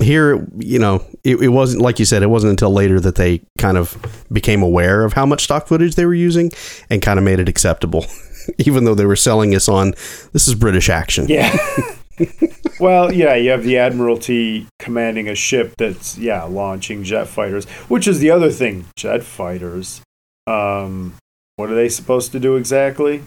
here, 0.00 0.46
you 0.58 0.78
know, 0.78 1.04
it, 1.24 1.36
it 1.36 1.48
wasn't 1.48 1.82
like 1.82 1.98
you 1.98 2.04
said. 2.04 2.22
It 2.22 2.30
wasn't 2.30 2.50
until 2.50 2.70
later 2.70 3.00
that 3.00 3.16
they 3.16 3.42
kind 3.58 3.76
of 3.76 3.96
became 4.32 4.62
aware 4.62 5.04
of 5.04 5.12
how 5.12 5.26
much 5.26 5.44
stock 5.44 5.66
footage 5.66 5.94
they 5.96 6.06
were 6.06 6.14
using 6.14 6.50
and 6.90 7.02
kind 7.02 7.18
of 7.18 7.24
made 7.24 7.40
it 7.40 7.48
acceptable, 7.48 8.06
even 8.58 8.84
though 8.84 8.94
they 8.94 9.06
were 9.06 9.16
selling 9.16 9.54
us 9.54 9.68
on 9.68 9.92
this 10.32 10.48
is 10.48 10.54
British 10.54 10.88
action. 10.88 11.26
yeah 11.28 11.56
well 12.80 13.12
yeah 13.12 13.34
you 13.34 13.50
have 13.50 13.62
the 13.64 13.76
admiralty 13.78 14.66
commanding 14.78 15.28
a 15.28 15.34
ship 15.34 15.74
that's 15.78 16.16
yeah 16.18 16.42
launching 16.44 17.02
jet 17.04 17.26
fighters 17.26 17.64
which 17.88 18.06
is 18.08 18.20
the 18.20 18.30
other 18.30 18.50
thing 18.50 18.84
jet 18.96 19.22
fighters 19.22 20.00
um 20.46 21.14
what 21.56 21.70
are 21.70 21.74
they 21.74 21.88
supposed 21.88 22.32
to 22.32 22.40
do 22.40 22.56
exactly 22.56 23.22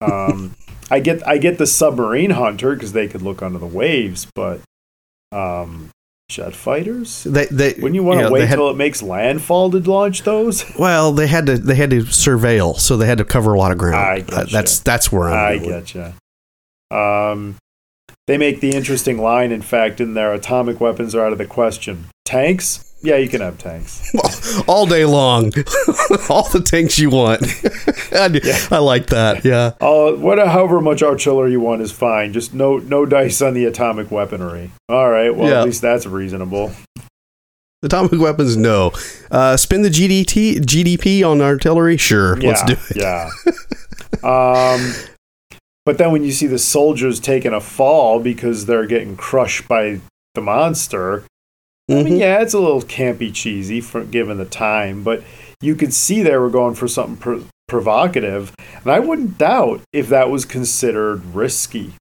um 0.00 0.54
i 0.90 1.00
get 1.00 1.26
i 1.26 1.38
get 1.38 1.58
the 1.58 1.66
submarine 1.66 2.30
hunter 2.30 2.74
because 2.74 2.92
they 2.92 3.06
could 3.08 3.22
look 3.22 3.42
under 3.42 3.58
the 3.58 3.66
waves 3.66 4.26
but 4.34 4.60
um 5.32 5.90
jet 6.28 6.54
fighters 6.54 7.24
They, 7.24 7.46
they, 7.46 7.72
Wouldn't 7.74 7.94
you 7.96 8.04
want 8.04 8.20
to 8.20 8.26
know, 8.26 8.30
wait 8.32 8.46
had- 8.48 8.54
till 8.56 8.70
it 8.70 8.76
makes 8.76 9.02
landfall 9.02 9.68
to 9.72 9.78
launch 9.80 10.22
those? 10.22 10.64
Well, 10.78 11.10
they 11.12 11.26
had 11.26 11.46
to 11.46 11.58
they 11.58 11.74
had 11.74 11.90
to 11.90 12.02
surveil, 12.02 12.78
so 12.78 12.96
they 12.96 13.06
had 13.06 13.18
to 13.18 13.24
cover 13.24 13.52
a 13.52 13.58
lot 13.58 13.72
of 13.72 13.78
ground. 13.78 13.96
I 13.96 14.24
Uh, 14.36 14.44
that's 14.44 14.78
that's 14.78 15.10
where 15.10 15.28
I'm. 15.28 15.34
I 15.34 15.58
going. 15.58 15.82
getcha. 15.82 16.14
Um, 17.32 17.56
they 18.30 18.38
make 18.38 18.60
the 18.60 18.70
interesting 18.70 19.18
line, 19.18 19.50
in 19.50 19.60
fact, 19.60 20.00
in 20.00 20.14
their 20.14 20.32
atomic 20.32 20.80
weapons 20.80 21.16
are 21.16 21.26
out 21.26 21.32
of 21.32 21.38
the 21.38 21.46
question. 21.46 22.06
Tanks? 22.24 22.86
Yeah, 23.02 23.16
you 23.16 23.28
can 23.28 23.40
have 23.40 23.58
tanks. 23.58 24.14
all 24.68 24.86
day 24.86 25.04
long, 25.04 25.46
all 26.28 26.48
the 26.50 26.62
tanks 26.64 26.96
you 26.96 27.10
want. 27.10 27.42
I, 28.12 28.28
I 28.70 28.78
like 28.78 29.06
that. 29.06 29.44
Yeah, 29.44 29.72
Oh, 29.80 30.14
what, 30.16 30.38
however 30.38 30.80
much 30.80 31.02
artillery 31.02 31.50
you 31.50 31.58
want 31.60 31.82
is 31.82 31.90
fine. 31.90 32.32
Just 32.32 32.54
no, 32.54 32.78
no 32.78 33.04
dice 33.04 33.42
on 33.42 33.54
the 33.54 33.64
atomic 33.64 34.12
weaponry. 34.12 34.70
All 34.88 35.10
right. 35.10 35.34
Well, 35.34 35.48
Yeah. 35.48 35.58
at 35.60 35.64
least 35.64 35.82
that's 35.82 36.06
reasonable. 36.06 36.70
atomic 37.82 38.20
weapons. 38.20 38.56
No, 38.56 38.92
uh, 39.32 39.56
spend 39.56 39.84
the 39.84 39.88
GDT 39.90 40.60
GDP 40.60 41.24
on 41.28 41.40
artillery. 41.40 41.96
Sure, 41.96 42.38
Yeah, 42.40 42.48
let's 42.50 42.62
do 42.62 42.74
it. 42.90 42.96
Yeah. 42.96 43.30
um, 44.22 44.92
but 45.90 45.98
then 45.98 46.12
when 46.12 46.22
you 46.22 46.30
see 46.30 46.46
the 46.46 46.56
soldiers 46.56 47.18
taking 47.18 47.52
a 47.52 47.60
fall 47.60 48.20
because 48.20 48.66
they're 48.66 48.86
getting 48.86 49.16
crushed 49.16 49.66
by 49.66 49.98
the 50.36 50.40
monster, 50.40 51.24
I 51.90 51.94
mean, 51.94 52.06
Mhm. 52.14 52.18
yeah, 52.20 52.40
it's 52.40 52.54
a 52.54 52.60
little 52.60 52.82
campy, 52.82 53.34
cheesy 53.34 53.80
for 53.80 54.04
given 54.04 54.38
the 54.38 54.44
time, 54.44 55.02
but 55.02 55.24
you 55.60 55.74
could 55.74 55.92
see 55.92 56.22
they 56.22 56.36
were 56.36 56.48
going 56.48 56.76
for 56.76 56.86
something 56.86 57.16
pr- 57.16 57.44
provocative, 57.66 58.52
and 58.84 58.92
I 58.92 59.00
wouldn't 59.00 59.36
doubt 59.36 59.80
if 59.92 60.08
that 60.10 60.30
was 60.30 60.44
considered 60.44 61.34
risky 61.34 61.94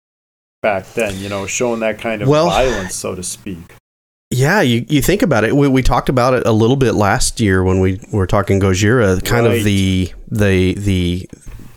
back 0.62 0.94
then. 0.94 1.18
You 1.18 1.28
know, 1.28 1.48
showing 1.48 1.80
that 1.80 1.98
kind 1.98 2.22
of 2.22 2.28
Well- 2.28 2.50
violence, 2.52 2.94
so 2.94 3.16
to 3.16 3.24
speak. 3.24 3.74
Yeah, 4.30 4.62
you, 4.62 4.86
you 4.88 5.02
think 5.02 5.24
about 5.24 5.44
it. 5.46 5.56
We, 5.56 5.68
we 5.68 5.82
talked 5.82 6.10
about 6.10 6.36
it 6.36 6.46
a 6.46 6.52
little 6.52 6.76
bit 6.76 6.94
last 6.94 7.40
year 7.40 7.64
when 7.64 7.80
we 7.80 8.00
were 8.12 8.28
talking 8.28 8.60
Gojira, 8.60 9.26
kind 9.26 9.48
Right. 9.48 9.58
of 9.58 9.64
the 9.64 10.12
the 10.30 10.76
the 10.76 11.28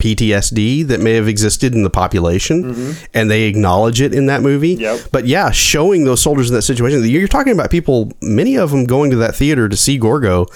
PTSD 0.02 0.86
that 0.88 1.00
may 1.00 1.14
have 1.14 1.28
existed 1.28 1.74
in 1.74 1.82
the 1.84 1.90
population, 1.90 2.64
mm-hmm. 2.74 3.04
and 3.14 3.30
they 3.30 3.44
acknowledge 3.44 4.00
it 4.00 4.12
in 4.12 4.26
that 4.26 4.42
movie. 4.42 4.74
Yep. 4.74 5.00
But 5.12 5.26
yeah, 5.26 5.50
showing 5.50 6.04
those 6.04 6.20
soldiers 6.20 6.50
in 6.50 6.54
that 6.56 6.62
situation, 6.62 7.02
you're 7.08 7.28
talking 7.28 7.52
about 7.52 7.70
people, 7.70 8.12
many 8.20 8.56
of 8.56 8.70
them 8.70 8.84
going 8.84 9.10
to 9.10 9.16
that 9.16 9.34
theater 9.34 9.68
to 9.68 9.76
see 9.76 9.98
Gorgo. 9.98 10.46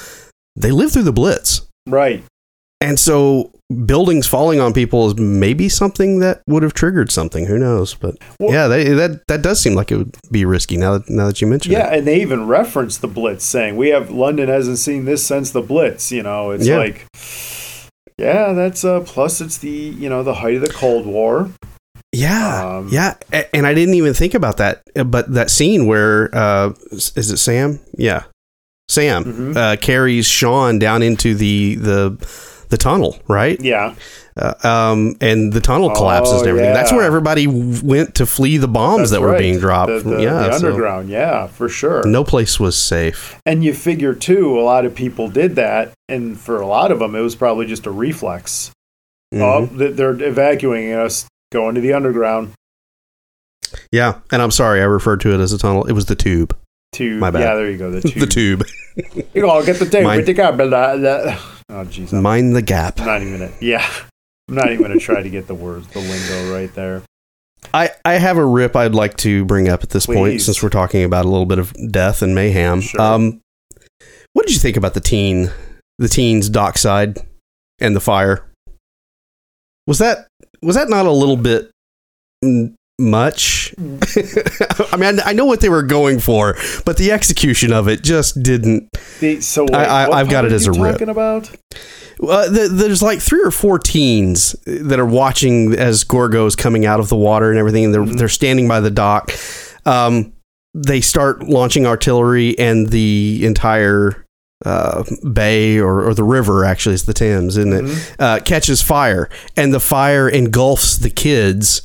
They 0.57 0.71
lived 0.71 0.93
through 0.95 1.03
the 1.05 1.13
Blitz, 1.13 1.63
Right. 1.87 2.25
and 2.81 2.99
so 2.99 3.53
buildings 3.85 4.29
falling 4.29 4.61
on 4.61 4.73
people 4.73 5.09
is 5.09 5.17
maybe 5.19 5.69
something 5.69 6.21
that 6.21 6.41
would 6.47 6.63
have 6.63 6.73
triggered 6.73 7.11
something. 7.11 7.47
Who 7.47 7.59
knows? 7.59 7.95
But 7.95 8.15
Well- 8.39 8.53
yeah, 8.53 8.69
they, 8.69 8.85
that 8.95 9.27
that 9.27 9.43
does 9.43 9.61
seem 9.61 9.75
like 9.75 9.91
it 9.91 9.97
would 9.97 10.17
be 10.31 10.45
risky. 10.45 10.77
Now 10.77 10.99
that 10.99 11.11
now 11.11 11.27
that 11.27 11.41
you 11.41 11.47
mention 11.49 11.73
it. 11.73 11.79
Yeah, 11.79 11.93
and 11.93 12.07
they 12.07 12.21
even 12.23 12.47
reference 12.47 12.97
the 12.99 13.09
Blitz, 13.09 13.45
saying 13.45 13.77
we 13.77 13.89
have 13.89 14.11
London 14.11 14.49
hasn't 14.49 14.79
seen 14.79 15.05
this 15.05 15.27
since 15.27 15.51
the 15.51 15.63
Blitz. 15.63 16.13
You 16.13 16.23
know, 16.23 16.53
it's 16.53 16.67
Yeah. 16.67 16.79
like, 16.79 17.07
yeah, 18.19 18.53
that's 18.53 18.85
uh. 18.85 19.01
Plus, 19.01 19.41
it's 19.41 19.59
the 19.59 19.69
you 19.71 20.09
know 20.09 20.23
the 20.23 20.35
height 20.35 20.55
of 20.57 20.63
the 20.63 20.73
Cold 20.73 21.07
War. 21.07 21.51
Yeah, 22.13 22.77
Um, 22.79 22.89
yeah, 22.91 23.15
and 23.53 23.67
I 23.67 23.75
didn't 23.75 23.95
even 23.95 24.15
think 24.15 24.33
about 24.35 24.57
that. 24.57 24.83
uh, 24.97 25.05
But 25.05 25.33
that 25.35 25.51
scene 25.51 25.87
where 25.87 26.31
uh, 26.35 26.73
is 26.93 27.31
it 27.31 27.37
Sam? 27.39 27.79
Yeah, 27.99 28.23
Sam 28.89 29.25
Mhm. 29.25 29.57
uh, 29.57 29.77
carries 29.77 30.27
Sean 30.27 30.79
down 30.79 31.03
into 31.03 31.35
the 31.35 31.75
the 31.75 32.17
the 32.69 32.77
tunnel, 32.77 33.19
right? 33.29 33.61
Yeah. 33.61 33.95
Uh, 34.37 34.55
um, 34.65 35.17
and 35.21 35.53
the 35.53 35.61
tunnel 35.61 35.91
collapses 35.91 36.41
and 36.43 36.47
Oh, 36.47 36.51
everything. 36.51 36.75
That's 36.75 36.93
where 36.93 37.05
everybody 37.05 37.47
w- 37.47 37.81
went 37.85 38.15
to 38.17 38.27
flee 38.27 38.59
the 38.59 38.69
bombs 38.69 38.99
That's 38.99 39.11
that 39.13 39.21
were 39.23 39.31
right. 39.31 39.39
being 39.39 39.59
dropped. 39.59 39.91
The, 39.91 40.01
the- 40.01 40.23
yeah, 40.23 40.49
the 40.49 40.59
so 40.59 40.67
underground. 40.69 41.09
Yeah, 41.09 41.47
for 41.47 41.69
sure. 41.69 42.05
no 42.07 42.23
place 42.25 42.61
was 42.61 42.77
safe. 42.77 43.41
And 43.47 43.65
you 43.65 43.73
figure 43.73 44.15
too, 44.15 44.59
a 44.59 44.63
lot 44.63 44.85
of 44.85 44.95
people 44.95 45.29
did 45.29 45.57
that, 45.57 45.93
and 46.09 46.39
for 46.39 46.61
a 46.61 46.67
lot 46.67 46.93
of 46.93 46.99
them, 46.99 47.15
it 47.15 47.21
was 47.21 47.35
probably 47.35 47.67
just 47.67 47.87
a 47.87 47.91
reflex. 47.91 48.71
Mhm. 49.35 49.41
Oh, 49.41 49.67
they're 49.67 50.21
evacuating 50.23 50.93
us, 50.93 51.27
going 51.53 51.75
to 51.75 51.81
the 51.81 51.93
underground 51.95 52.53
Yeah, 53.91 54.19
and 54.31 54.43
I'm 54.43 54.51
sorry, 54.51 54.81
I 54.81 54.85
referred 54.85 55.21
to 55.23 55.35
it 55.35 55.41
as 55.41 55.53
a 55.53 55.59
tunnel. 55.59 55.85
It 55.87 55.93
was 55.93 56.07
the 56.07 56.15
tube. 56.15 56.55
to. 56.93 57.19
My 57.19 57.31
bad. 57.31 57.41
Yeah, 57.41 57.55
there 57.57 57.71
you 57.71 57.79
go. 57.79 57.91
The 57.91 58.01
tube. 58.03 58.15
The 58.21 58.27
tube. 58.27 58.65
You 59.35 59.43
go 59.43 59.65
get 59.65 59.79
the 59.79 59.85
tube. 59.87 60.05
Mine- 60.05 60.25
with 61.69 61.89
the 61.89 61.93
cable, 61.95 62.07
the- 62.09 62.15
Oh, 62.15 62.19
jeez. 62.19 62.23
Mind 62.23 62.55
the 62.57 62.63
gap. 62.63 62.99
not 62.99 63.23
even 63.23 63.39
gonna. 63.39 63.53
Yeah, 63.61 63.87
I'm 64.49 64.55
not 64.55 64.71
even 64.71 64.83
gonna 64.83 64.99
try 65.01 65.23
to 65.23 65.31
get 65.31 65.47
the 65.47 65.55
words, 65.55 65.87
the 65.89 66.01
lingo 66.01 66.53
right 66.55 66.73
there. 66.75 67.03
I, 67.75 67.91
I 68.05 68.15
have 68.15 68.37
a 68.37 68.45
rip 68.47 68.77
I'd 68.77 68.95
like 68.95 69.17
to 69.19 69.45
bring 69.45 69.69
up 69.69 69.83
at 69.83 69.91
this 69.91 70.07
point 70.07 70.41
since 70.41 70.63
we're 70.63 70.69
talking 70.69 71.03
about 71.03 71.25
a 71.25 71.29
little 71.29 71.47
bit 71.47 71.59
of 71.59 71.75
death 71.91 72.23
and 72.23 72.33
mayhem. 72.35 72.81
Sure. 72.81 73.01
Um, 73.01 73.41
what 74.35 74.47
did 74.47 74.55
you 74.55 74.61
think 74.61 74.77
about 74.77 74.95
the 74.95 75.01
teen, 75.01 75.51
the 75.99 76.07
teens 76.09 76.49
dockside 76.49 77.19
and 77.81 77.97
the 77.97 78.01
fire? 78.01 78.45
Was 79.89 79.99
that 79.99 80.29
was 80.63 80.77
that 80.77 80.89
not 80.89 81.07
a 81.07 81.11
little 81.11 81.37
bit 81.37 81.71
mm, 82.45 82.73
much? 82.99 83.75
I 83.79 84.97
mean, 84.97 85.21
I, 85.21 85.31
I 85.31 85.33
know 85.33 85.45
what 85.45 85.61
they 85.61 85.69
were 85.69 85.83
going 85.83 86.19
for, 86.21 86.57
but 86.85 86.97
the 86.97 87.11
execution 87.13 87.73
of 87.73 87.89
it 87.89 88.03
just 88.03 88.43
didn't. 88.43 88.89
The, 89.21 89.41
so 89.41 89.65
wait, 89.65 89.75
I, 89.75 90.05
I, 90.05 90.21
I've 90.21 90.31
got 90.31 90.45
it 90.45 90.53
as 90.53 90.67
a 90.67 90.73
rip. 90.73 90.93
Talking 90.95 91.09
about? 91.09 91.51
Uh, 92.27 92.49
th 92.51 92.71
there's 92.71 93.03
like 93.03 93.21
three 93.21 93.43
or 93.43 93.51
four 93.51 93.79
teens 93.79 94.57
that 94.65 94.99
are 94.99 95.05
watching 95.07 95.75
as 95.75 96.03
Gorgo 96.05 96.47
is 96.47 96.57
coming 96.57 96.87
out 96.87 96.99
of 96.99 97.11
the 97.11 97.17
water 97.17 97.51
and 97.51 97.59
everything, 97.59 97.85
and 97.87 97.95
they're 97.95 98.03
Mhm. 98.03 98.17
they're 98.19 98.29
standing 98.29 98.67
by 98.67 98.81
the 98.81 98.91
dock. 98.91 99.33
Um, 99.85 100.33
they 100.73 101.03
start 101.03 101.43
launching 101.47 101.87
artillery, 101.87 102.59
and 102.59 102.89
the 102.89 103.41
entire 103.45 104.25
uh, 104.65 105.05
bay 105.35 105.79
or, 105.79 106.03
or 106.09 106.15
the 106.15 106.25
river 106.25 106.65
actually 106.65 106.95
is 106.95 107.05
the 107.05 107.13
Thames, 107.13 107.59
isn't 107.59 107.75
it? 107.75 107.85
Mhm. 107.85 108.17
Uh, 108.19 108.41
catches 108.41 108.81
fire, 108.81 109.29
and 109.55 109.75
the 109.75 109.81
fire 109.81 110.27
engulfs 110.27 110.97
the 110.97 111.11
kids. 111.11 111.83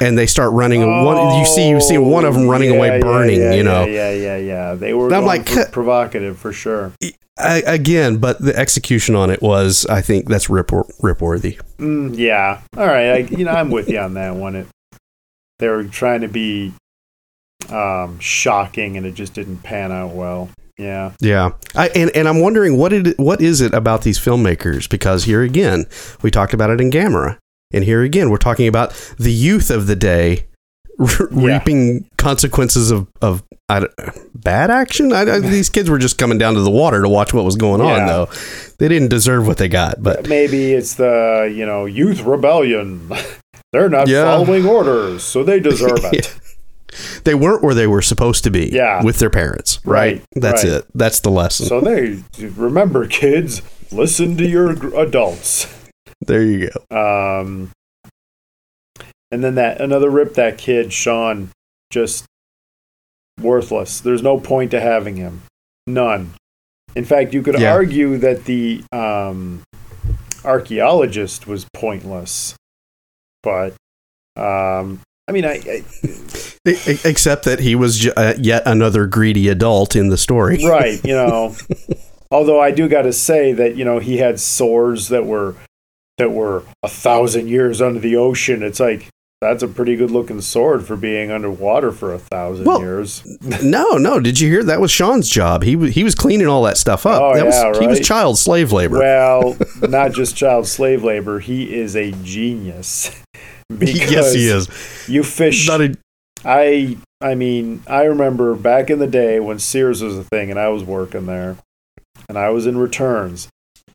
And 0.00 0.18
they 0.18 0.26
start 0.26 0.52
running. 0.52 0.80
one, 1.04 1.38
you 1.38 1.46
see, 1.46 1.68
you 1.68 1.80
see 1.80 1.98
one 1.98 2.24
of 2.24 2.34
them 2.34 2.48
running 2.48 2.72
Oh, 2.72 2.76
away, 2.76 3.00
burning. 3.00 3.40
yeah, 3.40 3.52
you 3.54 3.62
know, 3.62 3.84
yeah, 3.84 4.10
yeah, 4.10 4.36
yeah, 4.36 4.36
yeah. 4.38 4.74
They 4.74 4.92
were 4.92 5.12
I'm 5.14 5.24
like, 5.24 5.48
for 5.48 5.66
provocative 5.66 6.36
for 6.38 6.52
sure. 6.52 6.92
I, 7.38 7.62
again, 7.66 8.18
but 8.18 8.40
the 8.40 8.56
execution 8.56 9.14
on 9.14 9.30
it 9.30 9.40
was, 9.42 9.86
I 9.86 10.00
think, 10.02 10.28
that's 10.28 10.48
rip 10.50 10.70
rip 11.00 11.20
worthy. 11.20 11.58
Mm, 11.78 12.16
yeah. 12.16 12.60
All 12.76 12.86
right. 12.86 13.08
I, 13.10 13.16
you 13.18 13.44
know, 13.44 13.52
I'm 13.52 13.70
with 13.70 13.88
you 13.88 13.98
on 13.98 14.14
that 14.14 14.34
one. 14.34 14.56
It 14.56 14.66
they 15.60 15.68
were 15.68 15.84
trying 15.84 16.22
to 16.22 16.28
be 16.28 16.72
um, 17.70 18.18
shocking, 18.18 18.96
and 18.96 19.06
it 19.06 19.14
just 19.14 19.34
didn't 19.34 19.58
pan 19.58 19.92
out 19.92 20.10
well. 20.14 20.48
Yeah. 20.76 21.12
Yeah, 21.20 21.50
I, 21.76 21.88
and 21.90 22.10
and 22.16 22.28
I'm 22.28 22.40
wondering 22.40 22.76
what 22.78 22.92
it 22.92 23.16
what 23.18 23.40
is 23.40 23.60
it 23.60 23.72
about 23.74 24.02
these 24.02 24.18
filmmakers? 24.18 24.88
Because 24.90 25.24
here 25.24 25.42
again, 25.42 25.86
we 26.22 26.30
talked 26.32 26.52
about 26.52 26.70
it 26.70 26.80
in 26.80 26.90
Gamera, 26.90 27.38
and 27.74 27.84
here 27.84 28.02
again, 28.02 28.30
we're 28.30 28.36
talking 28.38 28.68
about 28.68 28.92
the 29.18 29.32
youth 29.32 29.70
of 29.70 29.86
the 29.86 29.96
day 29.96 30.46
re- 30.98 31.08
Yeah. 31.30 31.58
reaping 31.58 32.08
consequences 32.16 32.90
of 32.90 33.06
of 33.20 33.42
I 33.68 33.86
bad 34.34 34.70
action. 34.70 35.12
I, 35.12 35.22
I, 35.22 35.38
these 35.40 35.70
kids 35.70 35.88
were 35.88 35.98
just 35.98 36.18
coming 36.18 36.36
down 36.38 36.54
to 36.54 36.60
the 36.60 36.70
water 36.70 37.00
to 37.02 37.08
watch 37.08 37.32
what 37.32 37.44
was 37.44 37.56
going 37.56 37.80
on, 37.80 38.06
though. 38.06 38.28
They 38.78 38.88
didn't 38.88 39.08
deserve 39.08 39.46
what 39.46 39.56
they 39.56 39.68
got, 39.68 40.02
but 40.02 40.28
Maybe 40.28 40.72
it's 40.74 40.94
the 40.94 41.50
you 41.54 41.64
know 41.66 41.86
youth 41.86 42.20
rebellion. 42.22 43.10
They're 43.72 43.88
not 43.88 44.06
Yeah. 44.06 44.24
following 44.24 44.66
orders, 44.66 45.24
so 45.24 45.42
they 45.42 45.58
deserve 45.60 45.98
it. 46.12 46.32
they 47.24 47.34
weren't 47.34 47.62
where 47.64 47.74
they 47.74 47.86
were 47.88 48.02
supposed 48.02 48.44
to 48.44 48.50
be. 48.50 48.68
Yeah. 48.70 49.02
with 49.02 49.18
their 49.18 49.30
parents. 49.30 49.80
Right. 49.84 50.16
Right, 50.18 50.24
That's 50.36 50.62
right. 50.62 50.74
it. 50.74 50.86
That's 50.94 51.20
the 51.20 51.30
lesson. 51.30 51.66
so 51.66 51.80
they 51.80 52.22
remember, 52.38 53.06
kids, 53.08 53.62
listen 53.90 54.36
to 54.36 54.46
your 54.46 54.72
adults. 55.00 55.66
There 56.26 56.42
you 56.42 56.70
go. 56.90 56.96
Um, 57.40 57.70
and 59.30 59.42
then 59.42 59.54
that 59.56 59.80
another 59.80 60.10
rip 60.10 60.34
that 60.34 60.58
kid 60.58 60.92
Sean 60.92 61.50
just 61.90 62.24
worthless. 63.40 64.00
There's 64.00 64.22
no 64.22 64.38
point 64.38 64.70
to 64.72 64.80
having 64.80 65.16
him. 65.16 65.42
None. 65.86 66.34
In 66.94 67.04
fact, 67.04 67.34
you 67.34 67.42
could 67.42 67.58
Yeah. 67.58 67.72
argue 67.72 68.16
that 68.18 68.44
the 68.44 68.84
um, 68.92 69.62
archaeologist 70.44 71.46
was 71.46 71.66
pointless. 71.74 72.54
But 73.42 73.74
um, 74.36 75.00
I 75.28 75.32
mean, 75.32 75.44
I 75.44 75.82
Except 76.64 77.44
that 77.44 77.58
he 77.60 77.74
was 77.74 77.98
j- 77.98 78.12
uh, 78.16 78.34
yet 78.38 78.62
another 78.66 79.06
greedy 79.06 79.48
adult 79.48 79.96
in 79.96 80.08
the 80.08 80.16
story. 80.16 80.64
right, 80.66 81.02
you 81.04 81.14
know. 81.14 81.54
Although 82.30 82.60
I 82.60 82.70
do 82.70 82.88
got 82.88 83.02
to 83.02 83.12
say 83.12 83.52
that 83.52 83.76
you 83.76 83.84
know 83.84 83.98
he 83.98 84.18
had 84.18 84.40
sores 84.40 85.08
that 85.08 85.26
were 85.26 85.54
that 86.18 86.30
were 86.32 86.64
a 86.82 86.88
thousand 86.88 87.48
years 87.48 87.80
under 87.80 88.00
the 88.00 88.16
ocean. 88.16 88.62
It's 88.62 88.80
like 88.80 89.08
that's 89.40 89.62
a 89.62 89.68
pretty 89.68 89.94
good 89.96 90.10
looking 90.10 90.40
sword 90.40 90.86
for 90.86 90.96
being 90.96 91.30
underwater 91.30 91.92
for 91.92 92.14
a 92.14 92.18
thousand 92.18 92.64
Well, 92.64 92.80
years. 92.80 93.22
No, 93.62 93.98
no. 93.98 94.18
Did 94.20 94.40
you 94.40 94.48
hear 94.48 94.64
that 94.64 94.80
was 94.80 94.90
Sean's 94.90 95.28
job? 95.28 95.62
He 95.62 95.76
was 95.76 95.94
he 95.94 96.04
was 96.04 96.14
cleaning 96.14 96.46
all 96.46 96.62
that 96.62 96.78
stuff 96.78 97.04
up. 97.04 97.20
Oh, 97.20 97.34
that 97.34 97.44
was 97.44 97.54
yeah, 97.54 97.80
he 97.80 97.86
was 97.86 98.00
child 98.00 98.38
slave 98.38 98.72
labor. 98.72 98.98
Well, 98.98 99.56
not 99.88 100.12
just 100.12 100.36
child 100.36 100.66
slave 100.66 101.04
labor. 101.04 101.40
He 101.40 101.74
is 101.74 101.94
a 101.96 102.12
genius. 102.22 103.10
yes, 103.80 104.32
he 104.32 104.48
is. 104.48 104.68
You 105.08 105.22
fish. 105.22 105.66
Not 105.66 105.80
a, 105.82 105.94
I 106.44 106.96
I 107.20 107.34
mean, 107.34 107.82
I 107.86 108.04
remember 108.04 108.54
back 108.54 108.90
in 108.90 108.98
the 108.98 109.06
day 109.06 109.40
when 109.40 109.58
Sears 109.58 110.02
was 110.02 110.16
a 110.16 110.24
thing 110.24 110.50
and 110.50 110.58
I 110.58 110.68
was 110.68 110.84
working 110.84 111.26
there 111.26 111.56
and 112.28 112.38
I 112.38 112.50
was 112.50 112.66
in 112.66 112.78
returns 112.78 113.48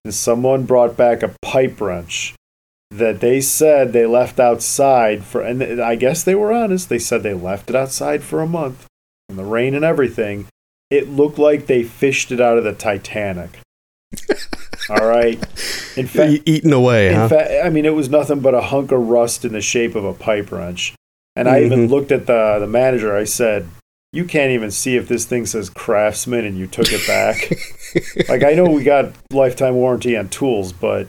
and 0.06 0.14
someone 0.14 0.64
brought 0.66 0.96
back 0.98 1.22
a 1.24 1.36
pipe 1.42 1.80
wrench 1.82 2.34
that 2.92 3.20
they 3.20 3.40
said 3.42 3.94
they 3.94 4.06
left 4.06 4.40
outside 4.40 5.24
for 5.24 5.42
and 5.42 5.62
I 5.82 5.96
guess 5.96 6.24
they 6.24 6.36
were 6.36 6.52
honest. 6.52 6.90
They 6.90 7.00
said 7.00 7.22
they 7.24 7.34
left 7.34 7.70
it 7.70 7.76
outside 7.76 8.24
for 8.24 8.42
a 8.42 8.48
month 8.48 8.88
in 9.30 9.36
the 9.36 9.44
rain 9.44 9.76
and 9.76 9.86
everything. 9.86 10.48
It 10.90 11.08
looked 11.10 11.38
like 11.38 11.68
they 11.68 11.84
fished 11.84 12.32
it 12.32 12.42
out 12.42 12.58
of 12.58 12.64
the 12.64 12.74
Titanic. 12.74 13.60
All 14.90 15.06
right. 15.06 15.38
In 15.96 16.08
fact, 16.08 16.32
e- 16.32 16.42
eating 16.46 16.74
away, 16.74 17.10
in 17.10 17.14
huh? 17.16 17.28
fact, 17.30 17.52
I 17.64 17.70
mean, 17.70 17.86
it 17.86 17.94
was 17.94 18.10
nothing 18.10 18.40
but 18.40 18.56
a 18.56 18.62
hunk 18.62 18.92
of 18.92 19.08
rust 19.08 19.46
in 19.46 19.54
the 19.54 19.62
shape 19.62 19.94
of 19.94 20.04
a 20.04 20.14
pipe 20.14 20.52
wrench. 20.52 20.96
And 21.36 21.48
I 21.48 21.62
even 21.64 21.88
Mhm. 21.88 21.90
looked 21.92 22.12
at 22.12 22.26
the 22.26 22.58
the 22.60 22.66
manager. 22.68 23.16
I 23.16 23.24
said, 23.26 23.68
"You 24.12 24.26
can't 24.26 24.52
even 24.52 24.72
see 24.72 24.96
if 24.96 25.08
this 25.08 25.26
thing 25.26 25.46
says 25.46 25.70
Craftsman, 25.70 26.46
and 26.46 26.58
you 26.58 26.68
took 26.68 26.88
it 26.92 27.06
back." 27.08 27.50
like 28.30 28.44
I 28.44 28.54
know 28.54 28.66
we 28.70 28.84
got 28.84 29.14
lifetime 29.32 29.76
warranty 29.76 30.18
on 30.18 30.30
tools, 30.30 30.74
but 30.74 31.08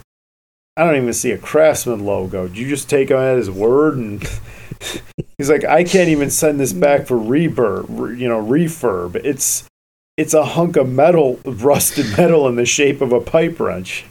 I 0.76 0.84
don't 0.84 0.96
even 0.96 1.12
see 1.12 1.30
a 1.32 1.38
Craftsman 1.38 2.04
logo. 2.04 2.48
Did 2.48 2.58
you 2.58 2.68
just 2.68 2.88
take 2.88 3.10
him 3.10 3.16
at 3.18 3.36
his 3.36 3.50
word? 3.50 3.96
And 3.96 4.22
he's 5.38 5.50
like, 5.50 5.64
"I 5.64 5.84
can't 5.84 6.08
even 6.08 6.30
send 6.30 6.60
this 6.60 6.72
back 6.72 7.06
for 7.06 7.18
rebirth, 7.18 7.86
re- 7.88 8.18
you 8.18 8.28
know, 8.28 8.42
refurb. 8.42 9.16
It's 9.16 9.64
it's 10.16 10.34
a 10.34 10.44
hunk 10.44 10.76
of 10.76 10.88
metal, 10.88 11.40
rusted 11.44 12.06
metal 12.18 12.46
in 12.48 12.56
the 12.56 12.66
shape 12.66 13.00
of 13.00 13.12
a 13.12 13.20
pipe 13.20 13.58
wrench." 13.60 14.04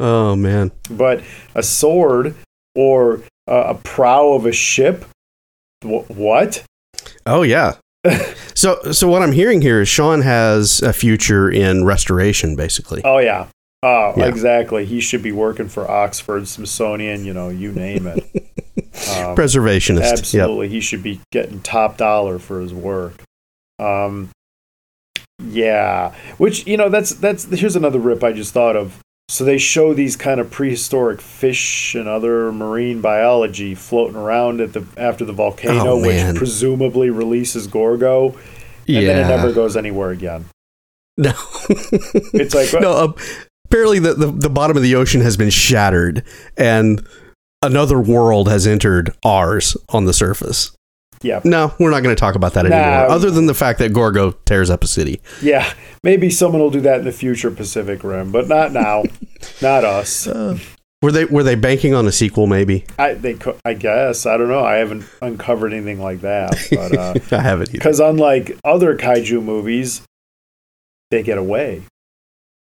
oh 0.00 0.36
man. 0.36 0.70
but 0.90 1.22
a 1.54 1.62
sword 1.62 2.34
or 2.74 3.22
uh, 3.48 3.64
a 3.68 3.74
prow 3.74 4.28
of 4.34 4.44
a 4.46 4.52
ship 4.52 5.06
Wh- 5.82 6.08
what 6.10 6.62
Oh 7.26 7.42
yeah. 7.42 7.74
so 8.54 8.80
so 8.92 9.08
what 9.08 9.22
I'm 9.22 9.32
hearing 9.32 9.60
here 9.62 9.80
is 9.80 9.88
Sean 9.88 10.20
has 10.22 10.80
a 10.82 10.92
future 10.92 11.50
in 11.50 11.84
restoration, 11.84 12.56
basically. 12.56 13.02
oh 13.04 13.18
yeah 13.18 13.46
oh 13.82 14.12
Yeah. 14.16 14.26
exactly 14.26 14.84
he 14.84 15.00
should 15.00 15.22
be 15.22 15.30
working 15.32 15.68
for 15.68 15.88
oxford 15.88 16.48
smithsonian 16.48 17.24
you 17.24 17.32
know 17.32 17.48
you 17.48 17.70
name 17.72 18.06
it 18.08 18.18
um, 19.16 19.36
Preservationist. 19.36 20.00
Yep. 20.00 20.18
absolutely 20.18 20.68
he 20.68 20.80
should 20.80 21.02
be 21.02 21.20
getting 21.30 21.60
top 21.60 21.96
dollar 21.96 22.40
for 22.40 22.60
his 22.60 22.74
work 22.74 23.22
um 23.78 24.30
yeah 25.44 26.12
which 26.38 26.66
you 26.66 26.76
know 26.76 26.88
that's 26.88 27.10
that's 27.10 27.44
here's 27.44 27.76
another 27.76 28.00
rip 28.00 28.24
i 28.24 28.32
just 28.32 28.52
thought 28.52 28.74
of 28.76 28.98
so 29.30 29.44
they 29.44 29.58
show 29.58 29.92
these 29.94 30.16
kind 30.16 30.40
of 30.40 30.50
prehistoric 30.50 31.20
fish 31.20 31.94
and 31.94 32.08
other 32.08 32.50
marine 32.52 33.00
biology 33.00 33.74
floating 33.74 34.16
around 34.16 34.60
at 34.60 34.72
the 34.72 34.84
after 34.96 35.24
the 35.24 35.32
volcano 35.32 35.90
Oh, 35.92 36.00
which 36.00 36.36
presumably 36.36 37.10
releases 37.10 37.66
gorgo 37.66 38.30
and 38.30 38.36
Yeah. 38.86 39.00
then 39.02 39.24
it 39.24 39.28
never 39.28 39.52
goes 39.52 39.76
anywhere 39.76 40.10
again 40.10 40.46
No. 41.18 41.32
It's 41.68 42.54
like- 42.54 42.72
no. 42.80 42.92
Uh, 42.92 43.12
apparently, 43.66 43.98
the, 43.98 44.14
the 44.14 44.26
the 44.30 44.48
bottom 44.50 44.76
of 44.76 44.82
the 44.84 44.94
ocean 44.94 45.20
has 45.20 45.36
been 45.36 45.50
shattered, 45.50 46.22
and 46.56 47.04
another 47.60 47.98
world 48.00 48.48
has 48.48 48.68
entered 48.68 49.10
ours 49.24 49.76
on 49.88 50.04
the 50.04 50.12
surface. 50.12 50.70
Yeah, 51.22 51.40
No, 51.44 51.74
we're 51.78 51.90
not 51.90 52.02
going 52.02 52.14
to 52.14 52.20
talk 52.20 52.34
about 52.34 52.54
that 52.54 52.64
Nah. 52.66 52.76
anymore. 52.76 53.10
Other 53.10 53.30
than 53.30 53.46
the 53.46 53.54
fact 53.54 53.78
that 53.80 53.92
Gorgo 53.92 54.32
tears 54.44 54.70
up 54.70 54.84
a 54.84 54.86
city. 54.86 55.20
yeah. 55.42 55.72
Maybe 56.04 56.30
someone 56.30 56.60
will 56.62 56.70
do 56.70 56.80
that 56.82 57.00
in 57.00 57.04
the 57.04 57.12
future 57.12 57.50
Pacific 57.50 58.04
Rim, 58.04 58.30
but 58.30 58.46
not 58.48 58.72
now. 58.72 59.02
not 59.62 59.84
us. 59.84 60.28
Were 61.02 61.12
they 61.12 61.24
were 61.24 61.42
they 61.42 61.54
banking 61.56 61.92
on 61.94 62.06
a 62.06 62.12
sequel? 62.12 62.46
Maybe 62.46 62.84
I 62.98 63.14
they 63.14 63.36
I 63.64 63.74
guess 63.74 64.24
I 64.26 64.36
don't 64.36 64.48
know. 64.48 64.64
I 64.64 64.76
haven't 64.76 65.04
uncovered 65.22 65.72
anything 65.72 66.00
like 66.00 66.20
that, 66.22 66.56
but 66.70 66.96
uh, 66.96 67.14
I 67.36 67.40
haven't 67.40 67.68
either. 67.70 67.72
because 67.78 68.00
unlike 68.00 68.56
other 68.64 68.96
kaiju 68.96 69.42
movies, 69.42 70.02
they 71.10 71.22
get 71.22 71.38
away, 71.38 71.82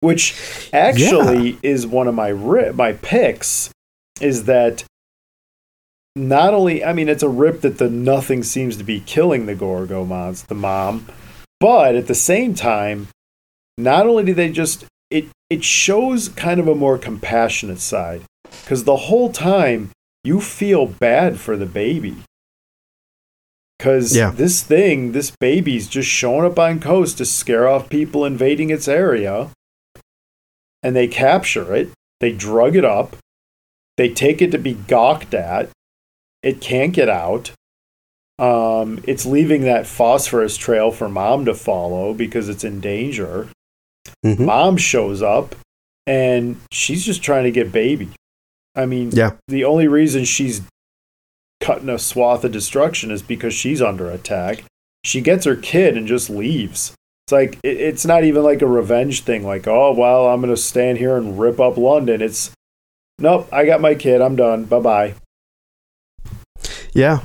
which 0.00 0.68
actually 0.72 1.58
is 1.62 1.86
one 1.86 2.06
of 2.08 2.14
my 2.14 2.28
ri- 2.28 2.72
my 2.72 2.92
picks. 2.94 3.70
Is 4.20 4.44
that 4.44 4.84
not 6.16 6.54
only? 6.54 6.84
I 6.84 6.92
mean, 6.92 7.08
it's 7.08 7.22
a 7.22 7.28
rip 7.28 7.60
that 7.62 7.78
the 7.78 7.88
nothing 7.90 8.42
seems 8.42 8.76
to 8.76 8.84
be 8.84 9.00
killing 9.00 9.46
the 9.46 9.54
Gorgo 9.54 10.04
moms, 10.04 10.42
the 10.44 10.54
mom, 10.54 11.06
but 11.60 11.94
at 11.94 12.06
the 12.06 12.14
same 12.14 12.54
time, 12.54 13.08
not 13.78 14.06
only 14.06 14.24
do 14.24 14.34
they 14.34 14.50
just 14.50 14.84
it 15.10 15.26
it 15.50 15.62
shows 15.64 16.28
kind 16.28 16.60
of 16.60 16.68
a 16.68 16.74
more 16.74 16.98
compassionate 16.98 17.80
side 17.80 18.22
because 18.62 18.84
the 18.84 18.96
whole 18.96 19.30
time 19.32 19.90
you 20.24 20.40
feel 20.40 20.86
bad 20.86 21.38
for 21.38 21.56
the 21.56 21.66
baby 21.66 22.16
because 23.78 24.16
Yeah. 24.16 24.30
this 24.30 24.62
thing 24.62 25.12
this 25.12 25.30
baby's 25.40 25.88
just 25.88 26.08
showing 26.08 26.44
up 26.46 26.58
on 26.58 26.80
coast 26.80 27.18
to 27.18 27.24
scare 27.24 27.66
off 27.68 27.88
people 27.88 28.24
invading 28.24 28.70
its 28.70 28.88
area 28.88 29.50
and 30.82 30.94
they 30.96 31.08
capture 31.08 31.74
it 31.74 31.90
they 32.20 32.32
drug 32.32 32.76
it 32.76 32.84
up 32.84 33.16
they 33.96 34.08
take 34.08 34.40
it 34.40 34.50
to 34.52 34.58
be 34.58 34.74
gawked 34.74 35.34
at 35.34 35.68
it 36.42 36.60
can't 36.60 36.92
get 36.92 37.08
out. 37.08 37.52
Um, 38.38 39.02
it's 39.06 39.24
leaving 39.26 39.62
that 39.62 39.86
phosphorus 39.86 40.56
trail 40.56 40.90
for 40.90 41.08
mom 41.08 41.44
to 41.44 41.54
follow 41.54 42.12
because 42.14 42.48
it's 42.48 42.64
in 42.64 42.80
danger. 42.80 43.48
Mhm. 44.26 44.40
mom 44.40 44.76
shows 44.76 45.22
up 45.22 45.54
and 46.06 46.56
she's 46.72 47.04
just 47.04 47.22
trying 47.22 47.44
to 47.44 47.50
get 47.52 47.70
baby. 47.70 48.08
I 48.74 48.86
mean 48.86 49.10
Yeah. 49.12 49.32
the 49.48 49.64
only 49.64 49.86
reason 49.86 50.24
she's 50.24 50.62
cutting 51.60 51.88
a 51.88 51.98
swath 51.98 52.42
of 52.44 52.50
destruction 52.52 53.10
is 53.12 53.22
because 53.22 53.54
she's 53.54 53.80
under 53.80 54.10
attack. 54.10 54.64
She 55.04 55.20
gets 55.20 55.44
her 55.44 55.54
kid 55.56 55.96
and 55.96 56.06
just 56.08 56.28
leaves. 56.30 56.94
It's 57.26 57.32
like 57.32 57.58
it, 57.62 57.80
it's 57.80 58.04
not 58.04 58.24
even 58.24 58.42
like 58.42 58.62
a 58.62 58.66
revenge 58.66 59.22
thing 59.22 59.44
like 59.44 59.68
oh 59.68 59.92
well 59.92 60.26
i'm 60.28 60.40
gonna 60.40 60.56
stand 60.56 60.98
here 60.98 61.16
and 61.16 61.38
rip 61.38 61.60
up 61.60 61.76
london. 61.76 62.20
It's 62.22 62.50
nope 63.20 63.48
i 63.52 63.64
got 63.64 63.80
my 63.80 63.94
kid. 63.94 64.20
I'm 64.20 64.34
done. 64.36 64.64
Bye-bye 64.64 65.14
Yeah, 66.92 67.20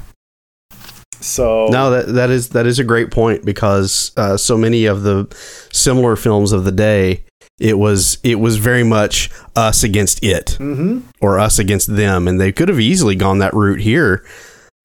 so 1.19 1.67
no, 1.67 1.89
that 1.91 2.13
that 2.13 2.29
is 2.29 2.49
that 2.49 2.65
is 2.65 2.79
a 2.79 2.83
great 2.83 3.11
point 3.11 3.43
because 3.43 4.11
uh, 4.17 4.37
so 4.37 4.57
many 4.57 4.85
of 4.85 5.03
the 5.03 5.27
similar 5.71 6.15
films 6.15 6.51
of 6.51 6.63
the 6.63 6.71
day, 6.71 7.23
it 7.59 7.77
was 7.77 8.19
it 8.23 8.35
was 8.35 8.57
very 8.57 8.83
much 8.83 9.31
us 9.55 9.83
against 9.83 10.23
it 10.23 10.51
hmm 10.51 10.99
or 11.21 11.39
us 11.39 11.59
against 11.59 11.95
them, 11.95 12.27
and 12.27 12.39
they 12.39 12.51
could 12.51 12.69
have 12.69 12.79
easily 12.79 13.15
gone 13.15 13.39
that 13.39 13.53
route 13.53 13.79
here, 13.79 14.25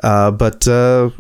uh, 0.03 0.31
but 0.31 0.67
uh, 0.67 1.11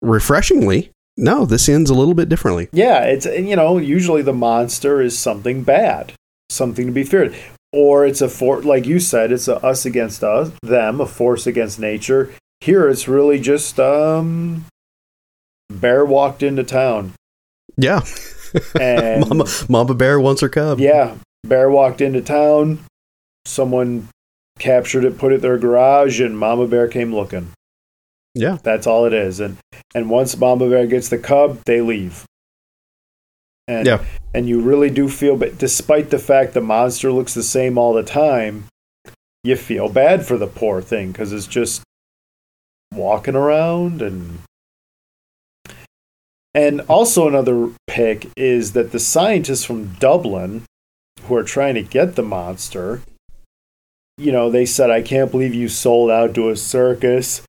refreshingly, 0.00 0.90
no, 1.16 1.44
this 1.44 1.68
ends 1.68 1.90
a 1.90 1.94
little 1.94 2.14
bit 2.14 2.28
differently. 2.28 2.68
Yeah, 2.72 3.04
it's 3.04 3.26
you 3.26 3.56
know 3.56 3.78
usually 3.78 4.22
the 4.22 4.32
monster 4.32 5.02
is 5.02 5.18
something 5.18 5.62
bad, 5.62 6.12
something 6.48 6.86
to 6.86 6.92
be 6.92 7.04
feared, 7.04 7.36
or 7.72 8.06
it's 8.06 8.22
a 8.22 8.28
for 8.28 8.62
like 8.62 8.86
you 8.86 8.98
said, 8.98 9.32
it's 9.32 9.48
a 9.48 9.56
us 9.56 9.84
against 9.84 10.24
us, 10.24 10.50
them, 10.62 11.00
a 11.00 11.06
force 11.06 11.46
against 11.46 11.78
nature. 11.78 12.32
Here, 12.62 12.88
it's 12.88 13.08
really 13.08 13.40
just 13.40 13.80
um, 13.80 14.64
bear 15.68 16.04
walked 16.04 16.44
into 16.44 16.62
town, 16.62 17.12
Yeah, 17.76 18.02
and 18.80 19.20
Mama, 19.28 19.46
Mama 19.68 19.94
Bear 19.94 20.20
wants 20.20 20.42
her 20.42 20.48
cub. 20.48 20.78
yeah, 20.78 21.16
bear 21.42 21.68
walked 21.70 22.00
into 22.00 22.20
town. 22.20 22.78
Someone 23.46 24.08
captured 24.60 25.04
it, 25.04 25.18
put 25.18 25.32
it 25.32 25.36
in 25.36 25.40
their 25.40 25.58
garage, 25.58 26.20
and 26.20 26.38
Mama 26.38 26.68
Bear 26.68 26.86
came 26.86 27.12
looking. 27.12 27.50
yeah, 28.36 28.58
That's 28.62 28.86
all 28.86 29.06
it 29.06 29.12
is. 29.12 29.40
And 29.40 29.56
and 29.94 30.08
once 30.08 30.36
Mama 30.36 30.68
Bear 30.70 30.86
gets 30.86 31.08
the 31.08 31.18
cub, 31.18 31.58
they 31.66 31.80
leave. 31.80 32.24
And 33.66 33.86
Yeah. 33.88 34.04
and 34.34 34.48
you 34.48 34.60
really 34.60 34.90
do 34.90 35.08
feel 35.08 35.36
but 35.36 35.58
despite 35.58 36.10
the 36.10 36.18
fact 36.20 36.54
the 36.54 36.60
monster 36.60 37.10
looks 37.10 37.34
the 37.34 37.42
same 37.42 37.76
all 37.76 37.92
the 37.92 38.02
time, 38.04 38.64
you 39.42 39.56
feel 39.56 39.88
bad 39.88 40.24
for 40.24 40.36
the 40.38 40.46
poor 40.46 40.80
thing 40.80 41.12
cuz 41.12 41.32
it's 41.32 41.48
just 41.48 41.82
walking 42.92 43.36
around 43.36 44.02
and 44.02 44.40
and 46.54 46.82
also 46.82 47.26
another 47.26 47.70
pick 47.86 48.28
is 48.36 48.72
that 48.72 48.92
the 48.92 48.98
scientists 48.98 49.64
from 49.64 49.94
Dublin 49.94 50.64
who 51.22 51.34
are 51.34 51.44
trying 51.44 51.74
to 51.74 51.82
get 51.82 52.14
the 52.14 52.22
monster 52.22 53.02
you 54.18 54.30
know, 54.30 54.50
they 54.50 54.66
said, 54.66 54.90
I 54.90 55.00
can't 55.00 55.30
believe 55.30 55.54
you 55.54 55.68
sold 55.68 56.10
out 56.10 56.34
to 56.34 56.50
a 56.50 56.56
circus 56.56 57.42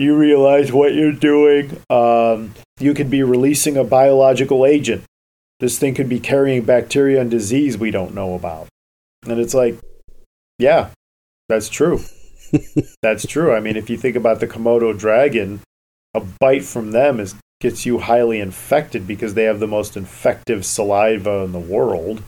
do 0.00 0.04
you 0.04 0.16
realize 0.16 0.72
what 0.72 0.94
you're 0.94 1.12
doing? 1.12 1.76
Um, 1.90 2.54
you 2.78 2.94
could 2.94 3.10
be 3.10 3.22
releasing 3.22 3.76
a 3.76 3.84
biological 3.84 4.64
agent. 4.64 5.04
This 5.58 5.78
thing 5.78 5.94
could 5.94 6.08
be 6.08 6.20
carrying 6.20 6.62
bacteria 6.62 7.20
and 7.20 7.30
disease 7.30 7.76
we 7.76 7.90
don't 7.90 8.14
know 8.14 8.34
about. 8.34 8.68
And 9.26 9.38
it's 9.38 9.52
like, 9.52 9.78
yeah, 10.58 10.90
that's 11.50 11.68
true. 11.68 12.00
That's 13.02 13.26
true. 13.26 13.54
I 13.54 13.60
mean, 13.60 13.76
if 13.76 13.90
you 13.90 13.96
think 13.96 14.16
about 14.16 14.40
the 14.40 14.46
Komodo 14.46 14.96
dragon, 14.96 15.60
a 16.14 16.20
bite 16.40 16.64
from 16.64 16.92
them 16.92 17.20
is 17.20 17.34
gets 17.60 17.84
you 17.84 17.98
highly 17.98 18.40
infected 18.40 19.06
because 19.06 19.34
they 19.34 19.44
have 19.44 19.60
the 19.60 19.66
most 19.66 19.96
infective 19.96 20.64
saliva 20.64 21.40
in 21.44 21.52
the 21.52 21.58
world. 21.58 22.22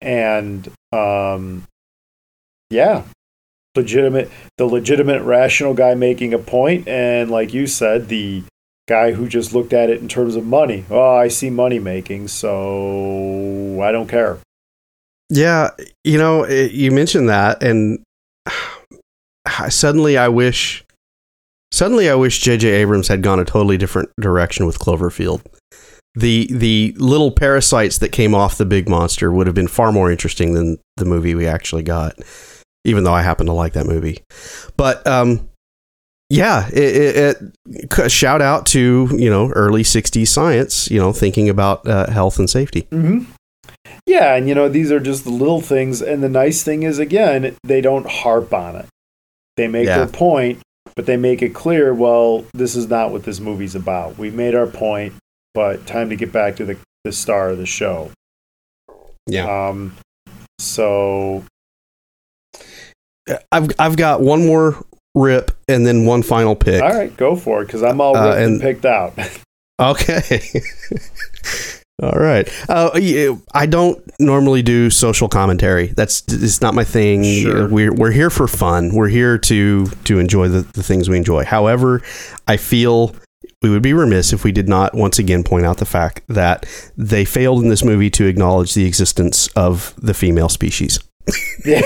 And 0.00 0.70
um, 0.92 1.64
yeah, 2.70 3.02
legitimate 3.74 4.30
the 4.56 4.64
legitimate 4.64 5.22
rational 5.22 5.74
guy 5.74 5.94
making 5.94 6.32
a 6.32 6.38
point 6.38 6.88
and 6.88 7.30
like 7.30 7.52
you 7.52 7.66
said 7.66 8.08
the 8.08 8.42
guy 8.88 9.12
who 9.12 9.28
just 9.28 9.52
looked 9.52 9.74
at 9.74 9.90
it 9.90 10.00
in 10.00 10.08
terms 10.08 10.34
of 10.34 10.46
money 10.46 10.84
oh 10.90 11.16
i 11.16 11.28
see 11.28 11.50
money 11.50 11.78
making 11.78 12.26
so 12.26 13.78
i 13.82 13.92
don't 13.92 14.08
care 14.08 14.38
Yeah, 15.28 15.70
you 16.04 16.18
know, 16.18 16.44
it, 16.44 16.70
you 16.72 16.92
mentioned 16.92 17.28
that, 17.28 17.62
and 17.62 17.98
suddenly 19.68 20.18
I 20.18 20.28
wish, 20.28 20.84
suddenly 21.72 22.10
I 22.10 22.14
wish 22.14 22.40
J.J. 22.40 22.68
Abrams 22.68 23.08
had 23.08 23.22
gone 23.22 23.40
a 23.40 23.44
totally 23.44 23.76
different 23.76 24.10
direction 24.20 24.66
with 24.66 24.78
Cloverfield. 24.78 25.42
The 26.14 26.48
the 26.50 26.94
little 26.96 27.30
parasites 27.30 27.98
that 27.98 28.08
came 28.10 28.34
off 28.34 28.56
the 28.56 28.64
big 28.64 28.88
monster 28.88 29.30
would 29.30 29.46
have 29.46 29.54
been 29.54 29.68
far 29.68 29.92
more 29.92 30.10
interesting 30.10 30.54
than 30.54 30.78
the 30.96 31.04
movie 31.04 31.34
we 31.34 31.46
actually 31.46 31.82
got. 31.82 32.14
Even 32.84 33.04
though 33.04 33.12
I 33.12 33.22
happen 33.22 33.46
to 33.46 33.52
like 33.52 33.72
that 33.72 33.86
movie, 33.86 34.22
but 34.76 35.04
um, 35.06 35.48
yeah, 36.28 36.68
it, 36.68 36.96
it, 36.96 37.36
it 37.66 38.10
shout 38.10 38.42
out 38.42 38.66
to 38.66 39.08
you 39.12 39.30
know 39.30 39.50
early 39.50 39.82
'60s 39.82 40.28
science, 40.28 40.90
you 40.90 40.98
know, 40.98 41.12
thinking 41.12 41.48
about 41.48 41.86
uh, 41.86 42.10
health 42.10 42.38
and 42.38 42.48
safety. 42.48 42.82
mm-hmm. 42.90 43.30
yeah 44.06 44.34
and 44.34 44.48
you 44.48 44.54
know 44.54 44.68
these 44.68 44.90
are 44.90 45.00
just 45.00 45.24
the 45.24 45.30
little 45.30 45.60
things 45.60 46.00
and 46.02 46.22
the 46.22 46.28
nice 46.28 46.62
thing 46.62 46.82
is 46.82 46.98
again 46.98 47.56
they 47.64 47.80
don't 47.80 48.06
harp 48.08 48.52
on 48.52 48.76
it 48.76 48.86
they 49.56 49.68
make 49.68 49.86
Yeah. 49.86 49.98
their 49.98 50.06
point 50.06 50.60
but 50.94 51.06
they 51.06 51.16
make 51.16 51.42
it 51.42 51.50
clear 51.54 51.92
well 51.94 52.44
this 52.54 52.74
is 52.76 52.88
not 52.88 53.10
what 53.12 53.24
this 53.24 53.40
movie's 53.40 53.74
about 53.74 54.16
we 54.18 54.30
made 54.30 54.54
our 54.54 54.66
point 54.66 55.12
but 55.54 55.86
time 55.86 56.08
to 56.10 56.16
get 56.16 56.32
back 56.32 56.56
to 56.56 56.64
the, 56.64 56.76
the 57.04 57.12
star 57.12 57.50
of 57.50 57.58
the 57.58 57.66
show 57.66 58.10
Yeah. 59.26 59.68
um 59.68 59.96
so 60.58 61.44
I've 63.50 63.70
I've 63.78 63.96
got 63.96 64.20
one 64.20 64.46
more 64.46 64.84
rip 65.14 65.50
and 65.68 65.84
then 65.86 66.04
one 66.06 66.22
final 66.22 66.54
pick. 66.54 66.80
All 66.82 66.90
right, 66.90 67.14
go 67.16 67.34
for 67.34 67.62
it 67.62 67.66
because 67.66 67.82
I'm 67.82 68.00
all 68.00 68.16
Uh, 68.16 68.36
and- 68.36 68.60
picked 68.60 68.84
out. 68.84 69.14
Okay. 69.78 70.22
All 72.02 72.18
right. 72.18 72.46
Uh, 72.68 72.90
I 73.54 73.64
don't 73.66 74.02
normally 74.20 74.62
do 74.62 74.90
social 74.90 75.28
commentary. 75.28 75.88
That's 75.88 76.22
it's 76.28 76.60
not 76.60 76.74
my 76.74 76.84
thing. 76.84 77.24
Sure. 77.24 77.68
We're 77.68 77.94
we're 77.94 78.10
here 78.10 78.28
for 78.28 78.46
fun. 78.46 78.94
We're 78.94 79.08
here 79.08 79.38
to 79.38 79.86
to 79.86 80.18
enjoy 80.18 80.48
the, 80.48 80.60
the 80.60 80.82
things 80.82 81.08
we 81.08 81.16
enjoy. 81.16 81.44
However, 81.44 82.02
I 82.46 82.58
feel 82.58 83.16
we 83.62 83.70
would 83.70 83.82
be 83.82 83.94
remiss 83.94 84.34
if 84.34 84.44
we 84.44 84.52
did 84.52 84.68
not 84.68 84.94
once 84.94 85.18
again 85.18 85.42
point 85.42 85.64
out 85.64 85.78
the 85.78 85.86
fact 85.86 86.22
that 86.28 86.66
they 86.98 87.24
failed 87.24 87.62
in 87.62 87.70
this 87.70 87.82
movie 87.82 88.10
to 88.10 88.26
acknowledge 88.26 88.74
the 88.74 88.84
existence 88.84 89.48
of 89.56 89.94
the 89.96 90.12
female 90.12 90.50
species. 90.50 91.00
Yeah. 91.64 91.80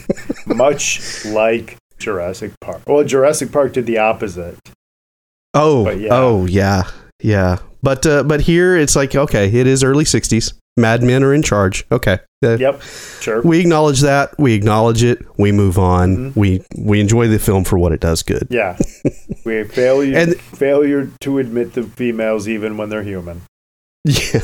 Much 0.46 1.24
like 1.26 1.76
Jurassic 1.98 2.52
Park. 2.60 2.82
Well, 2.86 3.04
Jurassic 3.04 3.52
Park 3.52 3.74
did 3.74 3.86
the 3.86 3.98
opposite. 3.98 4.56
Oh, 5.52 5.90
yeah. 5.90 6.08
oh 6.12 6.46
yeah, 6.46 6.84
yeah. 7.20 7.58
But 7.82 8.06
uh, 8.06 8.22
but 8.24 8.42
here 8.42 8.76
it's 8.76 8.94
like 8.96 9.14
okay, 9.14 9.46
it 9.52 9.66
is 9.66 9.82
early 9.84 10.04
'60s. 10.04 10.52
Madmen 10.76 11.22
are 11.24 11.34
in 11.34 11.42
charge. 11.42 11.84
Okay. 11.92 12.18
Uh, 12.42 12.56
Yep, 12.56 12.80
sure. 13.20 13.42
We 13.42 13.60
acknowledge 13.60 14.00
that. 14.00 14.38
We 14.38 14.54
acknowledge 14.54 15.02
it. 15.02 15.18
We 15.38 15.52
move 15.52 15.78
on. 15.78 16.32
We 16.34 16.62
we 16.78 17.00
enjoy 17.00 17.28
the 17.28 17.38
film 17.38 17.64
for 17.64 17.78
what 17.78 17.92
it 17.92 18.00
does 18.00 18.22
good. 18.22 18.46
Yeah, 18.50 18.78
we 19.44 19.64
failure 19.64 20.16
And- 20.16 20.40
failure 20.40 21.10
to 21.20 21.38
admit 21.38 21.74
the 21.74 21.82
females 21.82 22.48
even 22.48 22.76
when 22.78 22.88
they're 22.88 23.02
human. 23.02 23.42
Yeah. 24.04 24.40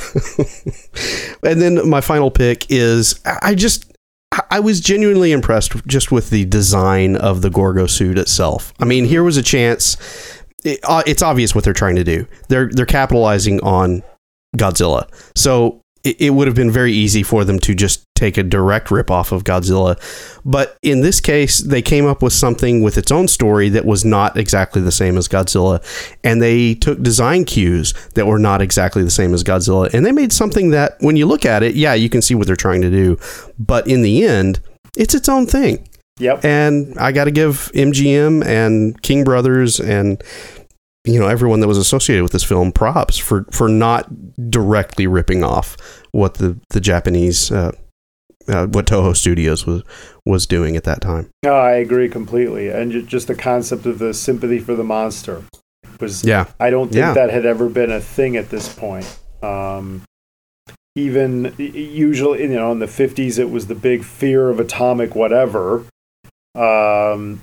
and 1.43 1.63
then 1.63 1.89
my 1.89 2.01
final 2.03 2.31
pick 2.31 2.67
is 2.71 3.19
I 3.43 3.55
just 3.55 3.91
I 4.51 4.61
was 4.61 4.81
genuinely 4.81 5.33
impressed 5.33 5.73
just 5.87 6.13
with 6.13 6.29
the 6.29 6.45
design 6.45 7.17
of 7.17 7.41
the 7.41 7.49
Gorgo 7.49 7.87
suit 7.87 8.19
itself. 8.19 8.75
I 8.79 8.85
mean, 8.85 9.07
here 9.07 9.23
was 9.23 9.37
a 9.39 9.43
chance. 9.43 9.97
It, 10.67 10.81
uh, 10.83 11.03
it's 11.07 11.23
obvious 11.23 11.55
what 11.55 11.65
they're 11.65 11.73
trying 11.73 11.97
to 11.97 12.05
do. 12.05 12.27
They're 12.49 12.69
they're 12.71 12.87
capitalizing 12.87 13.61
on 13.61 14.03
Godzilla. 14.57 15.09
So 15.37 15.81
it, 16.03 16.21
it 16.21 16.31
would 16.31 16.47
have 16.47 16.57
been 16.57 16.71
very 16.71 16.93
easy 16.93 17.23
for 17.23 17.45
them 17.45 17.59
to 17.61 17.75
just 17.75 18.05
take 18.15 18.37
a 18.37 18.43
direct 18.43 18.91
rip 18.91 19.11
off 19.11 19.31
of 19.31 19.45
Godzilla. 19.45 19.97
But 20.45 20.77
in 20.83 21.03
this 21.03 21.21
case, 21.21 21.59
they 21.59 21.83
came 21.83 22.07
up 22.07 22.23
with 22.23 22.33
something 22.33 22.83
with 22.83 22.97
its 22.97 23.13
own 23.13 23.29
story 23.29 23.69
that 23.71 23.85
was 23.85 24.05
not 24.05 24.37
exactly 24.37 24.83
the 24.83 24.93
same 24.93 25.17
as 25.17 25.29
Godzilla. 25.29 25.83
And 26.25 26.41
they 26.41 26.75
took 26.75 27.03
design 27.03 27.45
cues 27.45 27.93
that 28.15 28.27
were 28.27 28.39
not 28.39 28.63
exactly 28.63 29.05
the 29.05 29.11
same 29.11 29.35
as 29.35 29.45
Godzilla. 29.45 29.93
And 29.93 30.07
they 30.07 30.13
made 30.13 30.33
something 30.33 30.71
that, 30.71 30.97
when 31.01 31.17
you 31.17 31.27
look 31.27 31.45
at 31.45 31.63
it, 31.63 31.75
yeah, 31.75 31.95
you 31.95 32.09
can 32.09 32.23
see 32.23 32.35
what 32.35 32.47
they're 32.47 32.57
trying 32.57 32.83
to 32.83 32.91
do. 32.91 33.19
But 33.59 33.87
in 33.87 34.03
the 34.03 34.25
end, 34.25 34.61
it's 34.97 35.15
its 35.15 35.29
own 35.29 35.47
thing. 35.47 35.87
Yep. 36.19 36.45
And 36.45 36.99
I 36.99 37.13
got 37.13 37.25
to 37.25 37.31
give 37.31 37.71
MGM 37.75 38.45
and 38.47 39.01
King 39.03 39.25
Brothers 39.25 39.79
and 39.81 40.23
you 41.05 41.21
know 41.21 41.29
everyone 41.29 41.61
that 41.61 41.69
was 41.69 41.79
associated 41.79 42.23
with 42.23 42.33
this 42.33 42.43
film 42.45 42.73
props 42.73 43.17
for 43.19 43.47
for 43.53 43.69
not 43.69 44.09
directly 44.51 45.07
ripping 45.07 45.45
off 45.45 45.77
what 46.13 46.35
the 46.35 46.59
the 46.71 46.81
Japanese 46.81 47.53
uh, 47.53 47.71
uh, 48.49 48.67
what 48.69 48.87
Toho 48.87 49.15
Studios 49.17 49.67
was 49.67 49.83
was 50.25 50.47
doing 50.47 50.77
at 50.77 50.85
that 50.85 51.01
time. 51.01 51.29
No, 51.45 51.55
I 51.55 51.73
agree 51.73 52.09
completely. 52.09 52.69
And 52.69 53.07
just 53.07 53.29
the 53.29 53.35
concept 53.35 53.87
of 53.87 53.99
the 53.99 54.15
sympathy 54.15 54.59
for 54.59 54.75
the 54.75 54.85
monster 54.85 55.45
was 56.01 56.25
Yeah, 56.25 56.47
I 56.59 56.71
don't 56.71 56.89
think 56.89 56.97
Yeah. 57.01 57.13
that 57.15 57.31
had 57.31 57.47
ever 57.47 57.69
been 57.69 57.91
a 57.93 58.01
thing 58.01 58.37
at 58.37 58.51
this 58.51 58.73
point. 58.73 59.19
Um, 59.43 60.03
even 60.97 61.55
usually, 61.59 62.43
you 62.43 62.49
know, 62.49 62.73
in 62.73 62.79
the 62.79 62.87
50s, 62.87 63.39
it 63.39 63.51
was 63.51 63.67
the 63.67 63.75
big 63.75 64.03
fear 64.03 64.49
of 64.49 64.59
atomic 64.59 65.15
whatever. 65.15 65.85
Um, 66.57 67.43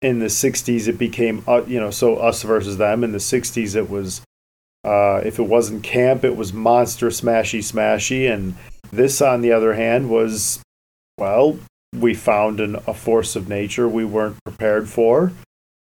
in 0.00 0.18
the 0.18 0.26
60s, 0.26 0.88
it 0.88 0.98
became, 0.98 1.42
uh, 1.46 1.62
you 1.66 1.80
know, 1.80 1.90
so 1.90 2.16
us 2.16 2.42
versus 2.42 2.76
them. 2.76 3.04
In 3.04 3.12
the 3.12 3.18
60s, 3.18 3.74
it 3.74 3.88
was, 3.88 4.22
uh, 4.84 5.20
if 5.24 5.38
it 5.38 5.44
wasn't 5.44 5.82
camp, 5.82 6.24
it 6.24 6.36
was 6.36 6.52
monster 6.52 7.08
smashy 7.08 7.60
smashy. 7.60 8.30
And 8.32 8.54
this, 8.90 9.22
on 9.22 9.40
the 9.40 9.52
other 9.52 9.74
hand, 9.74 10.10
was, 10.10 10.60
well, 11.18 11.58
we 11.94 12.14
found 12.14 12.60
an, 12.60 12.76
a 12.86 12.94
force 12.94 13.36
of 13.36 13.48
nature 13.48 13.88
we 13.88 14.04
weren't 14.04 14.42
prepared 14.44 14.88
for. 14.88 15.32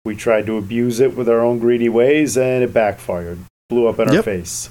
We 0.04 0.14
tried 0.14 0.46
to 0.46 0.56
abuse 0.56 1.00
it 1.00 1.16
with 1.16 1.28
our 1.28 1.40
own 1.40 1.58
greedy 1.58 1.88
ways, 1.88 2.36
and 2.36 2.62
it 2.62 2.72
backfired. 2.72 3.38
Blew 3.68 3.88
up 3.88 3.98
in 3.98 4.08
our 4.08 4.22
face. 4.22 4.70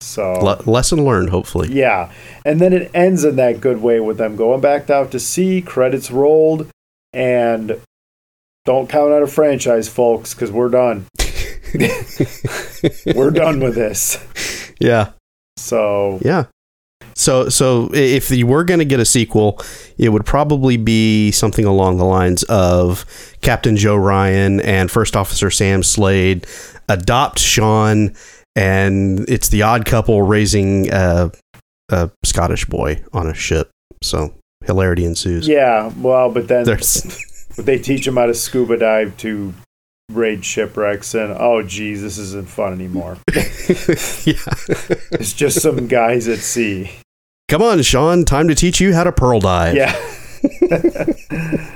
So 0.00 0.34
Le- 0.34 0.62
lesson 0.70 1.04
learned. 1.04 1.30
Hopefully, 1.30 1.68
yeah, 1.72 2.10
and 2.44 2.60
then 2.60 2.72
it 2.72 2.90
ends 2.94 3.24
in 3.24 3.36
that 3.36 3.60
good 3.60 3.82
way 3.82 3.98
with 4.00 4.18
them 4.18 4.36
going 4.36 4.60
back 4.60 4.88
out 4.90 5.10
to 5.10 5.18
sea, 5.20 5.60
credits 5.60 6.10
rolled, 6.10 6.68
and 7.12 7.80
don't 8.64 8.88
count 8.88 9.12
out 9.12 9.22
a 9.22 9.26
franchise, 9.26 9.88
folks, 9.88 10.34
because 10.34 10.52
we're 10.52 10.68
done. 10.68 11.06
we're 13.14 13.30
done 13.30 13.60
with 13.60 13.74
this. 13.74 14.72
yeah, 14.80 15.10
So 15.56 16.18
yeah. 16.22 16.44
So 17.16 17.48
so 17.48 17.90
if 17.92 18.30
you 18.30 18.46
were 18.46 18.62
going 18.62 18.78
to 18.78 18.84
get 18.84 19.00
a 19.00 19.04
sequel, 19.04 19.60
it 19.96 20.10
would 20.10 20.24
probably 20.24 20.76
be 20.76 21.32
something 21.32 21.64
along 21.64 21.96
the 21.98 22.04
lines 22.04 22.44
of 22.44 23.04
Captain 23.40 23.76
Joe 23.76 23.96
Ryan 23.96 24.60
and 24.60 24.88
First 24.88 25.16
Officer 25.16 25.50
Sam 25.50 25.82
Slade 25.82 26.46
adopt 26.88 27.40
Sean, 27.40 28.14
and 28.58 29.20
it's 29.28 29.50
the 29.50 29.62
odd 29.62 29.86
couple 29.86 30.20
raising 30.22 30.92
a, 30.92 31.30
a 31.90 32.10
Scottish 32.24 32.64
boy 32.64 33.04
on 33.12 33.28
a 33.28 33.34
ship. 33.34 33.70
So 34.02 34.34
hilarity 34.64 35.04
ensues. 35.04 35.46
yeah, 35.46 35.92
well, 35.96 36.30
but 36.30 36.48
then 36.48 36.64
There's 36.64 37.22
they 37.56 37.78
teach 37.78 38.04
them 38.04 38.16
how 38.16 38.26
to 38.26 38.34
scuba 38.34 38.76
dive 38.76 39.16
to 39.18 39.54
raid 40.10 40.44
shipwrecks, 40.44 41.14
and 41.14 41.32
oh, 41.38 41.62
geez, 41.62 42.02
this 42.02 42.18
isn't 42.18 42.48
fun 42.48 42.72
anymore. 42.72 43.18
yeah. 43.34 44.54
It's 45.12 45.32
just 45.32 45.60
some 45.62 45.86
guys 45.86 46.26
at 46.26 46.38
sea. 46.38 46.90
Come 47.48 47.62
on, 47.62 47.80
Sean. 47.82 48.24
Time 48.24 48.48
to 48.48 48.54
teach 48.54 48.80
you 48.80 48.92
how 48.92 49.04
to 49.04 49.12
pearl 49.12 49.40
dive. 49.40 49.76
Yeah. 49.76 49.96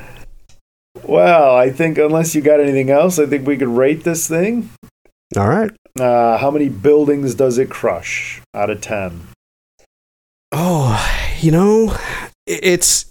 well, 1.04 1.56
I 1.56 1.70
think 1.70 1.96
unless 1.98 2.34
you 2.34 2.42
got 2.42 2.60
anything 2.60 2.90
else, 2.90 3.18
I 3.18 3.26
think 3.26 3.46
we 3.46 3.56
could 3.56 3.68
rate 3.68 4.04
this 4.04 4.28
thing. 4.28 4.70
All 5.36 5.48
right. 5.48 5.70
Uh, 5.98 6.38
how 6.38 6.50
many 6.50 6.68
buildings 6.68 7.34
does 7.34 7.58
it 7.58 7.70
crush 7.70 8.40
out 8.54 8.70
of 8.70 8.80
10? 8.80 9.28
Oh, 10.52 11.34
you 11.40 11.50
know, 11.50 11.96
it's 12.46 13.10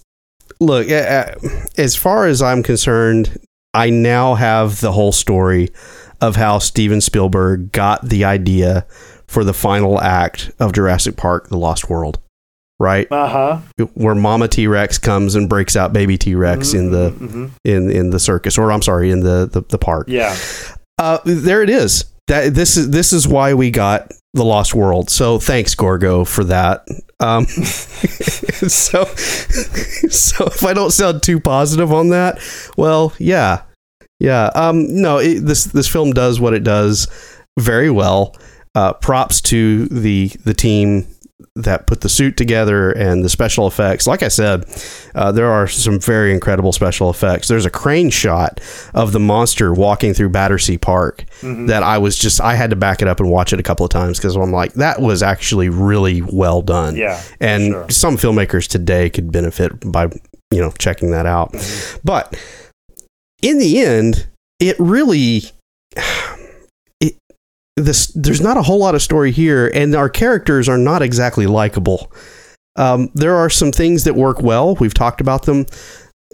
look, 0.60 0.88
as 0.88 1.96
far 1.96 2.26
as 2.26 2.40
I'm 2.40 2.62
concerned, 2.62 3.38
I 3.74 3.90
now 3.90 4.34
have 4.34 4.80
the 4.80 4.92
whole 4.92 5.12
story 5.12 5.70
of 6.20 6.36
how 6.36 6.58
Steven 6.58 7.00
Spielberg 7.00 7.72
got 7.72 8.08
the 8.08 8.24
idea 8.24 8.86
for 9.26 9.44
the 9.44 9.54
final 9.54 10.00
act 10.00 10.52
of 10.60 10.72
Jurassic 10.72 11.16
Park 11.16 11.48
The 11.48 11.56
Lost 11.56 11.88
World, 11.90 12.20
right? 12.78 13.10
Uh 13.10 13.28
huh. 13.76 13.86
Where 13.94 14.14
Mama 14.14 14.46
T-Rex 14.46 14.98
comes 14.98 15.34
and 15.34 15.48
breaks 15.48 15.74
out 15.74 15.92
baby 15.92 16.16
T-Rex 16.18 16.74
in 16.74 16.92
the 16.92 17.10
hmm 17.10 17.46
in 17.64 17.90
in 17.90 18.10
the 18.10 18.20
circus 18.20 18.58
or 18.58 18.70
I'm 18.70 18.82
sorry, 18.82 19.10
in 19.10 19.20
the 19.20 19.48
the, 19.50 19.62
the 19.62 19.78
park. 19.78 20.06
Yeah. 20.08 20.36
Uh, 20.98 21.18
there 21.24 21.62
it 21.62 21.70
is. 21.70 22.04
That 22.28 22.54
this 22.54 22.76
is 22.76 22.90
this 22.90 23.12
is 23.12 23.26
why 23.26 23.54
we 23.54 23.70
got 23.70 24.12
the 24.34 24.44
Lost 24.44 24.74
World. 24.74 25.10
So 25.10 25.38
thanks, 25.38 25.74
Gorgo, 25.74 26.24
for 26.24 26.44
that. 26.44 26.86
Um, 27.20 27.46
so 27.46 29.04
so 29.14 30.46
if 30.46 30.64
I 30.64 30.72
don't 30.72 30.92
sound 30.92 31.22
too 31.22 31.40
positive 31.40 31.92
on 31.92 32.10
that, 32.10 32.38
well, 32.76 33.12
yeah, 33.18 33.62
yeah. 34.18 34.50
Um, 34.54 35.00
no, 35.02 35.18
it, 35.18 35.40
this 35.40 35.64
this 35.64 35.88
film 35.88 36.12
does 36.12 36.40
what 36.40 36.54
it 36.54 36.64
does 36.64 37.08
very 37.58 37.90
well. 37.90 38.36
Uh, 38.74 38.92
props 38.94 39.40
to 39.42 39.86
the 39.86 40.28
the 40.44 40.54
team 40.54 41.06
that 41.56 41.86
put 41.86 42.00
the 42.00 42.08
suit 42.08 42.36
together 42.36 42.90
and 42.92 43.24
the 43.24 43.28
special 43.28 43.66
effects. 43.66 44.06
Like 44.06 44.22
I 44.22 44.28
said, 44.28 44.64
uh, 45.14 45.32
there 45.32 45.50
are 45.50 45.66
some 45.66 46.00
very 46.00 46.32
incredible 46.32 46.72
special 46.72 47.10
effects. 47.10 47.48
There's 47.48 47.66
a 47.66 47.70
crane 47.70 48.10
shot 48.10 48.60
of 48.94 49.12
the 49.12 49.20
monster 49.20 49.72
walking 49.72 50.14
through 50.14 50.30
Battersea 50.30 50.78
Park 50.78 51.24
Mhm. 51.42 51.68
that 51.68 51.82
I 51.82 51.98
was 51.98 52.16
just 52.18 52.40
I 52.40 52.54
had 52.54 52.70
to 52.70 52.76
back 52.76 53.02
it 53.02 53.08
up 53.08 53.20
and 53.20 53.30
watch 53.30 53.52
it 53.52 53.60
a 53.60 53.62
couple 53.62 53.84
of 53.84 53.90
times 53.90 54.18
because 54.18 54.36
I'm 54.36 54.52
like 54.52 54.74
that 54.74 55.00
was 55.00 55.22
actually 55.22 55.68
really 55.68 56.22
well 56.22 56.62
done. 56.62 56.96
Yeah. 56.96 57.20
and 57.40 57.72
sure. 57.72 57.86
some 57.90 58.16
filmmakers 58.16 58.66
today 58.68 59.10
could 59.10 59.30
benefit 59.32 59.72
by 59.90 60.04
you 60.52 60.60
know 60.60 60.72
checking 60.78 61.10
that 61.12 61.26
out. 61.26 61.52
Mhm. 61.52 61.98
But 62.04 62.36
in 63.42 63.58
the 63.58 63.80
end, 63.80 64.26
it 64.60 64.76
really 64.78 65.44
this 67.84 68.08
there's 68.08 68.40
not 68.40 68.56
a 68.56 68.62
whole 68.62 68.78
lot 68.78 68.94
of 68.94 69.02
story 69.02 69.32
here, 69.32 69.70
and 69.74 69.94
our 69.94 70.08
characters 70.08 70.68
are 70.68 70.78
not 70.78 71.02
exactly 71.02 71.46
likable. 71.46 72.12
Um, 72.76 73.10
there 73.14 73.36
are 73.36 73.50
some 73.50 73.72
things 73.72 74.04
that 74.04 74.14
work 74.14 74.42
well. 74.42 74.74
We've 74.76 74.94
talked 74.94 75.20
about 75.20 75.44
them. 75.44 75.66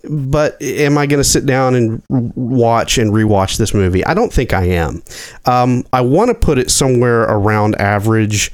But 0.08 0.60
am 0.62 0.96
I 0.96 1.06
going 1.06 1.18
to 1.18 1.28
sit 1.28 1.44
down 1.44 1.74
and 1.74 2.02
watch 2.08 2.98
and 2.98 3.12
rewatch 3.12 3.58
this 3.58 3.74
movie? 3.74 4.04
I 4.04 4.14
don't 4.14 4.32
think 4.32 4.52
I 4.52 4.64
am. 4.64 5.02
Um, 5.44 5.84
I 5.92 6.02
want 6.02 6.28
to 6.28 6.34
put 6.34 6.56
it 6.56 6.70
somewhere 6.70 7.22
around 7.22 7.74
average. 7.80 8.52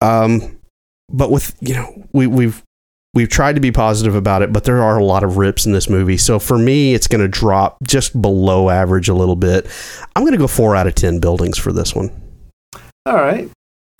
Um, 0.00 0.58
but 1.10 1.30
with 1.30 1.54
you 1.60 1.74
know 1.74 2.08
we 2.12 2.26
we've 2.26 2.62
we've 3.14 3.28
tried 3.28 3.54
to 3.54 3.60
be 3.60 3.72
positive 3.72 4.14
about 4.14 4.42
it, 4.42 4.52
but 4.52 4.64
there 4.64 4.82
are 4.82 4.98
a 4.98 5.04
lot 5.04 5.24
of 5.24 5.36
rips 5.36 5.64
in 5.66 5.72
this 5.72 5.88
movie. 5.88 6.16
So 6.16 6.38
for 6.38 6.58
me, 6.58 6.94
it's 6.94 7.06
going 7.06 7.20
to 7.20 7.28
drop 7.28 7.78
just 7.82 8.20
below 8.20 8.70
average 8.70 9.08
a 9.08 9.14
little 9.14 9.36
bit. 9.36 9.66
I'm 10.14 10.22
going 10.22 10.32
to 10.32 10.38
go 10.38 10.48
four 10.48 10.76
out 10.76 10.86
of 10.86 10.94
ten 10.94 11.20
buildings 11.20 11.56
for 11.56 11.72
this 11.72 11.94
one. 11.94 12.10
All 13.06 13.16
right. 13.16 13.50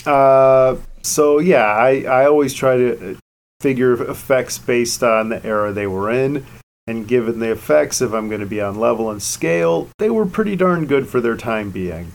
Uh, 0.07 0.77
so 1.03 1.39
yeah, 1.39 1.65
I, 1.65 2.03
I 2.03 2.27
always 2.27 2.53
try 2.53 2.77
to 2.77 3.13
uh, 3.13 3.15
figure 3.61 3.93
effects 4.11 4.59
based 4.59 5.03
on 5.03 5.31
the 5.31 5.45
era 5.45 5.73
they 5.73 5.87
were 5.87 6.11
in, 6.11 6.45
and 6.87 7.09
given 7.09 7.39
the 7.39 7.53
effects, 7.53 8.03
if 8.03 8.13
I'm 8.13 8.29
going 8.29 8.41
to 8.41 8.47
be 8.47 8.61
on 8.61 8.79
level 8.79 9.11
and 9.11 9.23
scale, 9.23 9.89
they 9.99 10.11
were 10.11 10.27
pretty 10.27 10.57
darn 10.57 10.87
good 10.87 11.09
for 11.09 11.21
their 11.21 11.37
time 11.37 11.71
being. 11.71 12.13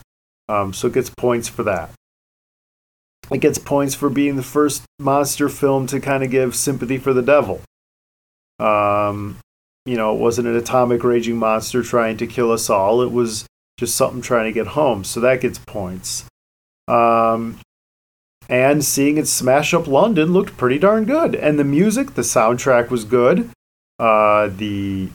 Um, 0.47 0.73
so 0.73 0.87
it 0.87 0.93
gets 0.93 1.09
points 1.09 1.47
for 1.47 1.63
that. 1.63 1.91
It 3.31 3.41
gets 3.41 3.57
points 3.57 3.95
for 3.95 4.09
being 4.09 4.35
the 4.35 4.43
first 4.43 4.83
monster 4.97 5.49
film 5.49 5.87
to 5.87 5.99
kind 5.99 6.23
of 6.23 6.31
give 6.31 6.55
sympathy 6.55 6.97
for 6.97 7.13
the 7.13 7.21
devil. 7.21 7.61
Um, 8.59 9.37
you 9.85 9.95
know, 9.95 10.13
it 10.13 10.19
wasn't 10.19 10.47
an 10.47 10.55
atomic 10.55 11.03
raging 11.03 11.37
monster 11.37 11.83
trying 11.83 12.17
to 12.17 12.27
kill 12.27 12.51
us 12.51 12.69
all. 12.69 13.01
It 13.01 13.11
was 13.11 13.45
just 13.79 13.95
something 13.95 14.21
trying 14.21 14.45
to 14.45 14.51
get 14.51 14.67
home. 14.67 15.03
So 15.03 15.19
that 15.21 15.41
gets 15.41 15.59
points. 15.59 16.25
Um, 16.87 17.59
and 18.49 18.83
seeing 18.83 19.17
it 19.17 19.27
smash 19.27 19.73
up 19.73 19.87
London 19.87 20.33
looked 20.33 20.57
pretty 20.57 20.79
darn 20.79 21.05
good. 21.05 21.35
And 21.35 21.59
the 21.59 21.63
music, 21.63 22.15
the 22.15 22.23
soundtrack 22.23 22.89
was 22.89 23.05
good. 23.05 23.49
Uh, 23.99 24.47
the 24.47 25.09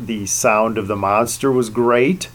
the 0.00 0.26
sound 0.26 0.76
of 0.76 0.88
the 0.88 0.96
monster 0.96 1.52
was 1.52 1.70
great. 1.70 2.28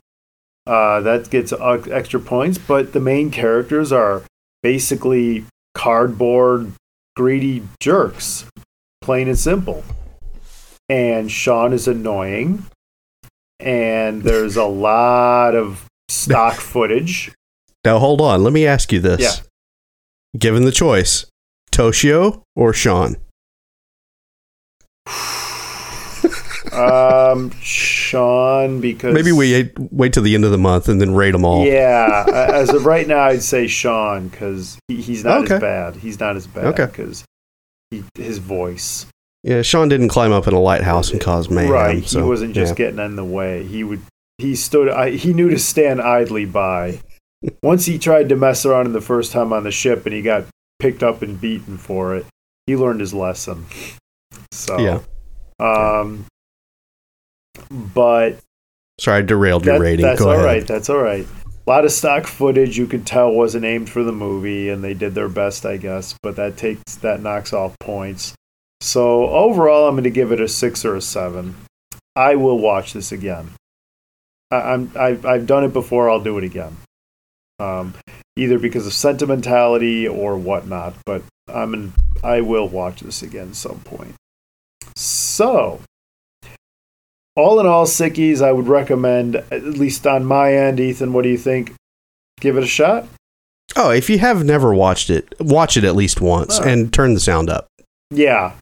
Uh, 0.65 1.01
that 1.01 1.30
gets 1.30 1.51
uh, 1.51 1.82
extra 1.91 2.20
points. 2.20 2.57
But 2.57 2.93
the 2.93 2.99
main 2.99 3.32
characters 3.32 3.91
are 3.91 4.24
basically 4.62 5.45
cardboard, 5.74 6.74
greedy 7.16 7.64
jerks, 7.80 8.45
plain 9.01 9.28
and 9.28 9.38
simple. 9.38 9.84
And 10.88 11.32
Sean 11.32 11.74
is 11.74 11.88
annoying. 11.88 12.66
And 13.60 14.24
there's 14.24 14.55
a 14.55 14.66
lot 14.66 15.55
of 15.55 15.86
stock 16.10 16.55
footage. 16.60 17.32
Now 17.86 17.99
hold 17.99 18.22
on. 18.22 18.43
Let 18.43 18.53
me 18.53 18.66
ask 18.66 18.91
you 18.91 18.99
this. 18.99 19.22
Yeah. 19.22 19.36
Given 20.38 20.64
the 20.64 20.72
choice, 20.72 21.26
Toshio 21.72 22.41
or 22.55 22.74
Sean? 22.74 23.18
Um, 26.80 27.51
Sean, 27.61 28.82
because 28.82 29.13
Maybe 29.13 29.32
we 29.32 29.69
wait 29.91 30.13
till 30.13 30.23
the 30.23 30.36
end 30.36 30.45
of 30.45 30.51
the 30.51 30.57
month 30.57 30.88
and 30.88 30.99
then 31.01 31.13
rate 31.13 31.32
them 31.32 31.45
all. 31.45 31.65
Yeah, 31.65 32.25
as 32.53 32.69
of 32.69 32.86
right 32.86 33.07
now, 33.07 33.19
I'd 33.23 33.43
say 33.43 33.67
Sean 33.67 34.27
because 34.30 34.77
he, 34.88 35.01
he's 35.01 35.23
not 35.23 35.43
Okay. 35.45 35.55
as 35.55 35.61
bad. 35.61 35.95
He's 35.97 36.19
not 36.19 36.36
as 36.36 36.47
bad 36.47 36.65
Okay. 36.67 36.86
because 36.86 37.25
his 38.15 38.38
voice. 38.38 39.05
Yeah, 39.43 39.61
Sean 39.61 39.88
didn't 39.89 40.09
climb 40.09 40.32
up 40.32 40.47
in 40.47 40.53
a 40.53 40.59
lighthouse 40.59 41.11
and 41.11 41.21
cause 41.21 41.49
mayhem. 41.49 41.71
right, 41.71 42.05
so, 42.05 42.19
he 42.21 42.27
wasn't 42.27 42.53
just 42.53 42.71
yeah. 42.73 42.75
getting 42.86 42.99
in 42.99 43.15
the 43.15 43.23
way. 43.25 43.63
He 43.63 43.84
would. 43.84 44.01
He 44.38 44.55
stood. 44.55 44.89
I, 44.89 45.11
he 45.11 45.34
knew 45.34 45.49
to 45.49 45.59
stand 45.59 46.01
idly 46.01 46.45
by. 46.45 46.99
Once 47.63 47.86
he 47.86 47.97
tried 47.97 48.27
to 48.30 48.36
mess 48.36 48.65
around 48.65 48.86
in 48.88 48.93
the 48.93 49.01
first 49.01 49.32
time 49.32 49.53
on 49.53 49.63
the 49.63 49.71
ship, 49.71 50.05
and 50.05 50.13
he 50.13 50.21
got 50.21 50.45
picked 50.80 51.03
up 51.03 51.21
and 51.21 51.39
beaten 51.39 51.77
for 51.77 52.15
it. 52.15 52.25
He 52.67 52.75
learned 52.75 52.99
his 52.99 53.13
lesson. 53.13 53.65
So 54.51 54.77
Yeah. 54.77 54.99
Um, 55.59 56.25
but 57.70 58.38
Sorry, 58.99 59.20
I 59.20 59.22
derailed 59.22 59.65
your 59.65 59.80
rating. 59.80 60.05
That's 60.05 60.20
Go 60.20 60.28
all 60.28 60.34
ahead. 60.34 60.45
right. 60.45 60.67
That's 60.67 60.89
all 60.89 60.97
right. 61.01 61.26
A 61.26 61.70
lot 61.70 61.86
of 61.86 61.91
stock 61.91 62.28
footage 62.28 62.78
you 62.78 62.88
could 62.88 63.05
tell 63.05 63.32
wasn't 63.32 63.63
aimed 63.63 63.89
for 63.89 64.03
the 64.03 64.11
movie, 64.11 64.70
and 64.70 64.84
they 64.84 64.93
did 64.93 65.13
their 65.15 65.30
best, 65.30 65.65
I 65.65 65.78
guess. 65.78 66.15
But 66.22 66.36
that 66.36 66.57
takes 66.57 66.95
that 66.95 67.22
knocks 67.22 67.53
off 67.53 67.78
points. 67.80 68.34
So 68.82 69.28
overall, 69.30 69.88
I'm 69.88 69.93
going 69.95 70.03
to 70.03 70.09
give 70.09 70.32
it 70.32 70.41
a 70.41 70.47
six 70.47 70.84
or 70.84 70.95
a 70.95 71.01
seven. 71.01 71.55
I 72.15 72.36
will 72.36 72.57
watch 72.59 72.93
this 72.93 73.11
again. 73.11 73.51
I, 74.51 74.57
I'm 74.57 74.91
I've, 74.95 75.26
I've 75.26 75.47
done 75.47 75.63
it 75.63 75.74
before. 75.74 76.09
I'll 76.09 76.20
do 76.24 76.38
it 76.38 76.43
again. 76.43 76.76
Um, 77.59 77.93
either 78.36 78.57
because 78.57 78.88
of 78.88 78.93
sentimentality 78.93 80.07
or 80.07 80.38
whatnot. 80.38 80.95
But 81.05 81.22
I'm 81.47 81.74
in, 81.74 81.93
I 82.24 82.41
will 82.41 82.67
watch 82.67 83.01
this 83.01 83.22
again 83.22 83.49
at 83.49 83.55
some 83.55 83.80
point. 83.82 84.15
So 84.95 85.82
all 87.39 87.59
in 87.59 87.65
all, 87.65 87.85
Sickies, 87.85 88.41
I 88.41 88.51
would 88.51 88.67
recommend, 88.67 89.35
at 89.35 89.63
least 89.63 90.05
on 90.05 90.25
my 90.25 90.53
end, 90.53 90.79
Ethan, 90.79 91.13
what 91.13 91.23
do 91.23 91.29
you 91.29 91.37
think? 91.37 91.73
Give 92.39 92.57
it 92.57 92.63
a 92.63 92.67
shot? 92.67 93.07
Oh, 93.75 93.91
if 93.91 94.09
you 94.09 94.19
have 94.19 94.43
never 94.43 94.73
watched 94.73 95.09
it, 95.09 95.33
watch 95.39 95.77
it 95.77 95.83
at 95.83 95.95
least 95.95 96.21
once 96.21 96.59
and 96.59 96.91
turn 96.91 97.13
the 97.13 97.19
sound 97.19 97.49
up. 97.49 97.67
Yeah. 98.11 98.53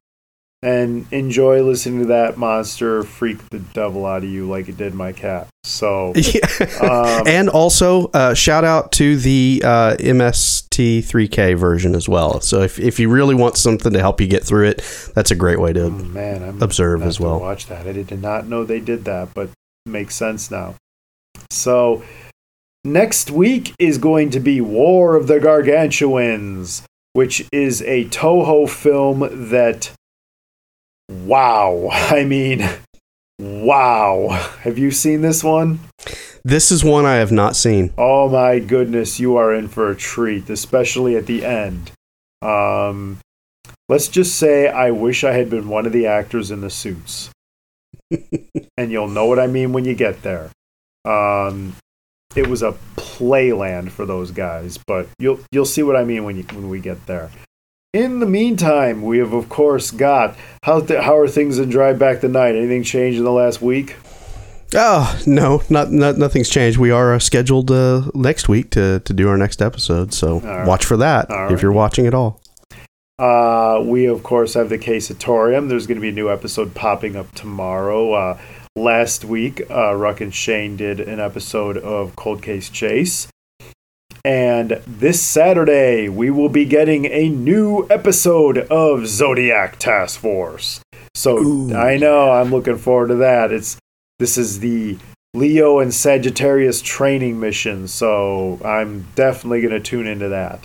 And 0.68 1.06
enjoy 1.14 1.64
listening 1.64 2.00
to 2.02 2.06
that 2.08 2.38
monster 2.38 3.04
freak 3.04 3.38
the 3.52 3.60
devil 3.60 4.06
out 4.06 4.24
of 4.24 4.30
you 4.30 4.50
like 4.50 4.68
it 4.68 4.76
did 4.76 4.94
my 4.94 5.14
cat. 5.14 5.48
So, 5.64 6.14
um, 6.82 7.26
and 7.26 7.48
also, 7.48 8.08
uh, 8.08 8.34
shout 8.34 8.66
out 8.66 8.92
to 8.94 9.16
the 9.16 9.62
uh, 9.64 9.96
MST3K 9.98 11.58
version 11.58 11.96
as 11.96 12.10
well. 12.10 12.42
So 12.42 12.64
if, 12.64 12.80
if 12.80 13.00
you 13.00 13.08
really 13.10 13.36
want 13.36 13.56
something 13.56 13.94
to 13.94 14.00
help 14.00 14.20
you 14.20 14.28
get 14.28 14.44
through 14.44 14.68
it, 14.68 15.12
that's 15.16 15.32
a 15.32 15.36
great 15.36 15.60
way 15.60 15.72
to 15.72 15.86
oh, 15.86 15.90
man, 15.90 16.44
I'm 16.44 16.62
observe 16.62 17.02
as 17.02 17.18
well. 17.18 17.40
Watch 17.40 17.68
that. 17.68 17.88
I 17.88 17.94
did 17.94 18.22
not 18.22 18.48
know 18.48 18.66
they 18.66 18.82
did 18.82 19.06
that, 19.06 19.34
but 19.34 19.50
makes 19.86 20.16
sense 20.16 20.52
now. 20.52 20.76
So, 21.50 22.04
next 22.84 23.32
week 23.32 23.74
is 23.80 23.98
going 23.98 24.32
to 24.32 24.42
be 24.42 24.60
War 24.60 25.16
of 25.16 25.28
the 25.28 25.40
Gargantuans, 25.40 26.84
which 27.14 27.48
is 27.54 27.82
a 27.84 28.06
Toho 28.06 28.70
film 28.70 29.50
that, 29.50 29.92
wow, 31.10 31.90
I 31.92 32.24
mean, 32.24 32.68
wow. 33.40 34.30
Have 34.62 34.78
you 34.78 34.92
seen 34.92 35.22
this 35.22 35.44
one? 35.44 35.80
This 36.44 36.72
is 36.72 36.84
one 36.84 37.06
I 37.06 37.16
have 37.16 37.32
not 37.32 37.56
seen. 37.56 37.94
Oh 37.98 38.30
my 38.30 38.60
goodness, 38.60 39.20
you 39.20 39.36
are 39.36 39.54
in 39.54 39.68
for 39.68 39.92
a 39.92 39.96
treat, 39.96 40.50
especially 40.50 41.16
at 41.16 41.26
the 41.26 41.44
end. 41.44 41.92
Um, 42.42 43.20
let's 43.90 44.08
just 44.08 44.38
say 44.38 44.68
I 44.68 44.92
wish 44.92 45.24
I 45.24 45.34
had 45.34 45.50
been 45.50 45.68
one 45.68 45.86
of 45.86 45.92
the 45.92 46.08
actors 46.08 46.52
in 46.52 46.62
the 46.62 46.70
suits. 46.70 47.30
and 48.78 48.92
you'll 48.92 49.10
know 49.10 49.26
what 49.26 49.40
I 49.40 49.48
mean 49.48 49.74
when 49.74 49.86
you 49.86 49.94
get 49.94 50.22
there. 50.22 50.50
Um, 51.04 51.76
it 52.36 52.48
was 52.48 52.62
a 52.62 52.76
playland 52.96 53.90
for 53.90 54.06
those 54.06 54.32
guys, 54.32 54.78
but 54.86 55.08
you'll 55.20 55.40
you'll 55.52 55.66
see 55.66 55.84
what 55.84 55.96
I 55.96 56.04
mean 56.04 56.24
when 56.24 56.38
you 56.38 56.44
when 56.44 56.70
we 56.70 56.80
get 56.80 57.06
there. 57.08 57.32
In 57.94 58.20
the 58.20 58.26
meantime, 58.26 59.02
we 59.02 59.20
have 59.20 59.34
of 59.34 59.48
course 59.48 59.92
got 59.92 60.36
how 60.64 60.82
th- 60.82 61.04
how 61.04 61.18
are 61.18 61.28
things 61.28 61.58
in 61.58 61.70
Drive 61.70 61.98
Back 61.98 62.20
the 62.20 62.28
Night? 62.28 62.56
Anything 62.56 62.84
changed 62.84 63.18
in 63.18 63.24
the 63.24 63.32
last 63.32 63.62
week? 63.62 63.96
Oh 64.76 65.20
no, 65.26 65.64
not, 65.70 65.92
not 65.92 66.18
nothing's 66.18 66.50
changed. 66.50 66.78
We 66.78 66.92
are 66.92 67.14
uh, 67.14 67.20
scheduled 67.20 67.72
uh, 67.72 68.12
next 68.14 68.50
week 68.50 68.72
to, 68.72 69.00
to 69.00 69.14
do 69.14 69.30
our 69.30 69.38
next 69.38 69.62
episode, 69.62 70.14
so 70.14 70.42
right. 70.42 70.68
watch 70.68 70.84
for 70.84 70.98
that 70.98 71.32
All 71.32 71.54
if 71.54 71.62
you're 71.62 71.72
watching 71.72 72.06
at 72.06 72.14
all. 72.14 72.42
Uh, 73.18 73.82
we 73.84 74.06
of 74.06 74.22
course 74.22 74.56
have 74.56 74.68
the 74.68 74.78
Casatorium. 74.78 75.70
There's 75.70 75.88
going 75.88 75.96
to 75.96 76.02
be 76.02 76.10
a 76.10 76.12
new 76.12 76.30
episode 76.30 76.76
popping 76.76 77.16
up 77.16 77.34
tomorrow. 77.34 78.12
Uh, 78.12 78.40
last 78.76 79.24
week, 79.24 79.62
uh, 79.72 79.96
Ruck 79.96 80.20
and 80.20 80.36
Shane 80.36 80.76
did 80.76 81.00
an 81.00 81.22
episode 81.22 81.78
of 81.78 82.18
Cold 82.18 82.44
Case 82.44 82.70
Chase. 82.70 83.28
And 84.28 84.72
this 84.86 85.22
Saturday, 85.22 86.10
we 86.10 86.32
will 86.32 86.50
be 86.50 86.66
getting 86.66 87.06
a 87.06 87.30
new 87.30 87.88
episode 87.90 88.58
of 88.58 89.08
Zodiac 89.08 89.80
Task 89.80 90.20
Force. 90.20 90.82
So 91.16 91.38
Ooh. 91.38 91.74
I 91.74 91.96
know 91.96 92.32
I'm 92.32 92.52
looking 92.52 92.78
forward 92.78 93.08
to 93.08 93.16
that. 93.16 93.54
It's 93.54 93.78
this 94.20 94.38
is 94.38 94.60
the 94.60 94.98
Leo 95.34 95.80
and 95.80 95.94
Sagittarius 95.94 96.82
training 96.82 97.40
mission, 97.40 97.88
so 97.88 98.60
I'm 98.66 99.08
definitely 99.16 99.62
going 99.62 99.72
to 99.72 99.80
tune 99.80 100.08
into 100.08 100.28
that. 100.28 100.60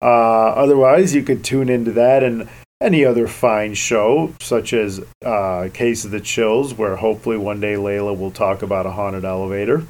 Uh, 0.00 0.50
otherwise, 0.54 1.12
you 1.12 1.24
could 1.24 1.42
tune 1.42 1.68
into 1.68 1.90
that 1.90 2.22
and 2.22 2.48
any 2.80 3.04
other 3.04 3.26
fine 3.26 3.74
show, 3.74 4.32
such 4.40 4.72
as 4.72 5.00
uh, 5.26 5.68
Case 5.74 6.04
of 6.04 6.12
the 6.12 6.20
Chills, 6.20 6.74
where 6.74 6.94
hopefully 6.94 7.38
one 7.38 7.58
day 7.58 7.74
Layla 7.74 8.16
will 8.16 8.30
talk 8.30 8.62
about 8.62 8.86
a 8.86 8.92
haunted 8.92 9.24
elevator. 9.24 9.82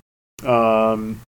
Um, 0.42 1.20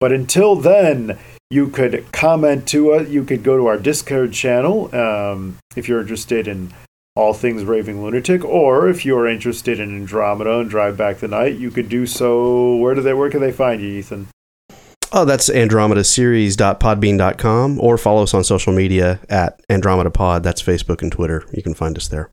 but 0.00 0.12
until 0.12 0.56
then, 0.56 1.18
you 1.50 1.68
could 1.68 2.10
comment 2.12 2.66
to 2.68 2.92
us. 2.92 3.08
You 3.08 3.24
could 3.24 3.42
go 3.42 3.56
to 3.56 3.66
our 3.66 3.78
Discord 3.78 4.32
channel 4.32 4.94
um, 4.94 5.58
if 5.76 5.88
you're 5.88 6.00
interested 6.00 6.48
in 6.48 6.72
all 7.14 7.32
things 7.32 7.64
Raving 7.64 8.02
Lunatic, 8.02 8.44
or 8.44 8.88
if 8.88 9.06
you're 9.06 9.26
interested 9.26 9.80
in 9.80 9.96
Andromeda 9.96 10.60
and 10.60 10.68
Drive 10.68 10.96
Back 10.96 11.18
the 11.18 11.28
Night, 11.28 11.56
you 11.56 11.70
could 11.70 11.88
do 11.88 12.06
so. 12.06 12.76
Where 12.76 12.94
do 12.94 13.00
they? 13.00 13.14
Where 13.14 13.30
can 13.30 13.40
they 13.40 13.52
find 13.52 13.80
you, 13.80 13.88
Ethan? 13.88 14.28
Oh, 15.12 15.24
that's 15.24 15.48
andromedaseries.podbean.com 15.48 17.80
or 17.80 17.96
follow 17.96 18.24
us 18.24 18.34
on 18.34 18.42
social 18.44 18.74
media 18.74 19.20
at 19.30 19.58
Andromeda 19.70 20.10
Pod. 20.10 20.42
That's 20.42 20.62
Facebook 20.62 21.00
and 21.00 21.12
Twitter. 21.12 21.46
You 21.52 21.62
can 21.62 21.74
find 21.74 21.96
us 21.96 22.08
there. 22.08 22.30